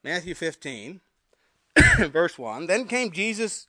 Matthew 0.04 0.36
15, 0.36 1.00
verse 1.98 2.38
1. 2.38 2.68
Then 2.68 2.86
came 2.86 3.10
Jesus 3.10 3.66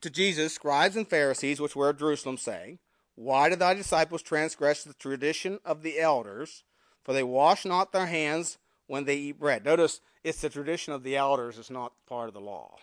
to 0.00 0.08
Jesus, 0.08 0.54
scribes 0.54 0.96
and 0.96 1.06
Pharisees, 1.06 1.60
which 1.60 1.76
were 1.76 1.90
at 1.90 1.98
Jerusalem, 1.98 2.38
saying, 2.38 2.78
Why 3.14 3.50
do 3.50 3.56
thy 3.56 3.74
disciples 3.74 4.22
transgress 4.22 4.82
the 4.82 4.94
tradition 4.94 5.60
of 5.62 5.82
the 5.82 6.00
elders? 6.00 6.64
For 7.02 7.12
they 7.12 7.22
wash 7.22 7.66
not 7.66 7.92
their 7.92 8.06
hands 8.06 8.56
when 8.86 9.04
they 9.04 9.16
eat 9.16 9.40
bread. 9.40 9.66
Notice 9.66 10.00
it's 10.22 10.40
the 10.40 10.48
tradition 10.48 10.94
of 10.94 11.02
the 11.02 11.18
elders, 11.18 11.58
it's 11.58 11.68
not 11.68 11.92
part 12.08 12.28
of 12.28 12.34
the 12.34 12.40
law. 12.40 12.76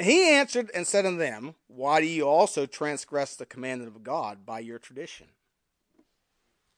He 0.00 0.30
answered 0.30 0.70
and 0.74 0.86
said 0.86 1.04
unto 1.04 1.18
them, 1.18 1.54
Why 1.66 2.00
do 2.00 2.06
you 2.06 2.26
also 2.26 2.66
transgress 2.66 3.36
the 3.36 3.46
commandment 3.46 3.94
of 3.94 4.02
God 4.02 4.46
by 4.46 4.60
your 4.60 4.78
tradition? 4.78 5.26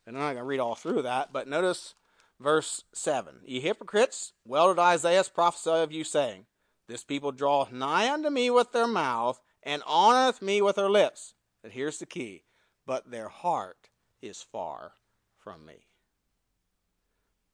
And 0.06 0.16
I'm 0.16 0.22
not 0.22 0.32
going 0.32 0.38
to 0.38 0.44
read 0.44 0.60
all 0.60 0.74
through 0.74 1.02
that, 1.02 1.32
but 1.32 1.46
notice 1.46 1.94
verse 2.40 2.84
7. 2.92 3.36
Ye 3.44 3.60
hypocrites, 3.60 4.32
well 4.44 4.68
did 4.68 4.80
Isaiah 4.80 5.22
prophesy 5.32 5.70
of 5.70 5.92
you, 5.92 6.02
saying, 6.02 6.46
This 6.88 7.04
people 7.04 7.30
draweth 7.30 7.70
nigh 7.70 8.12
unto 8.12 8.30
me 8.30 8.50
with 8.50 8.72
their 8.72 8.88
mouth, 8.88 9.40
and 9.62 9.82
honoreth 9.82 10.42
me 10.42 10.60
with 10.60 10.76
their 10.76 10.90
lips. 10.90 11.34
But 11.62 11.72
here's 11.72 11.98
the 11.98 12.06
key. 12.06 12.42
But 12.84 13.10
their 13.10 13.28
heart 13.28 13.88
is 14.20 14.42
far 14.42 14.94
from 15.38 15.64
me. 15.64 15.86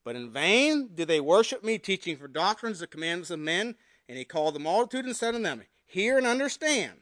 But 0.04 0.16
in 0.16 0.30
vain 0.30 0.88
do 0.94 1.04
they 1.04 1.20
worship 1.20 1.62
me, 1.62 1.76
teaching 1.76 2.16
for 2.16 2.28
doctrines 2.28 2.78
the 2.78 2.86
commandments 2.86 3.30
of 3.30 3.40
men 3.40 3.74
and 4.08 4.16
he 4.16 4.24
called 4.24 4.54
the 4.54 4.60
multitude 4.60 5.04
and 5.04 5.16
said 5.16 5.34
unto 5.34 5.44
them, 5.44 5.62
Hear 5.84 6.18
and 6.18 6.26
understand, 6.26 7.00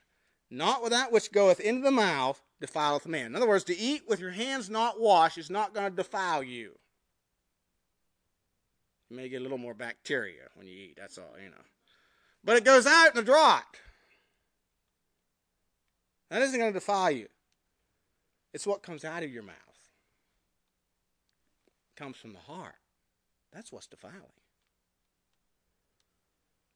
not 0.51 0.83
with 0.83 0.93
that 0.93 1.13
which 1.13 1.33
goeth 1.33 1.61
into 1.61 1.83
the 1.83 1.91
mouth 1.91 2.43
defileth 2.61 3.07
man. 3.07 3.27
In 3.27 3.37
other 3.37 3.49
words, 3.49 3.65
to 3.65 3.77
eat 3.77 4.03
with 4.09 4.21
your 4.21 4.31
hands 4.31 4.71
not 4.71 5.01
washed 5.01 5.39
is 5.39 5.51
not 5.51 5.75
going 5.75 5.89
to 5.89 5.95
defile 5.95 6.43
you. 6.43 6.73
You 9.11 9.17
may 9.17 9.29
get 9.29 9.41
a 9.41 9.43
little 9.43 9.59
more 9.59 9.75
bacteria 9.75 10.49
when 10.55 10.67
you 10.67 10.75
eat, 10.75 10.97
that's 10.97 11.19
all, 11.19 11.35
you 11.43 11.51
know. 11.51 11.65
But 12.43 12.57
it 12.57 12.65
goes 12.65 12.87
out 12.87 13.15
in 13.15 13.25
the 13.25 13.31
draught. 13.31 13.77
That 16.31 16.43
isn't 16.43 16.59
going 16.59 16.73
to 16.73 16.79
defile 16.79 17.11
you. 17.11 17.29
It's 18.53 18.67
what 18.67 18.83
comes 18.83 19.05
out 19.05 19.23
of 19.23 19.31
your 19.31 19.43
mouth. 19.43 19.55
It 21.67 22.01
comes 22.01 22.17
from 22.17 22.33
the 22.33 22.39
heart. 22.39 22.75
That's 23.53 23.71
what's 23.71 23.87
defiling. 23.87 24.23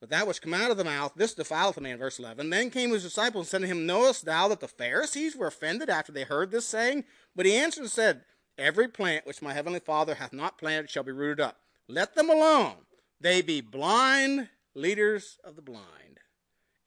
But 0.00 0.08
that 0.08 0.26
which 0.26 0.40
come 0.40 0.54
out 0.54 0.70
of 0.70 0.78
the 0.78 0.84
mouth, 0.84 1.12
this 1.14 1.34
defileth 1.34 1.76
a 1.76 1.80
man, 1.82 1.98
verse 1.98 2.18
11. 2.18 2.48
Then 2.48 2.70
came 2.70 2.90
his 2.90 3.02
disciples 3.02 3.44
and 3.44 3.48
said 3.50 3.60
to 3.60 3.66
him, 3.66 3.84
Knowest 3.84 4.24
thou 4.24 4.48
that 4.48 4.60
the 4.60 4.68
Pharisees 4.68 5.36
were 5.36 5.46
offended 5.46 5.90
after 5.90 6.10
they 6.10 6.24
heard 6.24 6.50
this 6.50 6.66
saying? 6.66 7.04
But 7.36 7.44
he 7.44 7.54
answered 7.54 7.82
and 7.82 7.90
said, 7.90 8.22
Every 8.56 8.88
plant 8.88 9.26
which 9.26 9.42
my 9.42 9.52
heavenly 9.52 9.80
Father 9.80 10.14
hath 10.14 10.32
not 10.32 10.58
planted 10.58 10.90
shall 10.90 11.02
be 11.02 11.12
rooted 11.12 11.40
up. 11.40 11.58
Let 11.86 12.14
them 12.14 12.30
alone. 12.30 12.76
They 13.20 13.42
be 13.42 13.60
blind 13.60 14.48
leaders 14.74 15.38
of 15.44 15.56
the 15.56 15.62
blind. 15.62 16.20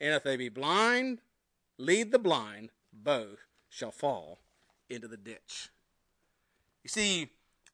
And 0.02 0.16
if 0.16 0.24
they 0.24 0.36
be 0.36 0.50
blind, 0.50 1.20
lead 1.78 2.12
the 2.12 2.20
blind, 2.20 2.72
both 2.92 3.40
shall 3.70 3.92
fall 3.92 4.40
into 4.90 5.08
the 5.08 5.18
ditch. 5.18 5.70
You 6.84 6.90
see, 6.90 7.30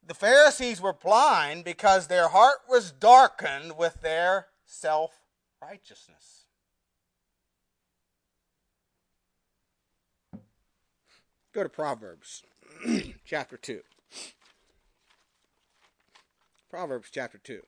the 0.06 0.14
Pharisees 0.14 0.82
were 0.82 0.94
blind 0.94 1.64
because 1.64 2.08
their 2.08 2.28
heart 2.28 2.60
was 2.70 2.92
darkened 2.92 3.78
with 3.78 4.02
their 4.02 4.48
self 4.66 5.20
righteousness. 5.62 6.46
Go 11.54 11.64
to 11.64 11.70
Proverbs 11.70 12.44
chapter 13.26 13.58
2. 13.58 13.82
Proverbs 16.70 17.10
chapter 17.12 17.40
2. 17.40 17.62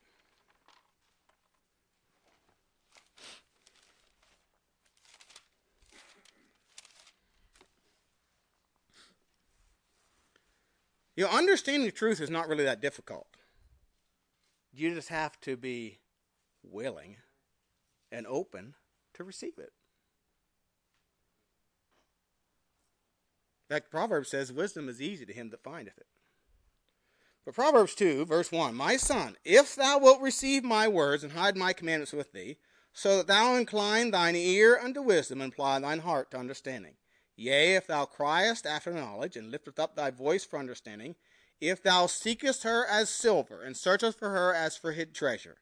You 11.14 11.24
know, 11.24 11.30
understanding 11.30 11.84
the 11.84 11.92
truth 11.92 12.20
is 12.20 12.30
not 12.30 12.48
really 12.48 12.64
that 12.64 12.80
difficult. 12.80 13.26
You 14.72 14.94
just 14.94 15.10
have 15.10 15.38
to 15.42 15.56
be 15.56 15.98
willing 16.62 17.16
and 18.12 18.26
open 18.26 18.74
to 19.14 19.24
receive 19.24 19.58
it. 19.58 19.72
In 23.68 23.76
fact, 23.76 23.90
Proverbs 23.90 24.30
says, 24.30 24.52
Wisdom 24.52 24.88
is 24.88 25.00
easy 25.00 25.24
to 25.24 25.32
him 25.32 25.50
that 25.50 25.64
findeth 25.64 25.96
it. 25.96 26.06
But 27.44 27.54
Proverbs 27.54 27.94
2, 27.94 28.26
verse 28.26 28.52
1 28.52 28.74
My 28.74 28.96
son, 28.96 29.36
if 29.44 29.74
thou 29.74 29.98
wilt 29.98 30.20
receive 30.20 30.62
my 30.62 30.86
words 30.86 31.24
and 31.24 31.32
hide 31.32 31.56
my 31.56 31.72
commandments 31.72 32.12
with 32.12 32.32
thee, 32.32 32.58
so 32.92 33.16
that 33.16 33.26
thou 33.26 33.56
incline 33.56 34.10
thine 34.10 34.36
ear 34.36 34.78
unto 34.78 35.00
wisdom 35.00 35.40
and 35.40 35.52
apply 35.52 35.78
thine 35.78 36.00
heart 36.00 36.30
to 36.30 36.36
understanding. 36.36 36.96
Yea, 37.34 37.74
if 37.74 37.86
thou 37.86 38.04
criest 38.04 38.66
after 38.66 38.92
knowledge 38.92 39.36
and 39.36 39.50
lifteth 39.50 39.78
up 39.78 39.96
thy 39.96 40.10
voice 40.10 40.44
for 40.44 40.58
understanding, 40.58 41.16
if 41.60 41.82
thou 41.82 42.06
seekest 42.06 42.64
her 42.64 42.84
as 42.86 43.08
silver 43.08 43.62
and 43.62 43.76
searchest 43.76 44.18
for 44.18 44.30
her 44.30 44.54
as 44.54 44.76
for 44.76 44.92
hid 44.92 45.14
treasure, 45.14 45.61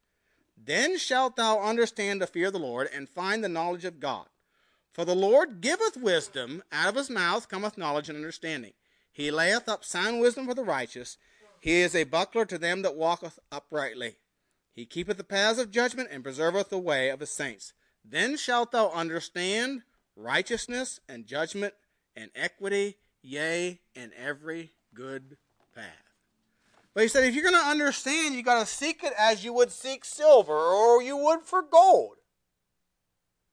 then 0.62 0.98
shalt 0.98 1.36
thou 1.36 1.60
understand 1.60 2.20
the 2.20 2.26
fear 2.26 2.48
of 2.48 2.52
the 2.52 2.58
Lord 2.58 2.88
and 2.92 3.08
find 3.08 3.42
the 3.42 3.48
knowledge 3.48 3.84
of 3.84 4.00
God. 4.00 4.26
For 4.92 5.04
the 5.04 5.14
Lord 5.14 5.60
giveth 5.60 5.96
wisdom, 5.96 6.62
out 6.70 6.88
of 6.88 6.96
his 6.96 7.08
mouth 7.08 7.48
cometh 7.48 7.78
knowledge 7.78 8.08
and 8.08 8.16
understanding. 8.16 8.72
He 9.12 9.30
layeth 9.30 9.68
up 9.68 9.84
sound 9.84 10.20
wisdom 10.20 10.46
for 10.46 10.54
the 10.54 10.64
righteous. 10.64 11.16
He 11.60 11.80
is 11.80 11.94
a 11.94 12.04
buckler 12.04 12.44
to 12.46 12.58
them 12.58 12.82
that 12.82 12.96
walketh 12.96 13.38
uprightly. 13.50 14.16
He 14.72 14.86
keepeth 14.86 15.16
the 15.16 15.24
paths 15.24 15.58
of 15.58 15.70
judgment 15.70 16.08
and 16.10 16.24
preserveth 16.24 16.68
the 16.68 16.78
way 16.78 17.08
of 17.08 17.20
his 17.20 17.30
saints. 17.30 17.72
Then 18.04 18.36
shalt 18.36 18.72
thou 18.72 18.90
understand 18.90 19.82
righteousness 20.16 21.00
and 21.08 21.26
judgment 21.26 21.74
and 22.16 22.30
equity, 22.34 22.96
yea, 23.22 23.80
and 23.94 24.12
every 24.14 24.72
good 24.94 25.36
path. 25.74 26.09
But 26.94 27.02
he 27.02 27.08
said, 27.08 27.24
if 27.24 27.34
you're 27.34 27.48
going 27.48 27.54
to 27.54 27.70
understand, 27.70 28.34
you 28.34 28.42
got 28.42 28.60
to 28.60 28.66
seek 28.66 29.04
it 29.04 29.12
as 29.16 29.44
you 29.44 29.52
would 29.52 29.70
seek 29.70 30.04
silver 30.04 30.52
or 30.52 31.02
you 31.02 31.16
would 31.16 31.42
for 31.42 31.62
gold. 31.62 32.16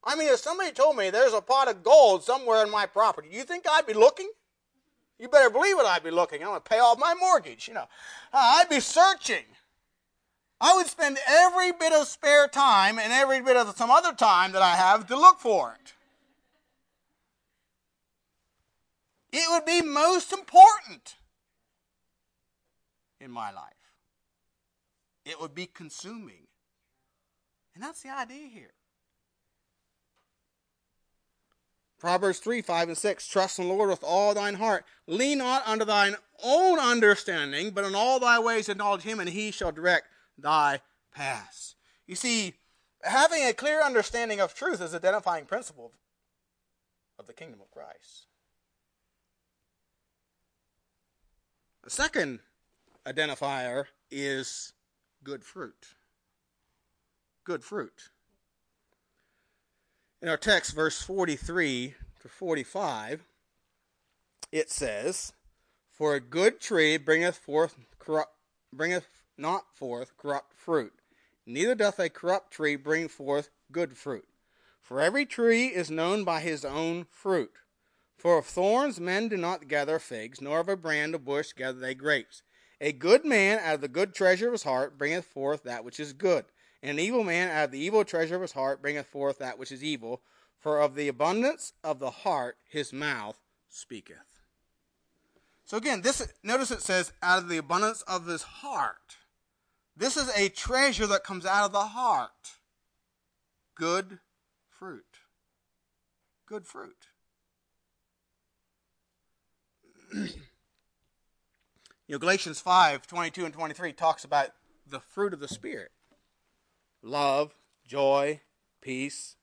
I 0.04 0.15
mean, 0.15 0.30
if 0.30 0.39
somebody 0.39 0.71
told 0.71 0.95
me 0.95 1.10
there's 1.10 1.34
a 1.34 1.41
pot 1.41 1.67
of 1.67 1.84
gold 1.84 2.23
somewhere 2.23 2.63
in 2.63 2.71
my 2.71 2.86
property, 2.86 3.30
do 3.30 3.36
you 3.36 3.43
think 3.43 3.65
I'd 3.69 3.86
be 3.86 3.93
looking? 3.93 4.30
You 5.19 5.28
better 5.28 5.50
believe 5.50 5.78
it, 5.80 5.86
I'd 5.86 6.04
be 6.04 6.12
looking. 6.12 6.41
I'm 6.41 6.50
going 6.50 6.62
to 6.62 6.69
pay 6.69 6.80
off 6.80 7.00
my 7.00 7.13
mortgage, 7.19 7.67
you 7.67 7.73
know. 7.73 7.88
Uh, 8.32 8.62
I'd 8.62 8.69
be 8.69 8.80
searching. 8.80 9.43
I 10.60 10.76
would 10.76 10.88
spend 10.88 11.17
every 11.28 11.71
bit 11.71 11.93
of 11.93 12.08
spare 12.08 12.47
time 12.47 12.97
and 12.97 13.13
every 13.13 13.41
bit 13.41 13.58
of 13.58 13.76
some 13.78 13.91
other 13.91 14.13
time 14.13 14.54
that 14.54 14.62
I 14.62 14.76
have 14.76 15.08
to 15.08 15.15
look 15.15 15.39
for 15.39 15.78
it. 15.80 15.93
It 19.32 19.45
would 19.52 19.65
be 19.65 19.82
most 19.82 20.32
important 20.32 21.16
in 23.19 23.32
my 23.32 23.51
life. 23.51 23.73
It 25.25 25.39
would 25.41 25.53
be 25.53 25.65
consuming. 25.65 26.47
And 27.75 27.84
that's 27.84 28.01
the 28.01 28.10
idea 28.10 28.47
here. 28.47 28.73
Proverbs 31.99 32.39
3, 32.39 32.62
5, 32.62 32.89
and 32.89 32.97
6. 32.97 33.27
Trust 33.27 33.60
in 33.60 33.67
the 33.67 33.73
Lord 33.73 33.89
with 33.89 34.03
all 34.03 34.34
thine 34.34 34.56
heart. 34.56 34.86
Lean 35.08 35.39
not 35.39 35.67
unto 35.67 35.84
thine 35.84 36.15
own 36.43 36.80
understanding, 36.80 37.71
but 37.71 37.86
in 37.86 37.95
all 37.95 38.19
thy 38.19 38.39
ways 38.39 38.69
acknowledge 38.69 39.01
him, 39.01 39.19
and 39.19 39.30
he 39.30 39.51
shall 39.51 39.71
direct 39.71 40.08
thy 40.38 40.82
paths. 41.13 41.75
You 42.06 42.15
see, 42.15 42.53
having 43.03 43.43
a 43.43 43.53
clear 43.53 43.82
understanding 43.82 44.39
of 44.39 44.53
truth 44.53 44.82
is 44.82 44.93
identifying 44.93 45.45
principle 45.45 45.91
of 47.17 47.25
the 47.25 47.34
kingdom 47.34 47.62
of 47.62 47.71
Christ. 47.71 48.27
The 51.84 51.89
second 51.89 52.39
identifier 53.08 53.86
is 54.12 54.74
good 55.24 55.43
fruit. 55.43 55.96
Good 57.46 57.63
fruit. 57.63 58.10
In 60.22 60.30
our 60.30 60.38
text, 60.38 60.76
verse 60.76 61.02
43 61.02 61.93
to 62.22 62.28
45, 62.28 63.24
it 64.52 64.70
says, 64.70 65.34
For 65.91 66.15
a 66.15 66.20
good 66.20 66.60
tree 66.60 66.98
bringeth 66.98 67.38
forth 67.38 67.76
corrupt, 68.00 68.34
bringeth 68.74 69.08
not 69.38 69.65
forth 69.74 70.17
corrupt 70.17 70.54
fruit, 70.54 70.93
neither 71.46 71.76
doth 71.76 72.00
a 72.00 72.10
corrupt 72.10 72.52
tree 72.52 72.76
bring 72.76 73.08
forth 73.08 73.50
good 73.72 73.96
fruit. 73.96 74.28
For 74.82 75.02
every 75.02 75.26
tree 75.26 75.67
is 75.67 75.91
known 75.91 76.24
by 76.24 76.39
his 76.41 76.65
own 76.65 77.06
fruit. 77.12 77.52
For 78.17 78.39
of 78.39 78.46
thorns 78.46 79.00
men 79.00 79.28
do 79.28 79.38
not 79.38 79.67
gather 79.67 80.00
figs, 80.00 80.41
nor 80.41 80.60
of 80.60 80.70
a 80.70 80.76
brand 80.76 81.13
of 81.13 81.24
bush 81.24 81.54
gather 81.54 81.80
they 81.80 81.93
grapes. 81.93 82.41
A 82.79 82.91
good 82.91 83.25
man 83.25 83.59
out 83.59 83.75
of 83.75 83.81
the 83.81 83.87
good 83.87 84.13
treasure 84.13 84.47
of 84.47 84.53
his 84.53 84.63
heart 84.63 84.97
bringeth 84.97 85.25
forth 85.25 85.63
that 85.63 85.83
which 85.83 85.99
is 85.99 86.13
good, 86.13 86.45
and 86.83 86.91
an 86.91 87.03
evil 87.03 87.23
man 87.23 87.49
out 87.49 87.65
of 87.65 87.71
the 87.71 87.79
evil 87.79 88.03
treasure 88.05 88.35
of 88.35 88.41
his 88.41 88.51
heart 88.51 88.81
bringeth 88.81 89.07
forth 89.07 89.39
that 89.39 89.57
which 89.57 89.71
is 89.71 89.84
evil. 89.84 90.21
For 90.59 90.80
of 90.82 90.95
the 90.95 91.07
abundance 91.07 91.73
of 91.84 91.99
the 91.99 92.09
heart 92.09 92.57
his 92.67 92.91
mouth 92.91 93.39
speaketh. 93.69 94.41
So 95.65 95.78
again, 95.78 96.01
this 96.01 96.28
notice 96.43 96.71
it 96.71 96.82
says 96.82 97.13
out 97.21 97.43
of 97.43 97.49
the 97.49 97.57
abundance 97.57 98.01
of 98.03 98.25
his 98.25 98.41
heart. 98.41 99.17
This 99.95 100.17
is 100.17 100.30
a 100.36 100.49
treasure 100.49 101.07
that 101.07 101.23
comes 101.23 101.45
out 101.45 101.65
of 101.65 101.71
the 101.71 101.80
heart. 101.80 102.57
Good 103.75 104.19
fruit. 104.69 105.03
Good 106.45 106.65
fruit. 106.65 107.07
you 112.08 112.16
know, 112.16 112.20
Galatians 112.20 112.60
5 112.60 113.05
22 113.05 113.45
and 113.45 113.53
23 113.53 113.93
talks 113.93 114.24
about 114.24 114.49
the 114.86 114.99
fruit 114.99 115.34
of 115.34 115.39
the 115.39 115.47
Spirit 115.47 115.91
love, 117.03 117.53
joy, 117.86 118.41
peace, 118.82 119.36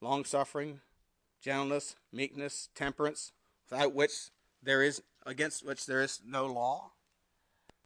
long 0.00 0.24
suffering, 0.24 0.80
gentleness, 1.40 1.96
meekness, 2.12 2.68
temperance, 2.74 3.32
without 3.70 3.94
which 3.94 4.30
there 4.62 4.82
is 4.82 5.02
against 5.24 5.64
which 5.64 5.86
there 5.86 6.02
is 6.02 6.20
no 6.26 6.46
law. 6.46 6.92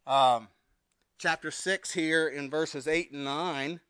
Um, 0.06 0.48
chapter 1.18 1.50
6 1.50 1.92
here 1.92 2.26
in 2.26 2.50
verses 2.50 2.88
8 2.88 3.12
and 3.12 3.24
9, 3.24 3.80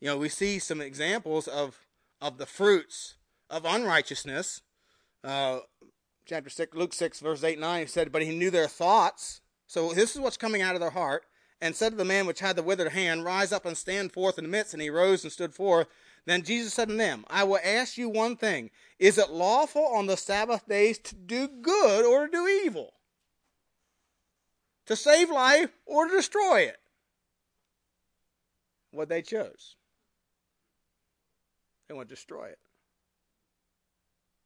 you 0.00 0.08
know, 0.08 0.16
we 0.16 0.28
see 0.28 0.58
some 0.58 0.80
examples 0.80 1.48
of 1.48 1.86
of 2.20 2.38
the 2.38 2.46
fruits 2.46 3.14
of 3.50 3.64
unrighteousness. 3.64 4.62
Uh, 5.24 5.60
chapter 6.26 6.50
6, 6.50 6.76
Luke 6.76 6.92
6, 6.92 7.20
verse 7.20 7.42
8 7.42 7.52
and 7.52 7.60
9, 7.60 7.80
he 7.80 7.86
said, 7.86 8.12
But 8.12 8.22
he 8.22 8.36
knew 8.36 8.50
their 8.50 8.68
thoughts. 8.68 9.40
So 9.68 9.92
this 9.92 10.16
is 10.16 10.20
what's 10.20 10.36
coming 10.36 10.62
out 10.62 10.74
of 10.74 10.80
their 10.80 10.90
heart. 10.90 11.24
And 11.60 11.74
said 11.74 11.90
to 11.90 11.96
the 11.96 12.04
man 12.04 12.26
which 12.26 12.40
had 12.40 12.54
the 12.56 12.62
withered 12.62 12.92
hand, 12.92 13.24
Rise 13.24 13.52
up 13.52 13.66
and 13.66 13.76
stand 13.76 14.12
forth 14.12 14.38
in 14.38 14.44
the 14.44 14.50
midst. 14.50 14.74
And 14.74 14.82
he 14.82 14.90
rose 14.90 15.22
and 15.22 15.32
stood 15.32 15.54
forth. 15.54 15.86
Then 16.24 16.42
Jesus 16.42 16.74
said 16.74 16.88
to 16.88 16.94
them, 16.94 17.24
I 17.28 17.44
will 17.44 17.58
ask 17.64 17.96
you 17.96 18.08
one 18.08 18.36
thing. 18.36 18.70
Is 18.98 19.18
it 19.18 19.30
lawful 19.30 19.84
on 19.84 20.06
the 20.06 20.16
Sabbath 20.16 20.66
days 20.68 20.98
to 20.98 21.14
do 21.14 21.48
good 21.48 22.04
or 22.04 22.26
to 22.26 22.32
do 22.32 22.46
evil? 22.46 22.92
To 24.86 24.96
save 24.96 25.30
life 25.30 25.70
or 25.86 26.06
to 26.06 26.14
destroy 26.14 26.60
it? 26.60 26.78
what 28.90 29.08
they 29.08 29.22
chose. 29.22 29.76
They 31.88 31.94
want 31.94 32.08
to 32.08 32.14
destroy 32.14 32.46
it. 32.46 32.58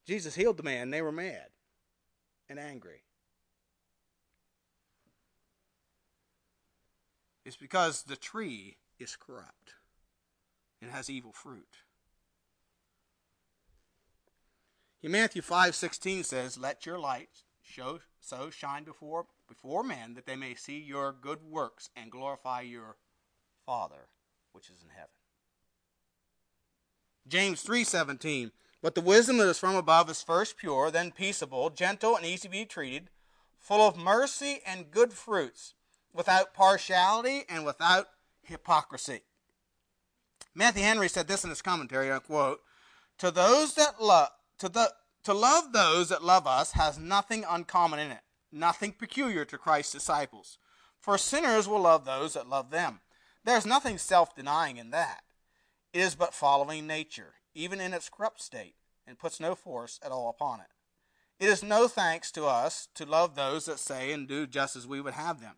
Jesus 0.05 0.35
healed 0.35 0.57
the 0.57 0.63
man. 0.63 0.89
They 0.89 1.01
were 1.01 1.11
mad 1.11 1.47
and 2.49 2.59
angry. 2.59 3.03
Because 7.55 8.03
the 8.03 8.15
tree 8.15 8.77
is 8.99 9.15
corrupt 9.15 9.75
and 10.81 10.91
has 10.91 11.09
evil 11.09 11.31
fruit. 11.31 11.77
In 15.01 15.11
Matthew 15.11 15.41
5:16 15.41 16.23
says, 16.23 16.57
"Let 16.57 16.85
your 16.85 16.97
light 16.97 17.43
show 17.61 18.01
so 18.19 18.49
shine 18.49 18.83
before 18.83 19.27
before 19.47 19.83
men 19.83 20.13
that 20.13 20.25
they 20.25 20.37
may 20.37 20.55
see 20.55 20.79
your 20.79 21.11
good 21.11 21.41
works 21.43 21.89
and 21.95 22.11
glorify 22.11 22.61
your 22.61 22.97
Father 23.65 24.09
which 24.53 24.69
is 24.69 24.81
in 24.81 24.89
heaven." 24.89 25.15
James 27.27 27.63
3:17, 27.63 28.51
"But 28.81 28.95
the 28.95 29.01
wisdom 29.01 29.37
that 29.37 29.47
is 29.47 29.59
from 29.59 29.75
above 29.75 30.09
is 30.09 30.21
first 30.21 30.57
pure, 30.57 30.91
then 30.91 31.11
peaceable, 31.11 31.69
gentle 31.69 32.15
and 32.15 32.25
easy 32.25 32.43
to 32.43 32.49
be 32.49 32.65
treated, 32.65 33.09
full 33.57 33.81
of 33.81 33.97
mercy 33.97 34.61
and 34.65 34.91
good 34.91 35.13
fruits, 35.13 35.73
without 36.13 36.53
partiality 36.53 37.45
and 37.49 37.65
without 37.65 38.09
hypocrisy." 38.43 39.23
Matthew 40.53 40.83
Henry 40.83 41.09
said 41.09 41.27
this 41.27 41.43
in 41.43 41.49
his 41.49 41.61
commentary, 41.61 42.11
I 42.11 42.19
quote, 42.19 42.63
"To 43.17 43.31
those 43.31 43.73
that 43.75 44.01
love 44.01 44.31
to 44.59 44.69
the 44.69 44.95
to 45.23 45.33
love 45.33 45.71
those 45.71 46.09
that 46.09 46.23
love 46.23 46.45
us 46.45 46.71
has 46.73 46.97
nothing 46.97 47.45
uncommon 47.45 47.99
in 47.99 48.11
it, 48.11 48.23
nothing 48.51 48.93
peculiar 48.93 49.45
to 49.45 49.57
Christ's 49.57 49.93
disciples. 49.93 50.57
For 50.99 51.17
sinners 51.17 51.67
will 51.67 51.81
love 51.81 52.05
those 52.05 52.33
that 52.33 52.47
love 52.47 52.69
them. 52.69 53.01
There's 53.43 53.65
nothing 53.65 53.97
self-denying 53.97 54.77
in 54.77 54.91
that. 54.91 55.23
It 55.91 56.01
is 56.01 56.15
but 56.15 56.33
following 56.33 56.87
nature, 56.87 57.35
even 57.53 57.79
in 57.79 57.93
its 57.93 58.09
corrupt 58.09 58.41
state, 58.41 58.75
and 59.05 59.19
puts 59.19 59.39
no 59.39 59.55
force 59.55 59.99
at 60.01 60.11
all 60.11 60.29
upon 60.29 60.59
it. 60.59 60.71
It 61.39 61.49
is 61.49 61.63
no 61.63 61.87
thanks 61.87 62.31
to 62.33 62.45
us 62.45 62.87
to 62.95 63.05
love 63.05 63.35
those 63.35 63.65
that 63.65 63.79
say 63.79 64.11
and 64.11 64.27
do 64.27 64.45
just 64.45 64.75
as 64.75 64.87
we 64.87 65.01
would 65.01 65.13
have 65.13 65.39
them. 65.41 65.57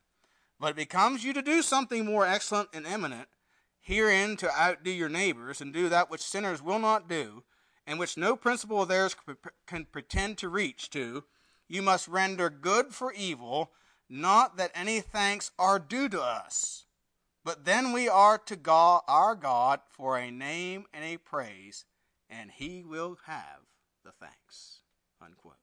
But 0.60 0.72
it 0.72 0.76
becomes 0.76 1.24
you 1.24 1.34
to 1.34 1.42
do 1.42 1.62
something 1.62 2.06
more 2.06 2.26
excellent 2.26 2.70
and 2.74 2.88
eminent, 2.88 3.28
herein 3.82 4.38
to 4.38 4.52
outdo 4.52 4.92
your 4.92 5.10
neighbors, 5.10 5.62
and 5.62 5.74
do 5.74 5.90
that 5.90 6.10
which 6.10 6.22
sinners 6.22 6.62
will 6.62 6.80
not 6.80 7.10
do, 7.10 7.44
and 7.86 8.00
which 8.00 8.18
no 8.18 8.36
principle 8.36 8.82
of 8.82 8.88
theirs 8.88 9.16
can 9.68 9.86
pretend 9.86 10.38
to 10.40 10.50
reach 10.50 10.90
to, 10.92 11.24
you 11.68 11.82
must 11.82 12.08
render 12.08 12.50
good 12.50 12.94
for 12.94 13.12
evil, 13.14 13.72
not 14.10 14.58
that 14.58 14.72
any 14.74 15.02
thanks 15.02 15.52
are 15.58 15.80
due 15.80 16.10
to 16.10 16.22
us, 16.22 16.86
but 17.44 17.66
then 17.66 17.92
we 17.92 18.08
are 18.08 18.38
to 18.40 18.56
God, 18.56 19.02
our 19.08 19.36
God 19.36 19.82
for 19.88 20.18
a 20.18 20.32
name 20.32 20.86
and 20.94 21.04
a 21.04 21.18
praise, 21.18 21.86
and 22.30 22.50
he 22.52 22.84
will 22.84 23.18
have 23.26 23.62
the 24.04 24.12
thanks. 24.12 24.80
Unquote. 25.22 25.54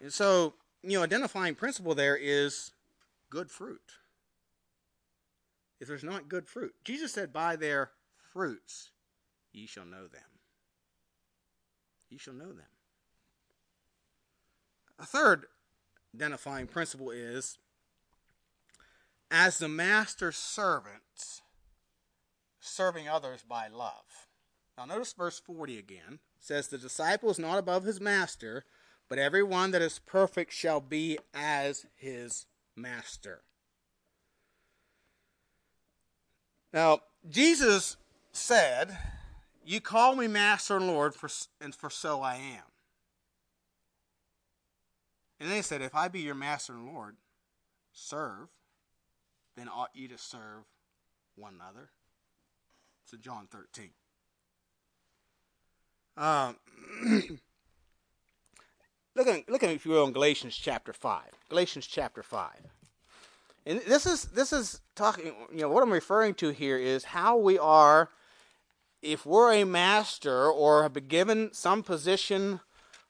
And 0.00 0.12
so, 0.12 0.54
you 0.82 0.98
know, 0.98 1.02
identifying 1.02 1.54
principle 1.54 1.94
there 1.94 2.16
is 2.16 2.72
good 3.30 3.50
fruit. 3.50 3.80
If 5.80 5.88
there's 5.88 6.04
not 6.04 6.28
good 6.28 6.46
fruit, 6.46 6.74
Jesus 6.84 7.12
said, 7.12 7.32
by 7.32 7.56
their 7.56 7.90
fruits 8.32 8.90
ye 9.52 9.66
shall 9.66 9.84
know 9.84 10.06
them. 10.06 10.22
Ye 12.08 12.18
shall 12.18 12.34
know 12.34 12.52
them. 12.52 12.66
A 14.98 15.06
third 15.06 15.46
identifying 16.14 16.66
principle 16.66 17.10
is 17.10 17.58
as 19.30 19.58
the 19.58 19.68
master's 19.68 20.36
servant, 20.36 21.42
serving 22.60 23.08
others 23.08 23.44
by 23.46 23.68
love. 23.68 24.28
Now, 24.76 24.86
notice 24.86 25.12
verse 25.12 25.38
40 25.38 25.78
again. 25.78 26.18
Says, 26.40 26.68
The 26.68 26.78
disciple 26.78 27.30
is 27.30 27.38
not 27.38 27.58
above 27.58 27.84
his 27.84 28.00
master, 28.00 28.64
but 29.08 29.18
everyone 29.18 29.70
that 29.70 29.82
is 29.82 29.98
perfect 29.98 30.52
shall 30.52 30.80
be 30.80 31.18
as 31.34 31.86
his 31.96 32.46
master. 32.76 33.42
Now, 36.72 37.00
Jesus 37.28 37.96
said, 38.32 38.96
you 39.64 39.80
call 39.80 40.14
me 40.16 40.28
Master 40.28 40.76
and 40.76 40.86
Lord, 40.86 41.14
for, 41.14 41.28
and 41.60 41.74
for 41.74 41.90
so 41.90 42.22
I 42.22 42.36
am. 42.36 42.64
And 45.40 45.50
then 45.50 45.56
he 45.56 45.62
said, 45.62 45.82
If 45.82 45.94
I 45.94 46.08
be 46.08 46.20
your 46.20 46.34
Master 46.34 46.72
and 46.72 46.86
Lord, 46.86 47.16
serve, 47.92 48.48
then 49.56 49.68
ought 49.68 49.90
you 49.94 50.08
to 50.08 50.18
serve 50.18 50.64
one 51.36 51.54
another. 51.54 51.90
So 53.04 53.16
John 53.16 53.46
13. 53.50 53.90
Um, 56.16 56.56
look 59.18 59.26
at 59.26 59.48
look 59.48 59.62
at 59.62 59.70
if 59.70 59.84
you 59.84 59.90
will 59.90 60.06
in 60.06 60.12
Galatians 60.12 60.56
chapter 60.56 60.92
five. 60.92 61.30
Galatians 61.50 61.86
chapter 61.86 62.22
five. 62.22 62.60
And 63.66 63.80
this 63.80 64.06
is 64.06 64.24
this 64.26 64.52
is 64.52 64.80
talking 64.94 65.34
you 65.52 65.60
know 65.60 65.68
what 65.68 65.82
I'm 65.82 65.92
referring 65.92 66.34
to 66.34 66.50
here 66.50 66.78
is 66.78 67.04
how 67.04 67.36
we 67.36 67.58
are 67.58 68.10
if 69.02 69.26
we're 69.26 69.52
a 69.52 69.64
master 69.64 70.46
or 70.46 70.82
have 70.82 70.92
been 70.92 71.08
given 71.08 71.50
some 71.52 71.82
position 71.82 72.60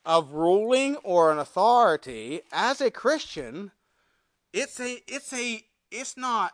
of 0.04 0.32
ruling 0.32 0.96
or 0.96 1.30
an 1.30 1.38
authority 1.38 2.40
as 2.52 2.80
a 2.80 2.90
Christian, 2.90 3.72
it's 4.52 4.80
a 4.80 5.02
it's 5.06 5.32
a 5.32 5.62
it's 5.90 6.16
not 6.16 6.52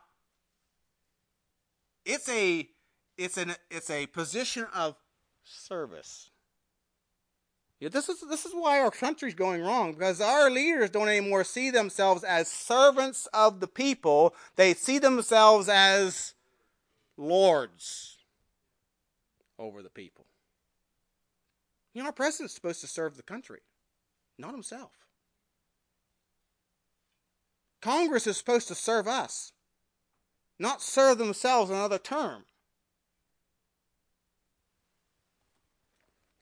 it's 2.05 2.29
a 2.29 2.69
it's 3.17 3.37
an 3.37 3.55
it's 3.71 3.91
a 3.91 4.07
position 4.07 4.67
of 4.75 4.97
service. 5.45 6.31
Yeah, 7.85 7.91
this 7.91 8.09
is 8.09 8.22
this 8.22 8.47
is 8.47 8.55
why 8.55 8.80
our 8.80 8.91
country's 8.91 9.35
going 9.35 9.61
wrong 9.61 9.93
because 9.93 10.18
our 10.18 10.51
leaders 10.51 10.89
don't 10.89 11.11
anymore 11.11 11.45
see 11.45 11.68
themselves 11.68 12.24
as 12.24 12.49
servants 12.49 13.28
of 13.35 13.61
the 13.61 13.66
people; 13.66 14.35
they 14.57 14.72
see 14.72 14.99
themselves 14.99 15.68
as 15.68 16.32
lords 17.18 18.16
over 19.59 19.82
the 19.82 19.91
people. 19.91 20.24
You 21.93 22.01
know, 22.01 22.07
our 22.07 22.12
president's 22.14 22.55
supposed 22.55 22.80
to 22.80 22.87
serve 22.87 23.18
the 23.18 23.22
country, 23.22 23.61
not 24.39 24.53
himself. 24.53 24.93
Congress 27.82 28.26
is 28.26 28.39
supposed 28.39 28.68
to 28.68 28.74
serve 28.74 29.07
us, 29.07 29.53
not 30.59 30.80
serve 30.80 31.18
themselves 31.18 31.70
another 31.70 31.99
term. 31.99 32.47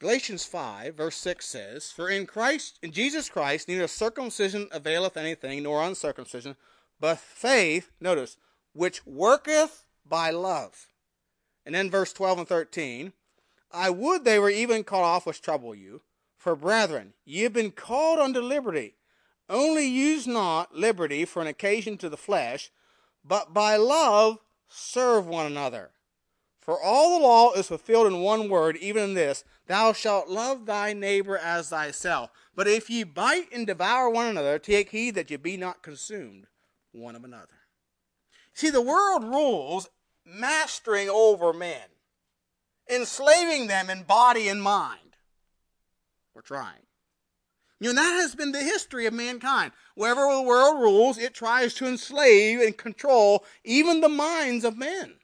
Galatians 0.02 0.44
5, 0.44 0.96
verse 0.96 1.14
6 1.14 1.46
says, 1.46 1.92
For 1.92 2.10
in 2.10 2.26
Christ, 2.26 2.76
in 2.82 2.90
Jesus 2.90 3.28
Christ, 3.28 3.68
neither 3.68 3.86
circumcision 3.86 4.66
availeth 4.72 5.16
anything, 5.16 5.62
nor 5.62 5.80
uncircumcision, 5.80 6.56
but 6.98 7.18
faith, 7.18 7.92
notice, 8.00 8.36
which 8.72 9.06
worketh 9.06 9.84
by 10.04 10.30
love. 10.30 10.88
And 11.64 11.72
then 11.72 11.88
verse 11.88 12.12
12 12.12 12.40
and 12.40 12.48
13 12.48 13.12
I 13.70 13.90
would 13.90 14.24
they 14.24 14.40
were 14.40 14.50
even 14.50 14.82
cut 14.82 15.02
off 15.02 15.24
which 15.24 15.40
trouble 15.40 15.72
you. 15.72 16.02
For 16.36 16.56
brethren, 16.56 17.12
ye 17.24 17.42
have 17.42 17.52
been 17.52 17.70
called 17.70 18.18
unto 18.18 18.40
liberty. 18.40 18.96
Only 19.48 19.86
use 19.86 20.26
not 20.26 20.74
liberty 20.74 21.24
for 21.24 21.40
an 21.40 21.46
occasion 21.46 21.96
to 21.98 22.08
the 22.08 22.16
flesh, 22.16 22.72
but 23.24 23.54
by 23.54 23.76
love 23.76 24.38
serve 24.68 25.28
one 25.28 25.46
another. 25.46 25.92
For 26.62 26.80
all 26.80 27.18
the 27.18 27.24
law 27.26 27.52
is 27.54 27.66
fulfilled 27.66 28.06
in 28.06 28.20
one 28.20 28.48
word, 28.48 28.76
even 28.76 29.02
in 29.02 29.14
this 29.14 29.44
Thou 29.66 29.92
shalt 29.92 30.28
love 30.28 30.64
thy 30.64 30.92
neighbor 30.92 31.36
as 31.36 31.68
thyself. 31.68 32.30
But 32.54 32.68
if 32.68 32.88
ye 32.88 33.02
bite 33.02 33.52
and 33.52 33.66
devour 33.66 34.08
one 34.08 34.26
another, 34.26 34.58
take 34.58 34.90
heed 34.90 35.16
that 35.16 35.30
ye 35.30 35.36
be 35.36 35.56
not 35.56 35.82
consumed 35.82 36.46
one 36.92 37.16
of 37.16 37.24
another. 37.24 37.48
See, 38.54 38.70
the 38.70 38.80
world 38.80 39.24
rules 39.24 39.88
mastering 40.24 41.08
over 41.10 41.52
men, 41.52 41.88
enslaving 42.88 43.66
them 43.66 43.90
in 43.90 44.04
body 44.04 44.48
and 44.48 44.62
mind. 44.62 45.16
We're 46.32 46.42
trying. 46.42 46.86
You 47.80 47.92
know, 47.92 48.00
that 48.00 48.12
has 48.20 48.36
been 48.36 48.52
the 48.52 48.62
history 48.62 49.06
of 49.06 49.14
mankind. 49.14 49.72
Wherever 49.96 50.32
the 50.32 50.42
world 50.42 50.80
rules, 50.80 51.18
it 51.18 51.34
tries 51.34 51.74
to 51.74 51.86
enslave 51.86 52.60
and 52.60 52.76
control 52.76 53.44
even 53.64 54.00
the 54.00 54.08
minds 54.08 54.64
of 54.64 54.78
men. 54.78 55.14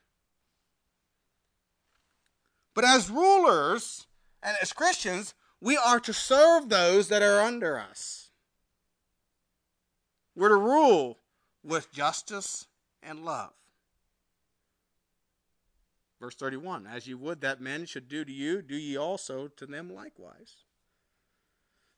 But 2.78 2.84
as 2.84 3.10
rulers 3.10 4.06
and 4.40 4.56
as 4.62 4.72
Christians, 4.72 5.34
we 5.60 5.76
are 5.76 5.98
to 5.98 6.12
serve 6.12 6.68
those 6.68 7.08
that 7.08 7.22
are 7.22 7.40
under 7.40 7.76
us. 7.76 8.30
We're 10.36 10.50
to 10.50 10.54
rule 10.54 11.18
with 11.64 11.90
justice 11.90 12.68
and 13.02 13.24
love. 13.24 13.50
Verse 16.20 16.36
31 16.36 16.86
As 16.86 17.08
you 17.08 17.18
would 17.18 17.40
that 17.40 17.60
men 17.60 17.84
should 17.84 18.08
do 18.08 18.24
to 18.24 18.30
you, 18.30 18.62
do 18.62 18.76
ye 18.76 18.96
also 18.96 19.48
to 19.56 19.66
them 19.66 19.92
likewise. 19.92 20.58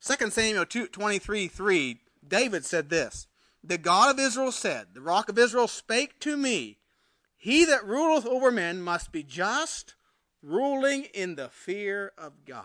2 0.00 0.30
Samuel 0.30 0.64
2, 0.64 0.86
23 0.86 1.46
3, 1.46 2.00
David 2.26 2.64
said 2.64 2.88
this 2.88 3.26
The 3.62 3.76
God 3.76 4.14
of 4.14 4.18
Israel 4.18 4.50
said, 4.50 4.86
The 4.94 5.02
rock 5.02 5.28
of 5.28 5.38
Israel 5.38 5.68
spake 5.68 6.18
to 6.20 6.38
me, 6.38 6.78
He 7.36 7.66
that 7.66 7.84
ruleth 7.84 8.24
over 8.24 8.50
men 8.50 8.80
must 8.80 9.12
be 9.12 9.22
just, 9.22 9.94
ruling 10.42 11.04
in 11.14 11.34
the 11.34 11.48
fear 11.48 12.12
of 12.16 12.44
God. 12.44 12.64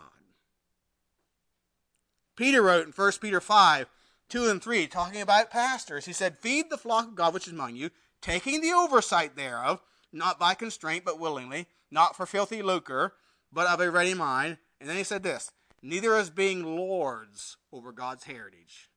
Peter 2.36 2.62
wrote 2.62 2.86
in 2.86 2.92
1 2.92 3.12
Peter 3.22 3.40
5 3.40 3.88
2 4.28 4.50
and 4.50 4.62
3, 4.62 4.88
talking 4.88 5.22
about 5.22 5.52
pastors. 5.52 6.06
He 6.06 6.14
said, 6.14 6.40
Feed 6.40 6.70
the 6.70 6.78
flock 6.78 7.08
of 7.10 7.16
God 7.16 7.34
which 7.34 7.46
is 7.46 7.54
among 7.54 7.76
you, 7.76 7.92
taking 8.22 8.60
the 8.60 8.74
oversight 8.74 9.36
thereof, 9.36 9.82
not 10.12 10.40
by 10.40 10.56
constraint, 10.56 11.06
but 11.06 11.20
willingly, 11.20 11.68
not 11.92 12.16
for 12.16 12.26
filthy 12.26 12.64
lucre, 12.64 13.14
but 13.54 13.68
of 13.68 13.80
a 13.80 13.92
ready 13.92 14.16
mind. 14.16 14.58
And 14.82 14.90
then 14.90 14.98
he 14.98 15.04
said 15.04 15.22
this 15.22 15.52
Neither 15.82 16.16
as 16.16 16.32
being 16.32 16.64
lords 16.64 17.58
over 17.72 17.92
God's 17.92 18.24
heritage, 18.24 18.90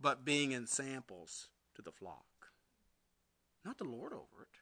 but 0.00 0.24
being 0.24 0.52
ensamples 0.52 1.48
to 1.76 1.82
the 1.82 1.92
flock. 1.92 2.24
Not 3.64 3.78
the 3.78 3.84
Lord 3.84 4.12
over 4.12 4.42
it. 4.42 4.58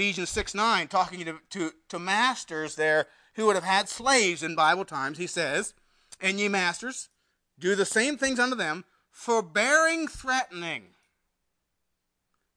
Ephesians 0.00 0.30
6 0.30 0.54
9, 0.54 0.88
talking 0.88 1.26
to, 1.26 1.38
to, 1.50 1.72
to 1.90 1.98
masters 1.98 2.74
there 2.76 3.06
who 3.34 3.44
would 3.44 3.54
have 3.54 3.64
had 3.64 3.86
slaves 3.86 4.42
in 4.42 4.54
Bible 4.54 4.86
times, 4.86 5.18
he 5.18 5.26
says, 5.26 5.74
And 6.22 6.40
ye 6.40 6.48
masters, 6.48 7.10
do 7.58 7.74
the 7.74 7.84
same 7.84 8.16
things 8.16 8.38
unto 8.38 8.56
them, 8.56 8.86
forbearing 9.10 10.08
threatening, 10.08 10.94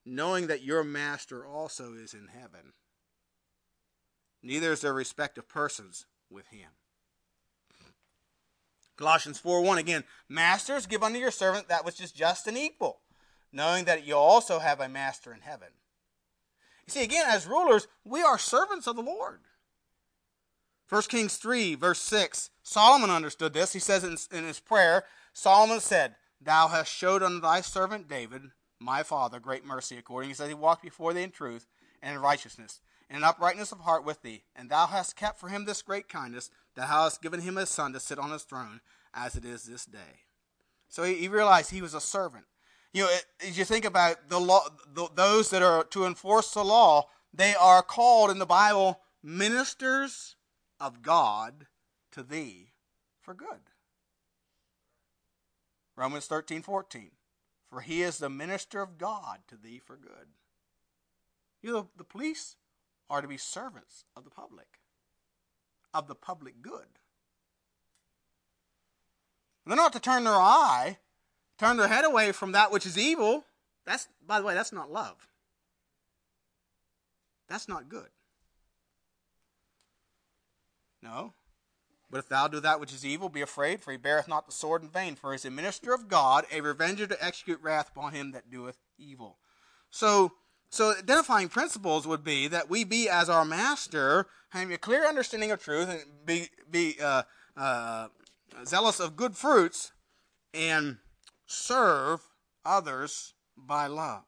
knowing 0.06 0.48
that 0.48 0.64
your 0.64 0.86
master 0.86 1.46
also 1.46 1.94
is 1.94 2.14
in 2.14 2.30
heaven. 2.34 2.72
Neither 4.42 4.72
is 4.72 4.80
there 4.80 4.94
respect 4.94 5.38
of 5.38 5.50
persons 5.50 6.06
with 6.30 6.48
him. 6.48 6.70
Colossians 8.96 9.38
4 9.38 9.60
1 9.60 9.78
again, 9.80 10.06
Masters, 10.30 10.86
give 10.86 11.04
unto 11.04 11.20
your 11.20 11.30
servant 11.30 11.68
that 11.68 11.84
which 11.84 12.00
is 12.00 12.14
just 12.14 12.48
and 12.48 12.58
equal, 12.58 13.02
knowing 13.52 13.84
that 13.84 14.08
you 14.08 14.16
also 14.16 14.60
have 14.60 14.80
a 14.80 14.88
master 14.88 15.34
in 15.34 15.42
heaven. 15.42 15.68
You 16.86 16.92
see, 16.92 17.04
again, 17.04 17.26
as 17.28 17.48
rulers, 17.48 17.88
we 18.04 18.22
are 18.22 18.38
servants 18.38 18.88
of 18.88 18.96
the 18.96 19.02
Lord. 19.02 19.40
1 20.90 21.02
Kings 21.04 21.38
3, 21.38 21.76
verse 21.76 22.00
6, 22.02 22.50
Solomon 22.62 23.10
understood 23.10 23.54
this. 23.54 23.74
He 23.74 23.80
says 23.80 24.04
in, 24.04 24.18
in 24.38 24.46
his 24.46 24.60
prayer, 24.60 25.06
Solomon 25.34 25.80
said, 25.80 26.16
Thou 26.42 26.68
hast 26.68 26.92
showed 26.92 27.24
unto 27.24 27.40
thy 27.40 27.62
servant 27.62 28.08
David, 28.08 28.44
my 28.80 29.02
father, 29.02 29.40
great 29.40 29.66
mercy, 29.66 29.98
according 29.98 30.32
as 30.32 30.40
he 30.40 30.54
walked 30.54 30.84
before 30.84 31.14
thee 31.14 31.24
in 31.24 31.32
truth 31.32 31.68
and 32.02 32.16
in 32.16 32.22
righteousness, 32.22 32.82
and 33.10 33.18
in 33.18 33.24
uprightness 33.24 33.72
of 33.72 33.80
heart 33.80 34.04
with 34.04 34.22
thee. 34.22 34.44
And 34.56 34.70
thou 34.70 34.88
hast 34.88 35.16
kept 35.16 35.40
for 35.40 35.48
him 35.48 35.66
this 35.66 35.82
great 35.82 36.10
kindness, 36.10 36.50
that 36.76 36.90
thou 36.90 37.06
hast 37.06 37.22
given 37.22 37.42
him 37.42 37.58
a 37.58 37.66
son 37.66 37.94
to 37.94 38.00
sit 38.00 38.20
on 38.20 38.32
his 38.32 38.44
throne, 38.44 38.82
as 39.14 39.36
it 39.36 39.46
is 39.46 39.64
this 39.64 39.86
day. 39.86 40.20
So 40.90 41.04
he, 41.04 41.16
he 41.16 41.28
realized 41.28 41.72
he 41.72 41.82
was 41.82 41.94
a 41.94 42.02
servant. 42.02 42.46
You 42.94 43.04
know, 43.04 43.18
as 43.48 43.58
you 43.58 43.66
think 43.66 43.86
about 43.86 44.30
the 44.30 44.40
law, 44.40 44.68
the, 44.94 45.10
those 45.16 45.50
that 45.50 45.64
are 45.64 45.84
to 45.86 46.06
enforce 46.06 46.54
the 46.54 46.64
law, 46.64 47.08
they 47.34 47.56
are 47.56 47.82
called 47.82 48.30
in 48.30 48.38
the 48.38 48.46
Bible 48.46 49.02
ministers 49.24 50.36
of 50.80 51.02
God 51.02 51.66
to 52.12 52.22
thee 52.22 52.72
for 53.20 53.34
good. 53.34 53.72
Romans 55.96 56.28
13, 56.28 56.62
14. 56.62 57.12
For 57.68 57.82
he 57.82 58.04
is 58.04 58.20
the 58.20 58.30
minister 58.30 58.82
of 58.82 59.00
God 59.00 59.40
to 59.48 59.56
thee 59.56 59.82
for 59.84 59.96
good. 59.96 60.28
You 61.64 61.72
know, 61.72 61.90
the 61.98 62.04
police 62.04 62.56
are 63.10 63.22
to 63.22 63.28
be 63.28 63.38
servants 63.38 64.06
of 64.16 64.24
the 64.24 64.30
public, 64.30 64.80
of 65.94 66.08
the 66.08 66.16
public 66.16 66.62
good. 66.62 67.00
They're 69.66 69.76
not 69.76 69.94
to 69.94 70.00
turn 70.00 70.26
their 70.26 70.34
eye, 70.34 70.98
turn 71.64 71.78
their 71.78 71.88
head 71.88 72.06
away 72.06 72.32
from 72.32 72.52
that 72.52 72.72
which 72.72 72.86
is 72.86 72.98
evil. 72.98 73.46
That's, 73.86 74.08
by 74.26 74.40
the 74.40 74.46
way, 74.46 74.54
that's 74.54 74.74
not 74.74 74.92
love. 74.92 75.28
That's 77.48 77.68
not 77.68 77.90
good. 77.90 78.08
No. 81.02 81.34
But 82.10 82.20
if 82.20 82.30
thou 82.30 82.48
do 82.48 82.60
that 82.60 82.80
which 82.80 82.94
is 82.94 83.06
evil, 83.06 83.30
be 83.30 83.42
afraid, 83.42 83.82
for 83.82 83.92
he 83.92 83.98
beareth 83.98 84.28
not 84.28 84.46
the 84.46 84.52
sword 84.52 84.84
in 84.84 84.90
vain, 84.90 85.16
for 85.16 85.32
he 85.32 85.36
is 85.36 85.46
a 85.46 85.52
minister 85.52 85.94
of 85.94 86.08
God, 86.08 86.46
a 86.52 86.62
revenger 86.62 87.08
to 87.08 87.24
execute 87.24 87.62
wrath 87.62 87.90
upon 87.90 88.14
him 88.14 88.32
that 88.32 88.52
doeth 88.52 88.78
evil. 88.98 89.38
So, 89.90 90.34
so 90.70 90.94
identifying 90.98 91.50
principles 91.50 92.06
would 92.06 92.24
be 92.24 92.48
that 92.50 92.70
we 92.70 92.84
be 92.84 93.10
as 93.10 93.30
our 93.30 93.46
master, 93.46 94.28
having 94.50 94.74
a 94.74 94.78
clear 94.78 95.06
understanding 95.06 95.52
of 95.52 95.62
truth, 95.62 95.90
and 95.90 96.02
be 96.26 96.50
be 96.70 96.98
uh, 97.02 97.24
uh, 97.58 98.08
zealous 98.66 99.00
of 99.00 99.16
good 99.16 99.36
fruits, 99.36 99.92
and 100.54 100.98
serve 101.46 102.22
others 102.66 103.34
by 103.58 103.88
love. 103.88 104.24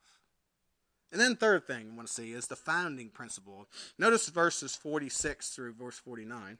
And 1.12 1.22
then 1.22 1.36
third 1.36 1.66
thing 1.66 1.90
I 1.92 1.96
want 1.96 2.08
to 2.08 2.14
see 2.14 2.34
is 2.34 2.48
the 2.48 2.56
founding 2.56 3.10
principle. 3.10 3.68
Notice 3.98 4.28
verses 4.30 4.76
46 4.76 5.50
through 5.50 5.74
verse 5.74 5.98
49. 5.98 6.58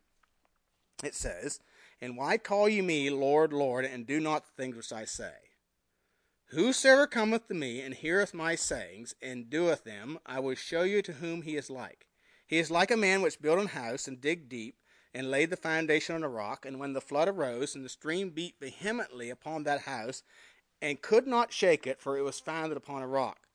It 1.04 1.14
says, 1.14 1.60
And 2.02 2.16
why 2.16 2.38
call 2.38 2.70
ye 2.70 2.82
me 2.82 3.10
Lord, 3.10 3.52
Lord, 3.52 3.86
and 3.86 4.08
do 4.08 4.20
not 4.20 4.46
the 4.46 4.52
things 4.52 4.78
which 4.78 4.94
I 4.94 5.06
say? 5.06 5.34
Whosoever 6.50 7.08
cometh 7.08 7.48
to 7.48 7.54
me 7.54 7.82
and 7.82 7.94
heareth 7.94 8.34
my 8.34 8.56
sayings, 8.56 9.16
and 9.22 9.50
doeth 9.50 9.84
them, 9.84 10.20
I 10.26 10.40
will 10.40 10.56
show 10.56 10.84
you 10.84 11.02
to 11.02 11.14
whom 11.14 11.42
he 11.42 11.58
is 11.58 11.70
like. 11.70 12.06
He 12.48 12.58
is 12.58 12.72
like 12.72 12.92
a 12.92 12.98
man 12.98 13.22
which 13.22 13.42
built 13.42 13.60
an 13.60 13.68
house, 13.68 14.08
and 14.08 14.22
digged 14.22 14.48
deep, 14.48 14.78
and 15.16 15.32
laid 15.32 15.50
the 15.50 15.56
foundation 15.56 16.14
on 16.14 16.24
a 16.24 16.30
rock. 16.30 16.66
And 16.66 16.78
when 16.78 16.92
the 16.92 17.00
flood 17.00 17.30
arose, 17.30 17.74
and 17.74 17.86
the 17.86 17.90
stream 17.90 18.32
beat 18.32 18.56
vehemently 18.60 19.30
upon 19.30 19.64
that 19.64 19.82
house, 19.82 20.24
and 20.82 21.02
could 21.02 21.26
not 21.26 21.54
shake 21.54 21.88
it, 21.88 22.02
for 22.02 22.18
it 22.18 22.24
was 22.24 22.42
founded 22.42 22.76
upon 22.76 23.02
a 23.02 23.08
rock. 23.08 23.48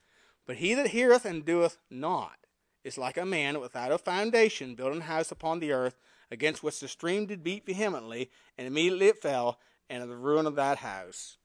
But 0.46 0.56
he 0.56 0.72
that 0.72 0.88
heareth 0.88 1.26
and 1.26 1.44
doeth 1.44 1.76
not 1.90 2.38
is 2.82 2.96
like 2.96 3.18
a 3.18 3.26
man 3.26 3.61
without 3.61 3.92
a 3.92 3.98
foundation, 3.98 4.74
building 4.74 5.02
a 5.02 5.04
house 5.04 5.30
upon 5.30 5.61
the 5.61 5.70
earth, 5.70 5.96
against 6.30 6.62
which 6.62 6.80
the 6.80 6.88
stream 6.88 7.26
did 7.26 7.44
beat 7.44 7.66
vehemently, 7.66 8.30
and 8.56 8.66
immediately 8.66 9.08
it 9.08 9.20
fell, 9.20 9.58
and 9.90 10.02
the 10.02 10.16
ruin 10.16 10.46
of 10.46 10.54
that 10.54 10.78
house 10.78 11.36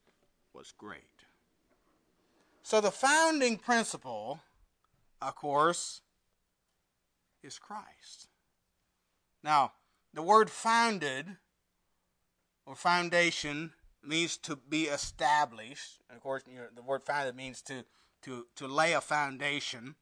was 0.53 0.74
great. 0.78 1.01
So 2.63 2.80
the 2.80 2.89
founding 2.89 3.57
principle, 3.57 4.39
of 5.22 5.36
course, 5.36 5.99
is 7.43 7.59
Christ. 7.59 8.30
Now, 9.43 9.74
the 10.16 10.24
word 10.24 10.49
founded 10.49 11.36
or 12.66 12.74
foundation 12.74 13.74
means 14.01 14.38
to 14.38 14.55
be 14.55 14.84
established. 14.84 16.01
And 16.09 16.16
of 16.16 16.24
course, 16.24 16.43
you 16.49 16.57
know, 16.57 16.68
the 16.74 16.82
word 16.82 17.03
founded 17.03 17.36
means 17.36 17.61
to, 17.63 17.84
to, 18.24 18.47
to 18.55 18.68
lay 18.68 18.93
a 18.93 19.01
foundation. 19.01 19.95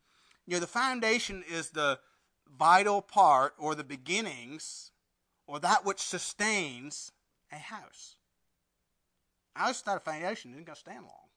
You 0.46 0.54
know, 0.54 0.60
the 0.60 0.68
foundation 0.68 1.44
is 1.50 1.72
the 1.72 2.00
vital 2.48 3.02
part 3.02 3.56
or 3.58 3.74
the 3.74 3.84
beginnings 3.84 4.92
or 5.48 5.60
that 5.60 5.84
which 5.84 6.00
sustains 6.00 7.12
a 7.52 7.58
house. 7.58 8.18
A 9.56 9.60
house 9.60 9.82
without 9.82 9.98
a 9.98 10.12
foundation 10.12 10.52
isn't 10.52 10.66
going 10.66 10.76
to 10.76 10.80
stand 10.80 11.04
long. 11.04 11.30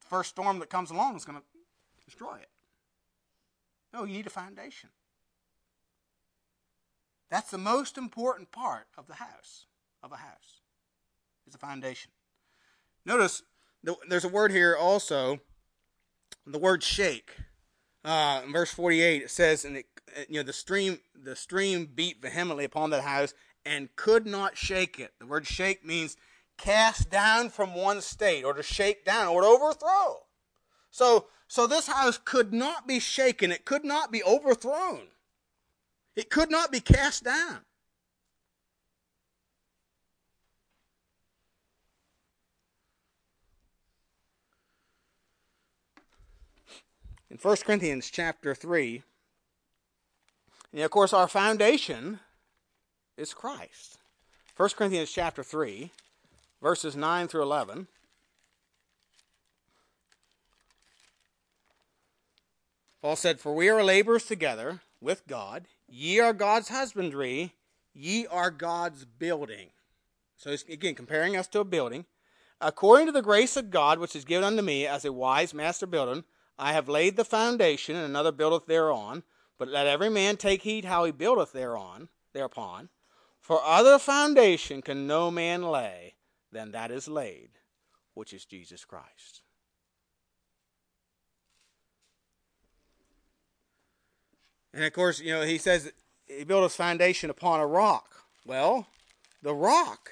The 0.00 0.08
first 0.08 0.30
storm 0.30 0.58
that 0.58 0.70
comes 0.70 0.90
along 0.90 1.16
is 1.16 1.24
going 1.24 1.38
to 1.38 1.44
destroy 2.04 2.36
it. 2.36 2.50
No, 3.92 4.04
you 4.04 4.14
need 4.14 4.26
a 4.26 4.30
foundation. 4.30 4.90
That's 7.30 7.50
the 7.50 7.58
most 7.58 7.98
important 7.98 8.52
part 8.52 8.86
of 8.96 9.06
the 9.06 9.14
house, 9.14 9.66
of 10.02 10.12
a 10.12 10.16
house, 10.16 10.60
is 11.46 11.52
the 11.52 11.58
foundation. 11.58 12.10
Notice 13.04 13.42
there's 14.08 14.24
a 14.24 14.28
word 14.28 14.50
here 14.50 14.76
also, 14.78 15.40
the 16.46 16.58
word 16.58 16.82
shake. 16.82 17.36
Uh, 18.04 18.42
in 18.44 18.52
verse 18.52 18.70
48, 18.70 19.22
it 19.22 19.30
says, 19.30 19.64
and 19.64 19.76
it, 19.76 19.86
you 20.28 20.36
know, 20.36 20.42
the 20.42 20.52
stream, 20.52 21.00
the 21.14 21.34
stream 21.34 21.88
beat 21.92 22.22
vehemently 22.22 22.64
upon 22.64 22.90
that 22.90 23.02
house 23.02 23.34
and 23.64 23.94
could 23.96 24.26
not 24.26 24.56
shake 24.56 25.00
it. 25.00 25.12
The 25.18 25.26
word 25.26 25.46
shake 25.46 25.84
means 25.84 26.16
cast 26.56 27.10
down 27.10 27.50
from 27.50 27.74
one 27.74 28.00
state 28.00 28.44
or 28.44 28.54
to 28.54 28.62
shake 28.62 29.04
down 29.04 29.28
or 29.28 29.42
to 29.42 29.46
overthrow. 29.48 30.22
So, 30.90 31.26
so 31.48 31.66
this 31.66 31.88
house 31.88 32.18
could 32.24 32.52
not 32.52 32.86
be 32.86 33.00
shaken. 33.00 33.50
It 33.50 33.64
could 33.64 33.84
not 33.84 34.12
be 34.12 34.22
overthrown. 34.22 35.08
It 36.16 36.30
could 36.30 36.50
not 36.50 36.72
be 36.72 36.80
cast 36.80 37.24
down. 37.24 37.58
In 47.30 47.36
1 47.36 47.56
Corinthians 47.58 48.10
chapter 48.10 48.54
3, 48.54 49.02
and 50.72 50.82
of 50.82 50.90
course, 50.90 51.12
our 51.12 51.28
foundation 51.28 52.20
is 53.18 53.34
Christ. 53.34 53.98
1 54.56 54.70
Corinthians 54.70 55.12
chapter 55.12 55.42
3, 55.42 55.90
verses 56.62 56.96
9 56.96 57.28
through 57.28 57.42
11. 57.42 57.88
Paul 63.02 63.16
said, 63.16 63.38
For 63.38 63.54
we 63.54 63.68
are 63.68 63.84
laborers 63.84 64.24
together 64.24 64.80
with 65.06 65.26
God. 65.28 65.68
Ye 65.88 66.18
are 66.18 66.32
God's 66.32 66.68
husbandry, 66.68 67.54
ye 67.94 68.26
are 68.26 68.50
God's 68.50 69.04
building. 69.04 69.68
So 70.36 70.54
again, 70.68 70.96
comparing 70.96 71.36
us 71.36 71.46
to 71.48 71.60
a 71.60 71.64
building. 71.64 72.06
According 72.60 73.06
to 73.06 73.12
the 73.12 73.22
grace 73.22 73.56
of 73.56 73.70
God 73.70 74.00
which 74.00 74.16
is 74.16 74.24
given 74.24 74.42
unto 74.42 74.62
me 74.62 74.84
as 74.84 75.04
a 75.04 75.12
wise 75.12 75.54
master 75.54 75.86
builder, 75.86 76.24
I 76.58 76.72
have 76.72 76.88
laid 76.88 77.16
the 77.16 77.24
foundation, 77.24 77.94
and 77.94 78.04
another 78.04 78.32
buildeth 78.32 78.66
thereon. 78.66 79.22
But 79.58 79.68
let 79.68 79.86
every 79.86 80.10
man 80.10 80.36
take 80.36 80.62
heed 80.62 80.84
how 80.84 81.04
he 81.04 81.12
buildeth 81.12 81.52
thereon, 81.52 82.08
thereupon. 82.32 82.88
For 83.40 83.62
other 83.62 84.00
foundation 84.00 84.82
can 84.82 85.06
no 85.06 85.30
man 85.30 85.62
lay 85.62 86.16
than 86.50 86.72
that 86.72 86.90
is 86.90 87.06
laid, 87.06 87.50
which 88.14 88.32
is 88.32 88.44
Jesus 88.44 88.84
Christ. 88.84 89.42
And 94.76 94.84
of 94.84 94.92
course, 94.92 95.20
you 95.20 95.32
know, 95.32 95.40
he 95.40 95.56
says 95.56 95.90
he 96.26 96.44
built 96.44 96.62
his 96.62 96.76
foundation 96.76 97.30
upon 97.30 97.60
a 97.60 97.66
rock. 97.66 98.26
Well, 98.44 98.86
the 99.42 99.54
rock 99.54 100.10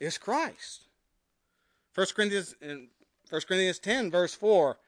is 0.00 0.16
Christ. 0.16 0.86
1 1.94 2.06
Corinthians, 2.16 2.54
1 2.62 2.88
Corinthians 3.46 3.78
10, 3.78 4.10
verse 4.10 4.34
4, 4.34 4.78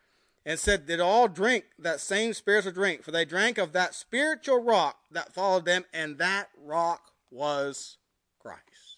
and 0.47 0.59
said, 0.59 0.87
Did 0.87 1.01
all 1.01 1.29
drink 1.29 1.67
that 1.79 2.01
same 2.01 2.33
spiritual 2.33 2.73
drink? 2.73 3.03
For 3.03 3.11
they 3.11 3.27
drank 3.27 3.59
of 3.59 3.73
that 3.73 3.95
spiritual 3.95 4.63
rock 4.63 4.97
that 5.11 5.35
followed 5.35 5.67
them, 5.67 5.85
and 5.93 6.17
that 6.17 6.49
rock 6.59 7.11
was 7.31 7.99
Christ. 8.41 8.97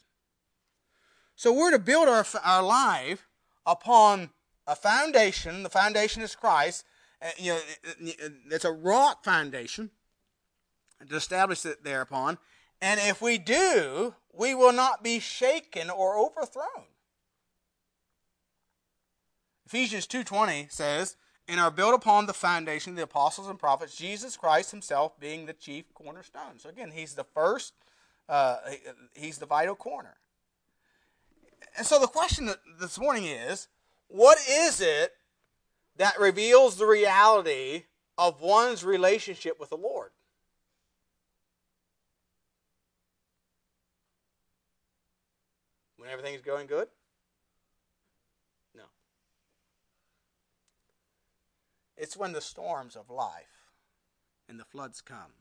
So 1.34 1.52
we're 1.52 1.72
to 1.72 1.78
build 1.80 2.08
our, 2.08 2.24
our 2.44 2.62
life 2.62 3.26
upon 3.66 4.30
a 4.64 4.76
foundation. 4.76 5.64
The 5.64 5.70
foundation 5.70 6.22
is 6.22 6.36
Christ. 6.36 6.84
Uh, 7.20 7.30
you 7.36 7.52
know, 7.52 7.60
it's 8.50 8.64
a 8.64 8.72
rock 8.72 9.24
foundation 9.24 9.90
to 11.08 11.16
establish 11.16 11.64
it 11.66 11.84
thereupon. 11.84 12.38
And 12.80 13.00
if 13.00 13.20
we 13.20 13.38
do, 13.38 14.14
we 14.32 14.54
will 14.54 14.72
not 14.72 15.02
be 15.02 15.18
shaken 15.18 15.90
or 15.90 16.16
overthrown. 16.16 16.86
Ephesians 19.66 20.06
2:20 20.06 20.68
says, 20.70 21.16
"And 21.46 21.60
are 21.60 21.70
built 21.70 21.94
upon 21.94 22.26
the 22.26 22.34
foundation 22.34 22.92
of 22.92 22.96
the 22.96 23.02
apostles 23.02 23.48
and 23.48 23.58
prophets, 23.58 23.96
Jesus 23.96 24.36
Christ 24.36 24.70
himself 24.70 25.18
being 25.18 25.46
the 25.46 25.52
chief 25.52 25.92
cornerstone." 25.92 26.58
So 26.58 26.68
again, 26.68 26.92
he's 26.92 27.14
the 27.14 27.24
first 27.24 27.74
uh, 28.28 28.58
he's 29.14 29.38
the 29.38 29.46
vital 29.46 29.74
corner. 29.74 30.16
And 31.76 31.86
so 31.86 31.98
the 31.98 32.06
question 32.06 32.50
this 32.78 32.98
morning 32.98 33.24
is, 33.24 33.68
what 34.08 34.38
is 34.48 34.80
it 34.80 35.17
that 35.98 36.18
reveals 36.18 36.76
the 36.76 36.86
reality 36.86 37.84
of 38.16 38.40
one's 38.40 38.84
relationship 38.84 39.60
with 39.60 39.70
the 39.70 39.76
Lord? 39.76 40.10
When 45.96 46.08
everything's 46.08 46.40
going 46.40 46.68
good? 46.68 46.88
No. 48.74 48.84
It's 51.96 52.16
when 52.16 52.32
the 52.32 52.40
storms 52.40 52.96
of 52.96 53.10
life 53.10 53.72
and 54.48 54.58
the 54.58 54.64
floods 54.64 55.00
come, 55.00 55.34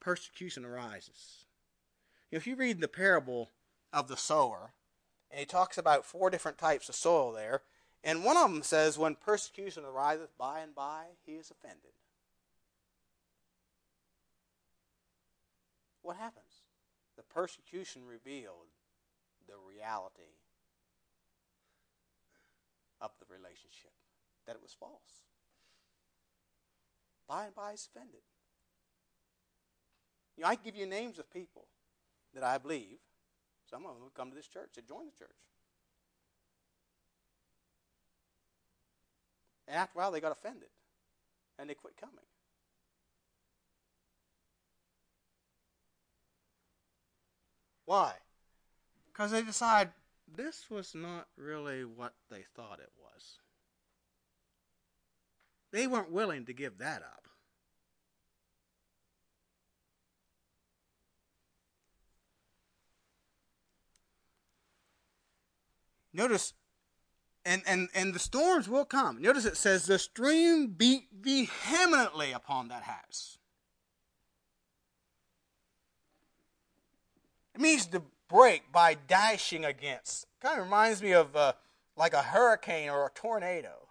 persecution 0.00 0.64
arises. 0.64 1.44
If 2.30 2.46
you 2.46 2.56
read 2.56 2.80
the 2.80 2.88
parable 2.88 3.50
of 3.92 4.08
the 4.08 4.16
sower, 4.16 4.72
and 5.30 5.38
he 5.38 5.44
talks 5.46 5.76
about 5.76 6.06
four 6.06 6.30
different 6.30 6.56
types 6.56 6.88
of 6.88 6.94
soil 6.94 7.32
there, 7.32 7.62
and 8.04 8.24
one 8.24 8.36
of 8.36 8.50
them 8.50 8.62
says, 8.62 8.98
When 8.98 9.14
persecution 9.14 9.84
ariseth 9.84 10.36
by 10.36 10.60
and 10.60 10.74
by, 10.74 11.04
he 11.24 11.32
is 11.32 11.50
offended. 11.50 11.92
What 16.02 16.16
happens? 16.16 16.62
The 17.16 17.22
persecution 17.22 18.02
revealed 18.04 18.72
the 19.46 19.54
reality 19.68 20.34
of 23.00 23.10
the 23.20 23.26
relationship, 23.32 23.92
that 24.46 24.56
it 24.56 24.62
was 24.62 24.74
false. 24.78 25.26
By 27.28 27.46
and 27.46 27.54
by, 27.54 27.72
he's 27.72 27.88
offended. 27.94 28.20
You 30.36 30.42
know, 30.42 30.48
I 30.48 30.54
give 30.56 30.76
you 30.76 30.86
names 30.86 31.18
of 31.18 31.30
people 31.30 31.66
that 32.34 32.42
I 32.42 32.58
believe, 32.58 32.98
some 33.68 33.84
of 33.84 33.94
them 33.94 34.02
have 34.04 34.14
come 34.14 34.30
to 34.30 34.36
this 34.36 34.46
church, 34.48 34.70
that 34.74 34.88
joined 34.88 35.08
the 35.08 35.24
church. 35.24 35.36
And 39.68 39.76
after 39.76 39.98
a 39.98 40.02
while, 40.02 40.12
they 40.12 40.20
got 40.20 40.32
offended 40.32 40.68
and 41.58 41.68
they 41.68 41.74
quit 41.74 41.96
coming. 41.96 42.16
Why? 47.84 48.14
Because 49.06 49.30
they 49.30 49.42
decide 49.42 49.90
this 50.34 50.70
was 50.70 50.94
not 50.94 51.28
really 51.36 51.84
what 51.84 52.14
they 52.30 52.44
thought 52.56 52.80
it 52.80 52.92
was. 52.98 53.38
They 55.72 55.86
weren't 55.86 56.10
willing 56.10 56.46
to 56.46 56.52
give 56.52 56.78
that 56.78 57.02
up. 57.02 57.28
Notice, 66.14 66.52
and, 67.44 67.62
and, 67.66 67.88
and 67.94 68.14
the 68.14 68.18
storms 68.18 68.68
will 68.68 68.84
come. 68.84 69.20
Notice 69.20 69.44
it 69.44 69.56
says, 69.56 69.86
the 69.86 69.98
stream 69.98 70.68
beat 70.68 71.08
vehemently 71.12 72.32
upon 72.32 72.68
that 72.68 72.84
house. 72.84 73.38
It 77.54 77.60
means 77.60 77.86
to 77.86 78.02
break 78.28 78.72
by 78.72 78.94
dashing 78.94 79.64
against. 79.64 80.26
Kind 80.40 80.58
of 80.58 80.64
reminds 80.64 81.02
me 81.02 81.12
of 81.12 81.36
uh, 81.36 81.52
like 81.96 82.14
a 82.14 82.22
hurricane 82.22 82.88
or 82.88 83.06
a 83.06 83.10
tornado. 83.10 83.88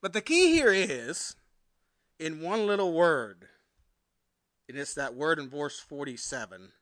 But 0.00 0.12
the 0.12 0.20
key 0.20 0.52
here 0.52 0.72
is 0.72 1.36
in 2.18 2.40
one 2.40 2.66
little 2.66 2.92
word 2.92 3.48
and 4.68 4.78
it's 4.78 4.94
that 4.94 5.14
word 5.14 5.38
in 5.38 5.48
verse 5.48 5.78
47 5.78 6.72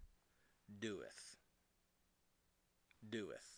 doeth. 0.80 1.36
Doeth. 3.08 3.54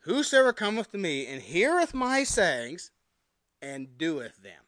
Whosoever 0.00 0.52
cometh 0.52 0.90
to 0.92 0.98
me 0.98 1.26
and 1.26 1.42
heareth 1.42 1.92
my 1.92 2.24
sayings 2.24 2.90
and 3.60 3.98
doeth 3.98 4.42
them. 4.42 4.62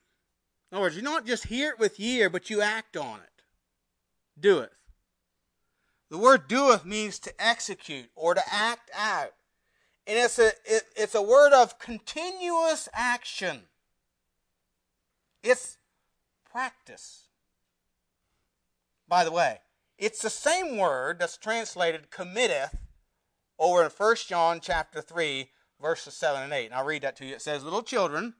In 0.70 0.76
other 0.76 0.82
words, 0.82 0.96
you 0.96 1.02
don't 1.02 1.26
just 1.26 1.46
hear 1.46 1.70
it 1.70 1.78
with 1.78 1.98
ear, 1.98 2.28
but 2.28 2.50
you 2.50 2.60
act 2.60 2.96
on 2.96 3.20
it. 3.20 3.42
Doeth. 4.38 4.70
The 6.10 6.18
word 6.18 6.48
doeth 6.48 6.84
means 6.84 7.18
to 7.20 7.32
execute 7.42 8.10
or 8.14 8.34
to 8.34 8.42
act 8.50 8.90
out. 8.94 9.32
And 10.06 10.18
it's 10.18 10.38
a, 10.38 10.48
it, 10.64 10.82
it's 10.96 11.14
a 11.14 11.22
word 11.22 11.52
of 11.52 11.78
continuous 11.78 12.88
action. 12.92 13.62
It's 15.42 15.78
practice. 16.50 17.28
By 19.12 19.24
the 19.24 19.30
way, 19.30 19.58
it's 19.98 20.22
the 20.22 20.30
same 20.30 20.78
word 20.78 21.18
that's 21.18 21.36
translated 21.36 22.10
committeth 22.10 22.74
over 23.58 23.84
in 23.84 23.90
1 23.90 24.16
John 24.26 24.58
chapter 24.58 25.02
3, 25.02 25.50
verses 25.78 26.14
7 26.14 26.44
and 26.44 26.50
8. 26.50 26.64
And 26.64 26.74
I'll 26.74 26.86
read 26.86 27.02
that 27.02 27.16
to 27.16 27.26
you. 27.26 27.34
It 27.34 27.42
says, 27.42 27.62
Little 27.62 27.82
children, 27.82 28.32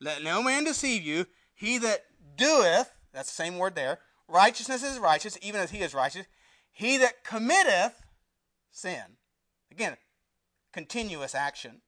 let 0.00 0.24
no 0.24 0.42
man 0.42 0.64
deceive 0.64 1.04
you. 1.04 1.26
He 1.54 1.78
that 1.78 2.06
doeth, 2.36 2.90
that's 3.14 3.28
the 3.28 3.40
same 3.40 3.56
word 3.56 3.76
there, 3.76 4.00
righteousness 4.26 4.82
is 4.82 4.98
righteous, 4.98 5.38
even 5.42 5.60
as 5.60 5.70
he 5.70 5.78
is 5.78 5.94
righteous. 5.94 6.26
He 6.72 6.96
that 6.96 7.22
committeth 7.22 7.94
sin. 8.72 9.18
Again, 9.70 9.96
continuous 10.72 11.36
action. 11.36 11.82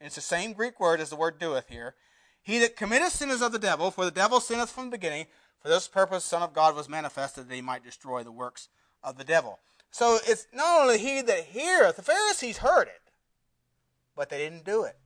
And 0.00 0.06
it's 0.06 0.16
the 0.16 0.22
same 0.22 0.54
Greek 0.54 0.80
word 0.80 0.98
as 0.98 1.10
the 1.10 1.16
word 1.16 1.38
doeth 1.38 1.68
here. 1.68 1.94
He 2.40 2.58
that 2.60 2.74
committeth 2.74 3.12
sin 3.12 3.28
is 3.28 3.42
of 3.42 3.52
the 3.52 3.58
devil, 3.58 3.90
for 3.90 4.06
the 4.06 4.10
devil 4.10 4.40
sinneth 4.40 4.70
from 4.70 4.86
the 4.86 4.96
beginning. 4.96 5.26
For 5.60 5.68
this 5.68 5.88
purpose, 5.88 6.24
Son 6.24 6.42
of 6.42 6.52
God 6.52 6.76
was 6.76 6.88
manifested 6.88 7.48
that 7.48 7.54
he 7.54 7.60
might 7.60 7.84
destroy 7.84 8.22
the 8.22 8.32
works 8.32 8.68
of 9.02 9.18
the 9.18 9.24
devil. 9.24 9.58
So 9.90 10.18
it's 10.26 10.46
not 10.52 10.82
only 10.82 10.98
he 10.98 11.22
that 11.22 11.44
heareth, 11.44 11.96
the 11.96 12.02
Pharisees 12.02 12.58
heard 12.58 12.88
it, 12.88 13.10
but 14.14 14.28
they 14.28 14.38
didn't 14.38 14.64
do 14.64 14.84
it. 14.84 14.96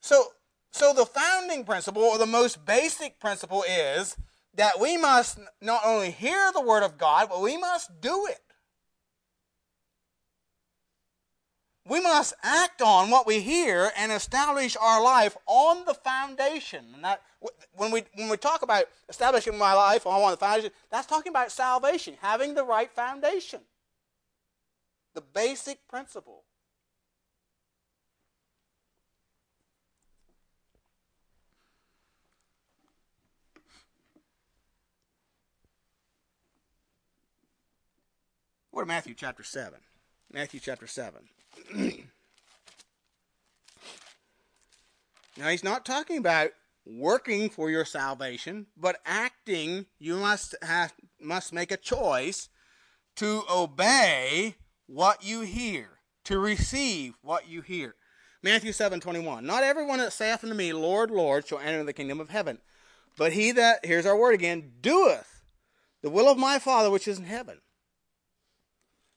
So, 0.00 0.24
so 0.70 0.92
the 0.92 1.06
founding 1.06 1.64
principle, 1.64 2.02
or 2.02 2.18
the 2.18 2.26
most 2.26 2.64
basic 2.64 3.20
principle, 3.20 3.64
is 3.68 4.16
that 4.54 4.80
we 4.80 4.96
must 4.96 5.38
not 5.60 5.82
only 5.84 6.10
hear 6.10 6.50
the 6.52 6.60
word 6.60 6.82
of 6.82 6.98
God, 6.98 7.28
but 7.28 7.42
we 7.42 7.56
must 7.56 8.00
do 8.00 8.26
it. 8.26 8.40
we 11.90 12.00
must 12.00 12.34
act 12.44 12.80
on 12.80 13.10
what 13.10 13.26
we 13.26 13.40
hear 13.40 13.90
and 13.96 14.12
establish 14.12 14.76
our 14.80 15.02
life 15.02 15.36
on 15.46 15.84
the 15.86 15.92
foundation. 15.92 16.84
And 16.94 17.02
that, 17.02 17.20
when, 17.72 17.90
we, 17.90 18.04
when 18.14 18.28
we 18.28 18.36
talk 18.36 18.62
about 18.62 18.84
establishing 19.08 19.58
my 19.58 19.74
life 19.74 20.06
on 20.06 20.30
the 20.30 20.36
foundation, 20.36 20.70
that's 20.88 21.08
talking 21.08 21.30
about 21.30 21.50
salvation, 21.50 22.14
having 22.22 22.54
the 22.54 22.62
right 22.62 22.92
foundation, 22.92 23.62
the 25.14 25.20
basic 25.20 25.88
principle. 25.88 26.44
Go 38.72 38.78
to 38.78 38.86
Matthew 38.86 39.14
chapter 39.14 39.42
7. 39.42 39.80
Matthew 40.32 40.60
chapter 40.60 40.86
7. 40.86 41.22
now, 45.36 45.48
he's 45.48 45.64
not 45.64 45.84
talking 45.84 46.18
about 46.18 46.50
working 46.86 47.50
for 47.50 47.68
your 47.68 47.84
salvation, 47.84 48.66
but 48.76 49.00
acting, 49.04 49.86
you 49.98 50.16
must 50.16 50.54
have, 50.62 50.94
must 51.20 51.52
make 51.52 51.72
a 51.72 51.76
choice 51.76 52.48
to 53.16 53.42
obey 53.52 54.54
what 54.86 55.24
you 55.24 55.40
hear, 55.40 55.98
to 56.24 56.38
receive 56.38 57.14
what 57.22 57.48
you 57.48 57.60
hear. 57.60 57.96
Matthew 58.42 58.72
7 58.72 59.00
21. 59.00 59.44
Not 59.44 59.64
everyone 59.64 59.98
that 59.98 60.12
saith 60.12 60.44
unto 60.44 60.54
me, 60.54 60.72
Lord, 60.72 61.10
Lord, 61.10 61.46
shall 61.46 61.58
enter 61.58 61.82
the 61.82 61.92
kingdom 61.92 62.20
of 62.20 62.30
heaven, 62.30 62.58
but 63.18 63.32
he 63.32 63.50
that, 63.52 63.84
here's 63.84 64.06
our 64.06 64.16
word 64.16 64.34
again, 64.34 64.74
doeth 64.80 65.42
the 66.02 66.10
will 66.10 66.30
of 66.30 66.38
my 66.38 66.60
Father 66.60 66.88
which 66.88 67.08
is 67.08 67.18
in 67.18 67.24
heaven. 67.24 67.60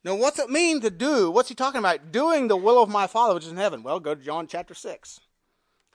Now, 0.03 0.15
what's 0.15 0.39
it 0.39 0.49
mean 0.49 0.81
to 0.81 0.89
do? 0.89 1.31
What's 1.31 1.49
he 1.49 1.55
talking 1.55 1.79
about? 1.79 2.11
Doing 2.11 2.47
the 2.47 2.57
will 2.57 2.81
of 2.81 2.89
my 2.89 3.07
Father 3.07 3.33
which 3.33 3.45
is 3.45 3.51
in 3.51 3.57
heaven. 3.57 3.83
Well, 3.83 3.99
go 3.99 4.13
to 4.13 4.21
John 4.21 4.47
chapter 4.47 4.73
6. 4.73 5.19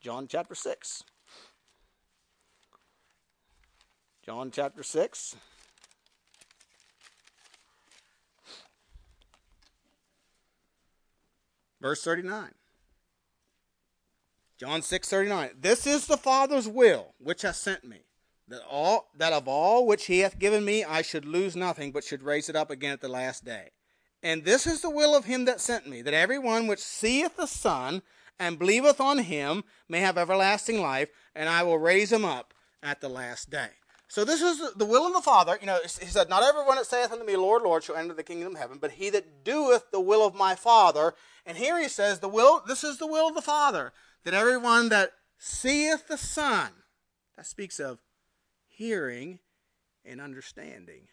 John 0.00 0.26
chapter 0.28 0.54
6. 0.54 1.04
John 4.24 4.50
chapter 4.50 4.82
6. 4.82 5.36
Verse 11.80 12.02
39. 12.02 12.50
John 14.58 14.82
6 14.82 15.08
39. 15.08 15.50
This 15.60 15.86
is 15.86 16.06
the 16.06 16.16
Father's 16.16 16.66
will 16.66 17.14
which 17.18 17.42
hath 17.42 17.56
sent 17.56 17.84
me, 17.84 17.98
that 18.48 18.62
all 18.68 19.10
that 19.16 19.32
of 19.32 19.46
all 19.46 19.86
which 19.86 20.06
he 20.06 20.20
hath 20.20 20.38
given 20.38 20.64
me 20.64 20.82
I 20.82 21.02
should 21.02 21.24
lose 21.24 21.54
nothing, 21.54 21.92
but 21.92 22.02
should 22.02 22.22
raise 22.22 22.48
it 22.48 22.56
up 22.56 22.70
again 22.70 22.92
at 22.92 23.00
the 23.00 23.08
last 23.08 23.44
day. 23.44 23.70
And 24.22 24.44
this 24.44 24.66
is 24.66 24.80
the 24.80 24.90
will 24.90 25.14
of 25.14 25.26
him 25.26 25.44
that 25.44 25.60
sent 25.60 25.86
me, 25.86 26.02
that 26.02 26.14
every 26.14 26.38
one 26.38 26.66
which 26.66 26.80
seeth 26.80 27.36
the 27.36 27.46
Son 27.46 28.02
and 28.38 28.58
believeth 28.58 29.00
on 29.00 29.18
him 29.18 29.64
may 29.88 30.00
have 30.00 30.18
everlasting 30.18 30.80
life, 30.80 31.10
and 31.34 31.48
I 31.48 31.62
will 31.62 31.78
raise 31.78 32.12
him 32.12 32.24
up 32.24 32.54
at 32.82 33.00
the 33.00 33.08
last 33.08 33.50
day. 33.50 33.68
So 34.08 34.24
this 34.24 34.40
is 34.40 34.72
the 34.74 34.86
will 34.86 35.06
of 35.06 35.12
the 35.12 35.20
Father. 35.20 35.58
You 35.60 35.66
know, 35.66 35.78
he 35.82 35.88
said, 36.06 36.30
Not 36.30 36.42
everyone 36.42 36.76
that 36.76 36.86
saith 36.86 37.12
unto 37.12 37.24
me, 37.24 37.36
Lord, 37.36 37.62
Lord, 37.62 37.84
shall 37.84 37.96
enter 37.96 38.14
the 38.14 38.22
kingdom 38.22 38.54
of 38.54 38.58
heaven, 38.58 38.78
but 38.80 38.92
he 38.92 39.10
that 39.10 39.44
doeth 39.44 39.90
the 39.90 40.00
will 40.00 40.26
of 40.26 40.34
my 40.34 40.54
Father. 40.54 41.14
And 41.44 41.58
here 41.58 41.78
he 41.80 41.88
says, 41.88 42.18
the 42.18 42.28
will, 42.28 42.62
this 42.66 42.84
is 42.84 42.98
the 42.98 43.06
will 43.06 43.28
of 43.28 43.34
the 43.34 43.42
Father, 43.42 43.92
that 44.24 44.34
everyone 44.34 44.88
that 44.88 45.12
seeth 45.36 46.08
the 46.08 46.16
Son, 46.16 46.70
that 47.36 47.46
speaks 47.46 47.78
of 47.78 47.98
hearing 48.66 49.40
and 50.04 50.20
understanding. 50.20 51.08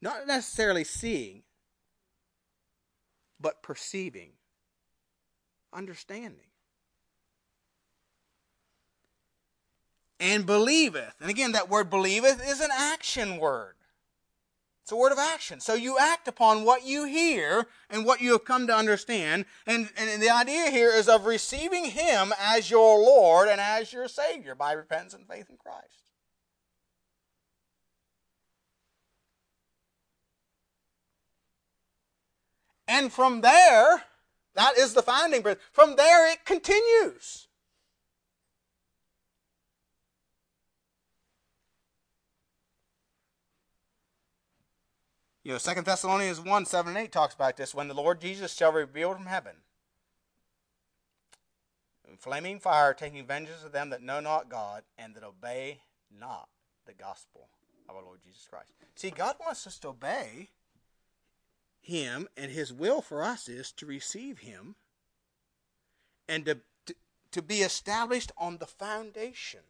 Not 0.00 0.26
necessarily 0.26 0.84
seeing, 0.84 1.42
but 3.40 3.62
perceiving, 3.62 4.32
understanding. 5.72 6.48
and 10.20 10.46
believeth. 10.46 11.14
And 11.20 11.30
again, 11.30 11.52
that 11.52 11.68
word 11.68 11.90
believeth 11.90 12.46
is 12.46 12.60
an 12.60 12.70
action 12.72 13.38
word. 13.38 13.74
It's 14.82 14.92
a 14.92 14.96
word 14.96 15.12
of 15.12 15.18
action. 15.18 15.60
So 15.60 15.74
you 15.74 15.98
act 15.98 16.28
upon 16.28 16.64
what 16.64 16.84
you 16.86 17.04
hear 17.04 17.66
and 17.90 18.06
what 18.06 18.22
you 18.22 18.32
have 18.32 18.46
come 18.46 18.66
to 18.68 18.74
understand. 18.74 19.44
And, 19.66 19.90
and 19.98 20.22
the 20.22 20.30
idea 20.30 20.70
here 20.70 20.90
is 20.90 21.08
of 21.08 21.26
receiving 21.26 21.84
Him 21.84 22.32
as 22.40 22.70
your 22.70 22.98
Lord 22.98 23.48
and 23.48 23.60
as 23.60 23.92
your 23.92 24.08
Savior 24.08 24.54
by 24.54 24.72
repentance 24.72 25.12
and 25.12 25.28
faith 25.28 25.50
in 25.50 25.56
Christ. 25.56 26.07
And 32.88 33.12
from 33.12 33.42
there, 33.42 34.02
that 34.54 34.78
is 34.78 34.94
the 34.94 35.02
finding. 35.02 35.44
From 35.70 35.94
there, 35.96 36.32
it 36.32 36.44
continues. 36.44 37.46
You 45.44 45.52
know, 45.52 45.58
Second 45.58 45.84
Thessalonians 45.84 46.40
1, 46.40 46.66
7 46.66 46.96
and 46.96 47.04
8 47.04 47.12
talks 47.12 47.34
about 47.34 47.56
this. 47.56 47.74
When 47.74 47.88
the 47.88 47.94
Lord 47.94 48.20
Jesus 48.20 48.54
shall 48.54 48.72
reveal 48.72 49.14
from 49.14 49.26
heaven, 49.26 49.56
flaming 52.18 52.58
fire, 52.58 52.92
taking 52.92 53.24
vengeance 53.26 53.62
of 53.64 53.72
them 53.72 53.90
that 53.90 54.02
know 54.02 54.20
not 54.20 54.50
God 54.50 54.82
and 54.98 55.14
that 55.14 55.22
obey 55.22 55.80
not 56.10 56.48
the 56.86 56.94
gospel 56.94 57.48
of 57.88 57.96
our 57.96 58.02
Lord 58.02 58.20
Jesus 58.22 58.46
Christ. 58.50 58.72
See, 58.94 59.10
God 59.10 59.36
wants 59.40 59.66
us 59.66 59.78
to 59.78 59.88
obey 59.88 60.48
Him, 61.80 62.28
and 62.36 62.50
His 62.50 62.72
will 62.72 63.00
for 63.00 63.22
us 63.22 63.48
is 63.48 63.72
to 63.72 63.86
receive 63.86 64.40
Him 64.40 64.74
and 66.28 66.44
to, 66.44 66.58
to, 66.86 66.94
to 67.32 67.42
be 67.42 67.62
established 67.62 68.32
on 68.36 68.58
the 68.58 68.66
foundation. 68.66 69.60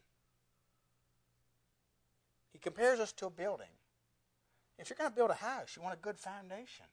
He 2.52 2.58
compares 2.58 2.98
us 2.98 3.12
to 3.12 3.26
a 3.26 3.30
building. 3.30 3.66
If 4.78 4.90
you're 4.90 4.96
going 4.96 5.10
to 5.10 5.16
build 5.16 5.30
a 5.30 5.34
house, 5.34 5.76
you 5.76 5.82
want 5.82 5.94
a 5.94 6.02
good 6.02 6.18
foundation. 6.18 6.86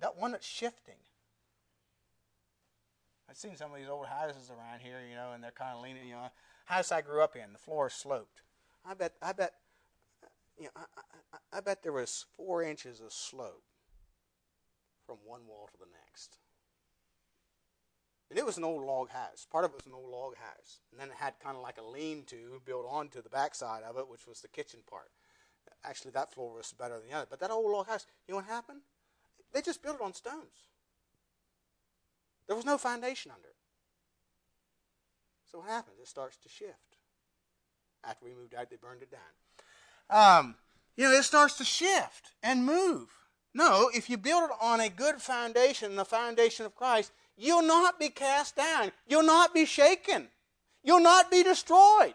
Not 0.00 0.18
one 0.18 0.32
that's 0.32 0.46
shifting. 0.46 0.96
I've 3.28 3.36
seen 3.36 3.56
some 3.56 3.72
of 3.72 3.78
these 3.78 3.88
old 3.88 4.06
houses 4.06 4.50
around 4.50 4.80
here, 4.80 5.00
you 5.08 5.16
know, 5.16 5.32
and 5.32 5.42
they're 5.42 5.50
kind 5.50 5.74
of 5.76 5.82
leaning. 5.82 6.06
You 6.06 6.14
know, 6.14 6.30
house 6.66 6.92
I 6.92 7.00
grew 7.00 7.22
up 7.22 7.34
in, 7.34 7.52
the 7.52 7.58
floor 7.58 7.90
sloped. 7.90 8.42
I 8.84 8.94
bet, 8.94 9.14
I 9.20 9.32
bet, 9.32 9.54
you 10.58 10.64
know, 10.64 10.70
I, 10.76 10.84
I, 11.32 11.58
I 11.58 11.60
bet 11.60 11.82
there 11.82 11.92
was 11.92 12.26
four 12.36 12.62
inches 12.62 13.00
of 13.00 13.12
slope 13.12 13.64
from 15.06 15.18
one 15.24 15.46
wall 15.46 15.68
to 15.72 15.78
the 15.78 15.90
next. 16.06 16.38
And 18.28 18.38
it 18.38 18.44
was 18.44 18.56
an 18.56 18.64
old 18.64 18.84
log 18.84 19.10
house. 19.10 19.46
Part 19.50 19.64
of 19.64 19.70
it 19.70 19.76
was 19.76 19.86
an 19.86 19.92
old 19.94 20.10
log 20.10 20.36
house. 20.36 20.80
And 20.90 21.00
then 21.00 21.08
it 21.08 21.16
had 21.16 21.38
kind 21.38 21.56
of 21.56 21.62
like 21.62 21.78
a 21.78 21.84
lean 21.84 22.24
to 22.26 22.60
built 22.64 22.86
onto 22.90 23.22
the 23.22 23.28
backside 23.28 23.84
of 23.84 23.96
it, 23.98 24.08
which 24.08 24.26
was 24.26 24.40
the 24.40 24.48
kitchen 24.48 24.80
part. 24.90 25.10
Actually, 25.84 26.10
that 26.12 26.32
floor 26.32 26.52
was 26.54 26.72
better 26.72 26.98
than 26.98 27.08
the 27.08 27.16
other. 27.16 27.26
But 27.30 27.38
that 27.40 27.52
old 27.52 27.70
log 27.70 27.86
house, 27.86 28.06
you 28.26 28.32
know 28.32 28.38
what 28.38 28.46
happened? 28.46 28.80
They 29.52 29.62
just 29.62 29.82
built 29.82 29.96
it 29.96 30.02
on 30.02 30.12
stones. 30.12 30.70
There 32.46 32.56
was 32.56 32.64
no 32.64 32.78
foundation 32.78 33.30
under 33.34 33.48
it. 33.48 33.54
So 35.50 35.58
what 35.58 35.68
happens? 35.68 35.98
It 36.00 36.08
starts 36.08 36.36
to 36.38 36.48
shift. 36.48 36.98
After 38.04 38.24
we 38.24 38.34
moved 38.34 38.54
out, 38.54 38.70
they 38.70 38.76
burned 38.76 39.02
it 39.02 39.10
down. 39.10 39.20
Um, 40.08 40.56
you 40.96 41.04
know, 41.04 41.12
it 41.12 41.24
starts 41.24 41.54
to 41.58 41.64
shift 41.64 42.32
and 42.42 42.64
move. 42.64 43.08
No, 43.56 43.90
if 43.94 44.10
you 44.10 44.18
build 44.18 44.50
it 44.50 44.56
on 44.60 44.80
a 44.80 44.90
good 44.90 45.16
foundation, 45.16 45.96
the 45.96 46.04
foundation 46.04 46.66
of 46.66 46.76
Christ, 46.76 47.10
you'll 47.38 47.62
not 47.62 47.98
be 47.98 48.10
cast 48.10 48.54
down. 48.54 48.92
You'll 49.08 49.22
not 49.22 49.54
be 49.54 49.64
shaken. 49.64 50.28
You'll 50.84 51.00
not 51.00 51.30
be 51.30 51.42
destroyed. 51.42 52.12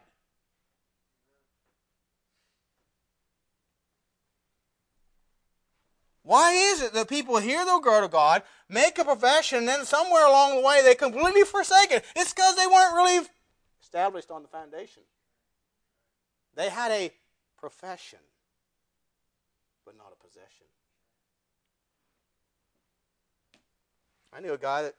Why 6.21 6.51
is 6.51 6.83
it 6.83 6.93
that 6.93 7.09
people 7.09 7.37
hear 7.37 7.65
the 7.65 7.79
word 7.79 8.03
of 8.03 8.11
God, 8.11 8.43
make 8.69 8.99
a 8.99 9.03
profession, 9.03 9.57
and 9.57 9.67
then 9.67 9.83
somewhere 9.83 10.27
along 10.27 10.57
the 10.57 10.61
way 10.61 10.83
they 10.83 10.93
completely 10.93 11.41
forsake 11.41 11.89
it? 11.89 12.05
It's 12.15 12.35
because 12.35 12.55
they 12.55 12.67
weren't 12.67 12.93
really 12.93 13.25
established 13.81 14.29
on 14.29 14.43
the 14.43 14.47
foundation. 14.47 15.01
They 16.53 16.69
had 16.69 16.91
a 16.91 17.11
profession, 17.57 18.19
but 19.83 19.97
not 19.97 20.13
a 20.13 20.23
possession. 20.23 20.67
I 24.33 24.39
knew 24.39 24.53
a 24.53 24.57
guy 24.57 24.81
that 24.83 24.95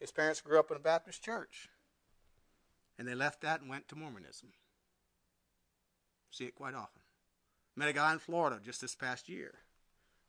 his 0.00 0.10
parents 0.10 0.40
grew 0.40 0.58
up 0.58 0.70
in 0.70 0.76
a 0.76 0.80
Baptist 0.80 1.22
church, 1.22 1.68
and 2.98 3.06
they 3.06 3.14
left 3.14 3.40
that 3.42 3.60
and 3.60 3.70
went 3.70 3.88
to 3.88 3.96
Mormonism. 3.96 4.48
See 6.30 6.44
it 6.44 6.54
quite 6.54 6.74
often. 6.74 7.02
Met 7.76 7.88
a 7.88 7.92
guy 7.92 8.12
in 8.12 8.18
Florida 8.18 8.58
just 8.62 8.80
this 8.80 8.94
past 8.94 9.28
year 9.28 9.60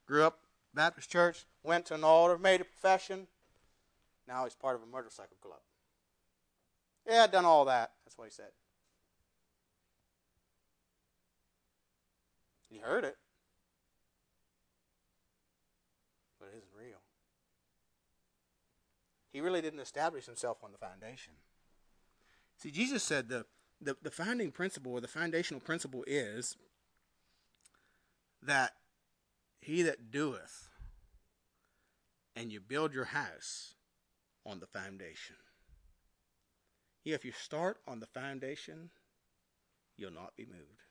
Grew 0.07 0.23
up 0.23 0.39
Baptist 0.73 1.09
church, 1.11 1.45
went 1.63 1.85
to 1.87 1.93
an 1.93 2.03
altar, 2.03 2.37
made 2.37 2.61
a 2.61 2.65
profession. 2.65 3.27
Now 4.27 4.45
he's 4.45 4.55
part 4.55 4.75
of 4.75 4.83
a 4.83 4.85
motorcycle 4.85 5.37
club. 5.41 5.59
Yeah, 7.05 7.23
I've 7.23 7.31
done 7.31 7.45
all 7.45 7.65
that. 7.65 7.91
That's 8.05 8.17
what 8.17 8.25
he 8.25 8.31
said. 8.31 8.51
He 12.69 12.77
heard 12.77 13.03
it, 13.03 13.17
but 16.39 16.47
it 16.47 16.57
isn't 16.57 16.71
real. 16.77 16.99
He 19.37 19.41
really 19.41 19.61
didn't 19.61 19.81
establish 19.81 20.25
himself 20.25 20.63
on 20.63 20.71
the 20.71 20.79
foundation. 20.79 21.33
See, 22.57 22.71
Jesus 22.71 23.03
said 23.03 23.29
the, 23.29 23.45
the, 23.79 23.95
the 24.01 24.09
founding 24.09 24.51
principle 24.51 24.93
or 24.93 24.99
the 24.99 25.07
foundational 25.07 25.61
principle 25.61 26.03
is 26.07 26.57
that 28.41 28.71
he 29.61 29.83
that 29.83 30.09
doeth, 30.09 30.69
and 32.35 32.51
you 32.51 32.59
build 32.59 32.95
your 32.95 33.05
house 33.05 33.75
on 34.43 34.59
the 34.59 34.65
foundation. 34.65 35.35
Yeah, 37.03 37.13
If 37.13 37.23
you 37.23 37.31
start 37.31 37.77
on 37.87 37.99
the 37.99 38.07
foundation, 38.07 38.89
you'll 39.97 40.09
not 40.09 40.35
be 40.35 40.45
moved. 40.45 40.81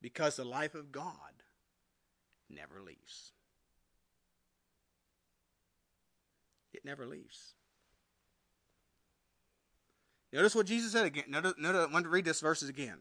Because 0.00 0.36
the 0.36 0.44
life 0.44 0.76
of 0.76 0.92
God 0.92 1.42
never 2.48 2.80
leaves. 2.80 3.32
It 6.82 6.88
never 6.88 7.06
leaves. 7.06 7.54
Notice 10.32 10.54
what 10.54 10.66
Jesus 10.66 10.92
said 10.92 11.04
again. 11.04 11.24
Notice, 11.28 11.54
notice, 11.58 11.86
I 11.88 11.92
want 11.92 12.04
to 12.04 12.10
read 12.10 12.24
this 12.24 12.40
verses 12.40 12.68
again. 12.68 13.00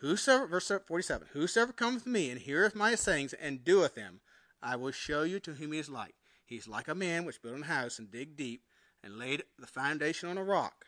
Whosoever, 0.00 0.46
verse 0.46 0.70
47, 0.86 1.28
Whosoever 1.32 1.72
cometh 1.72 2.04
to 2.04 2.10
me 2.10 2.30
and 2.30 2.40
heareth 2.40 2.74
my 2.74 2.94
sayings 2.94 3.32
and 3.32 3.64
doeth 3.64 3.94
them, 3.94 4.20
I 4.62 4.76
will 4.76 4.90
show 4.90 5.22
you 5.22 5.40
to 5.40 5.54
whom 5.54 5.72
he 5.72 5.78
is 5.78 5.88
like. 5.88 6.14
He 6.44 6.56
is 6.56 6.68
like 6.68 6.88
a 6.88 6.94
man 6.94 7.24
which 7.24 7.42
built 7.42 7.60
a 7.60 7.64
house 7.64 7.98
and 7.98 8.10
digged 8.10 8.36
deep 8.36 8.62
and 9.02 9.18
laid 9.18 9.44
the 9.58 9.66
foundation 9.66 10.28
on 10.28 10.36
a 10.36 10.44
rock. 10.44 10.86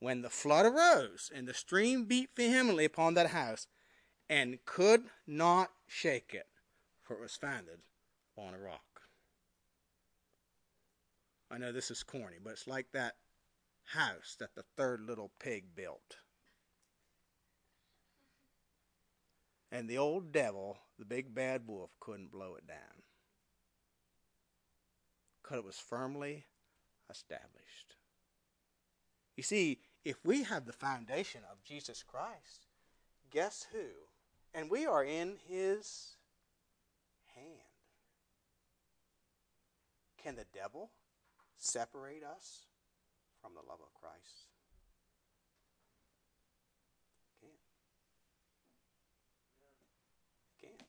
When 0.00 0.22
the 0.22 0.30
flood 0.30 0.66
arose 0.66 1.30
and 1.32 1.46
the 1.46 1.54
stream 1.54 2.06
beat 2.06 2.30
vehemently 2.34 2.84
upon 2.84 3.14
that 3.14 3.28
house 3.28 3.68
and 4.28 4.58
could 4.64 5.04
not 5.26 5.70
shake 5.86 6.34
it, 6.34 6.46
for 7.02 7.14
it 7.14 7.20
was 7.20 7.36
founded 7.36 7.78
on 8.36 8.54
a 8.54 8.58
rock. 8.58 8.91
I 11.52 11.58
know 11.58 11.70
this 11.70 11.90
is 11.90 12.02
corny, 12.02 12.38
but 12.42 12.54
it's 12.54 12.66
like 12.66 12.86
that 12.92 13.16
house 13.84 14.36
that 14.40 14.54
the 14.54 14.64
third 14.74 15.02
little 15.02 15.30
pig 15.38 15.76
built. 15.76 16.16
And 19.70 19.86
the 19.86 19.98
old 19.98 20.32
devil, 20.32 20.78
the 20.98 21.04
big 21.04 21.34
bad 21.34 21.62
wolf, 21.66 21.90
couldn't 22.00 22.32
blow 22.32 22.54
it 22.56 22.66
down. 22.66 23.02
Because 25.42 25.58
it 25.58 25.64
was 25.64 25.78
firmly 25.78 26.46
established. 27.10 27.96
You 29.36 29.42
see, 29.42 29.80
if 30.06 30.24
we 30.24 30.44
have 30.44 30.64
the 30.64 30.72
foundation 30.72 31.42
of 31.50 31.62
Jesus 31.64 32.02
Christ, 32.02 32.66
guess 33.30 33.66
who? 33.72 33.88
And 34.54 34.70
we 34.70 34.86
are 34.86 35.04
in 35.04 35.36
his 35.48 36.16
hand. 37.34 37.46
Can 40.22 40.36
the 40.36 40.46
devil 40.54 40.90
separate 41.62 42.24
us 42.24 42.66
from 43.40 43.52
the 43.54 43.60
love 43.60 43.78
of 43.80 43.94
Christ? 43.94 44.48
Can't. 47.40 47.52
Can't. 50.60 50.88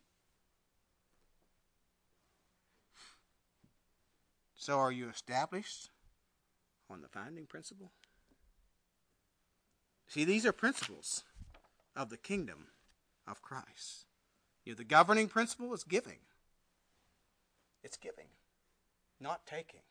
So 4.55 4.79
are 4.79 4.91
you 4.91 5.09
established 5.09 5.89
on 6.89 7.01
the 7.01 7.07
founding 7.07 7.45
principle? 7.45 7.91
See, 10.07 10.25
these 10.25 10.45
are 10.45 10.51
principles 10.51 11.23
of 11.95 12.09
the 12.09 12.17
kingdom 12.17 12.67
of 13.27 13.41
Christ. 13.41 14.05
You 14.65 14.73
know, 14.73 14.77
the 14.77 14.83
governing 14.83 15.27
principle 15.27 15.73
is 15.73 15.83
giving. 15.83 16.19
It's 17.83 17.97
giving, 17.97 18.27
not 19.19 19.45
taking. 19.45 19.81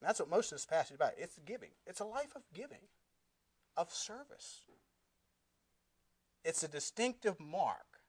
And 0.00 0.08
that's 0.08 0.20
what 0.20 0.30
most 0.30 0.52
of 0.52 0.58
this 0.58 0.66
passage 0.66 0.92
is 0.92 0.96
about. 0.96 1.12
It's 1.16 1.38
giving. 1.44 1.70
It's 1.86 2.00
a 2.00 2.04
life 2.04 2.34
of 2.36 2.42
giving, 2.54 2.86
of 3.76 3.92
service. 3.92 4.62
It's 6.44 6.62
a 6.62 6.68
distinctive 6.68 7.40
mark 7.40 8.00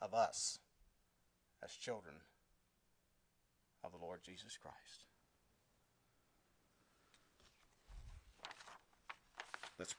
of 0.00 0.14
us 0.14 0.60
as 1.62 1.72
children 1.72 2.14
of 3.82 3.92
the 3.92 3.98
Lord 3.98 4.20
Jesus 4.24 4.56
Christ. 4.56 5.04
Let's 9.78 9.92
pray. 9.92 9.96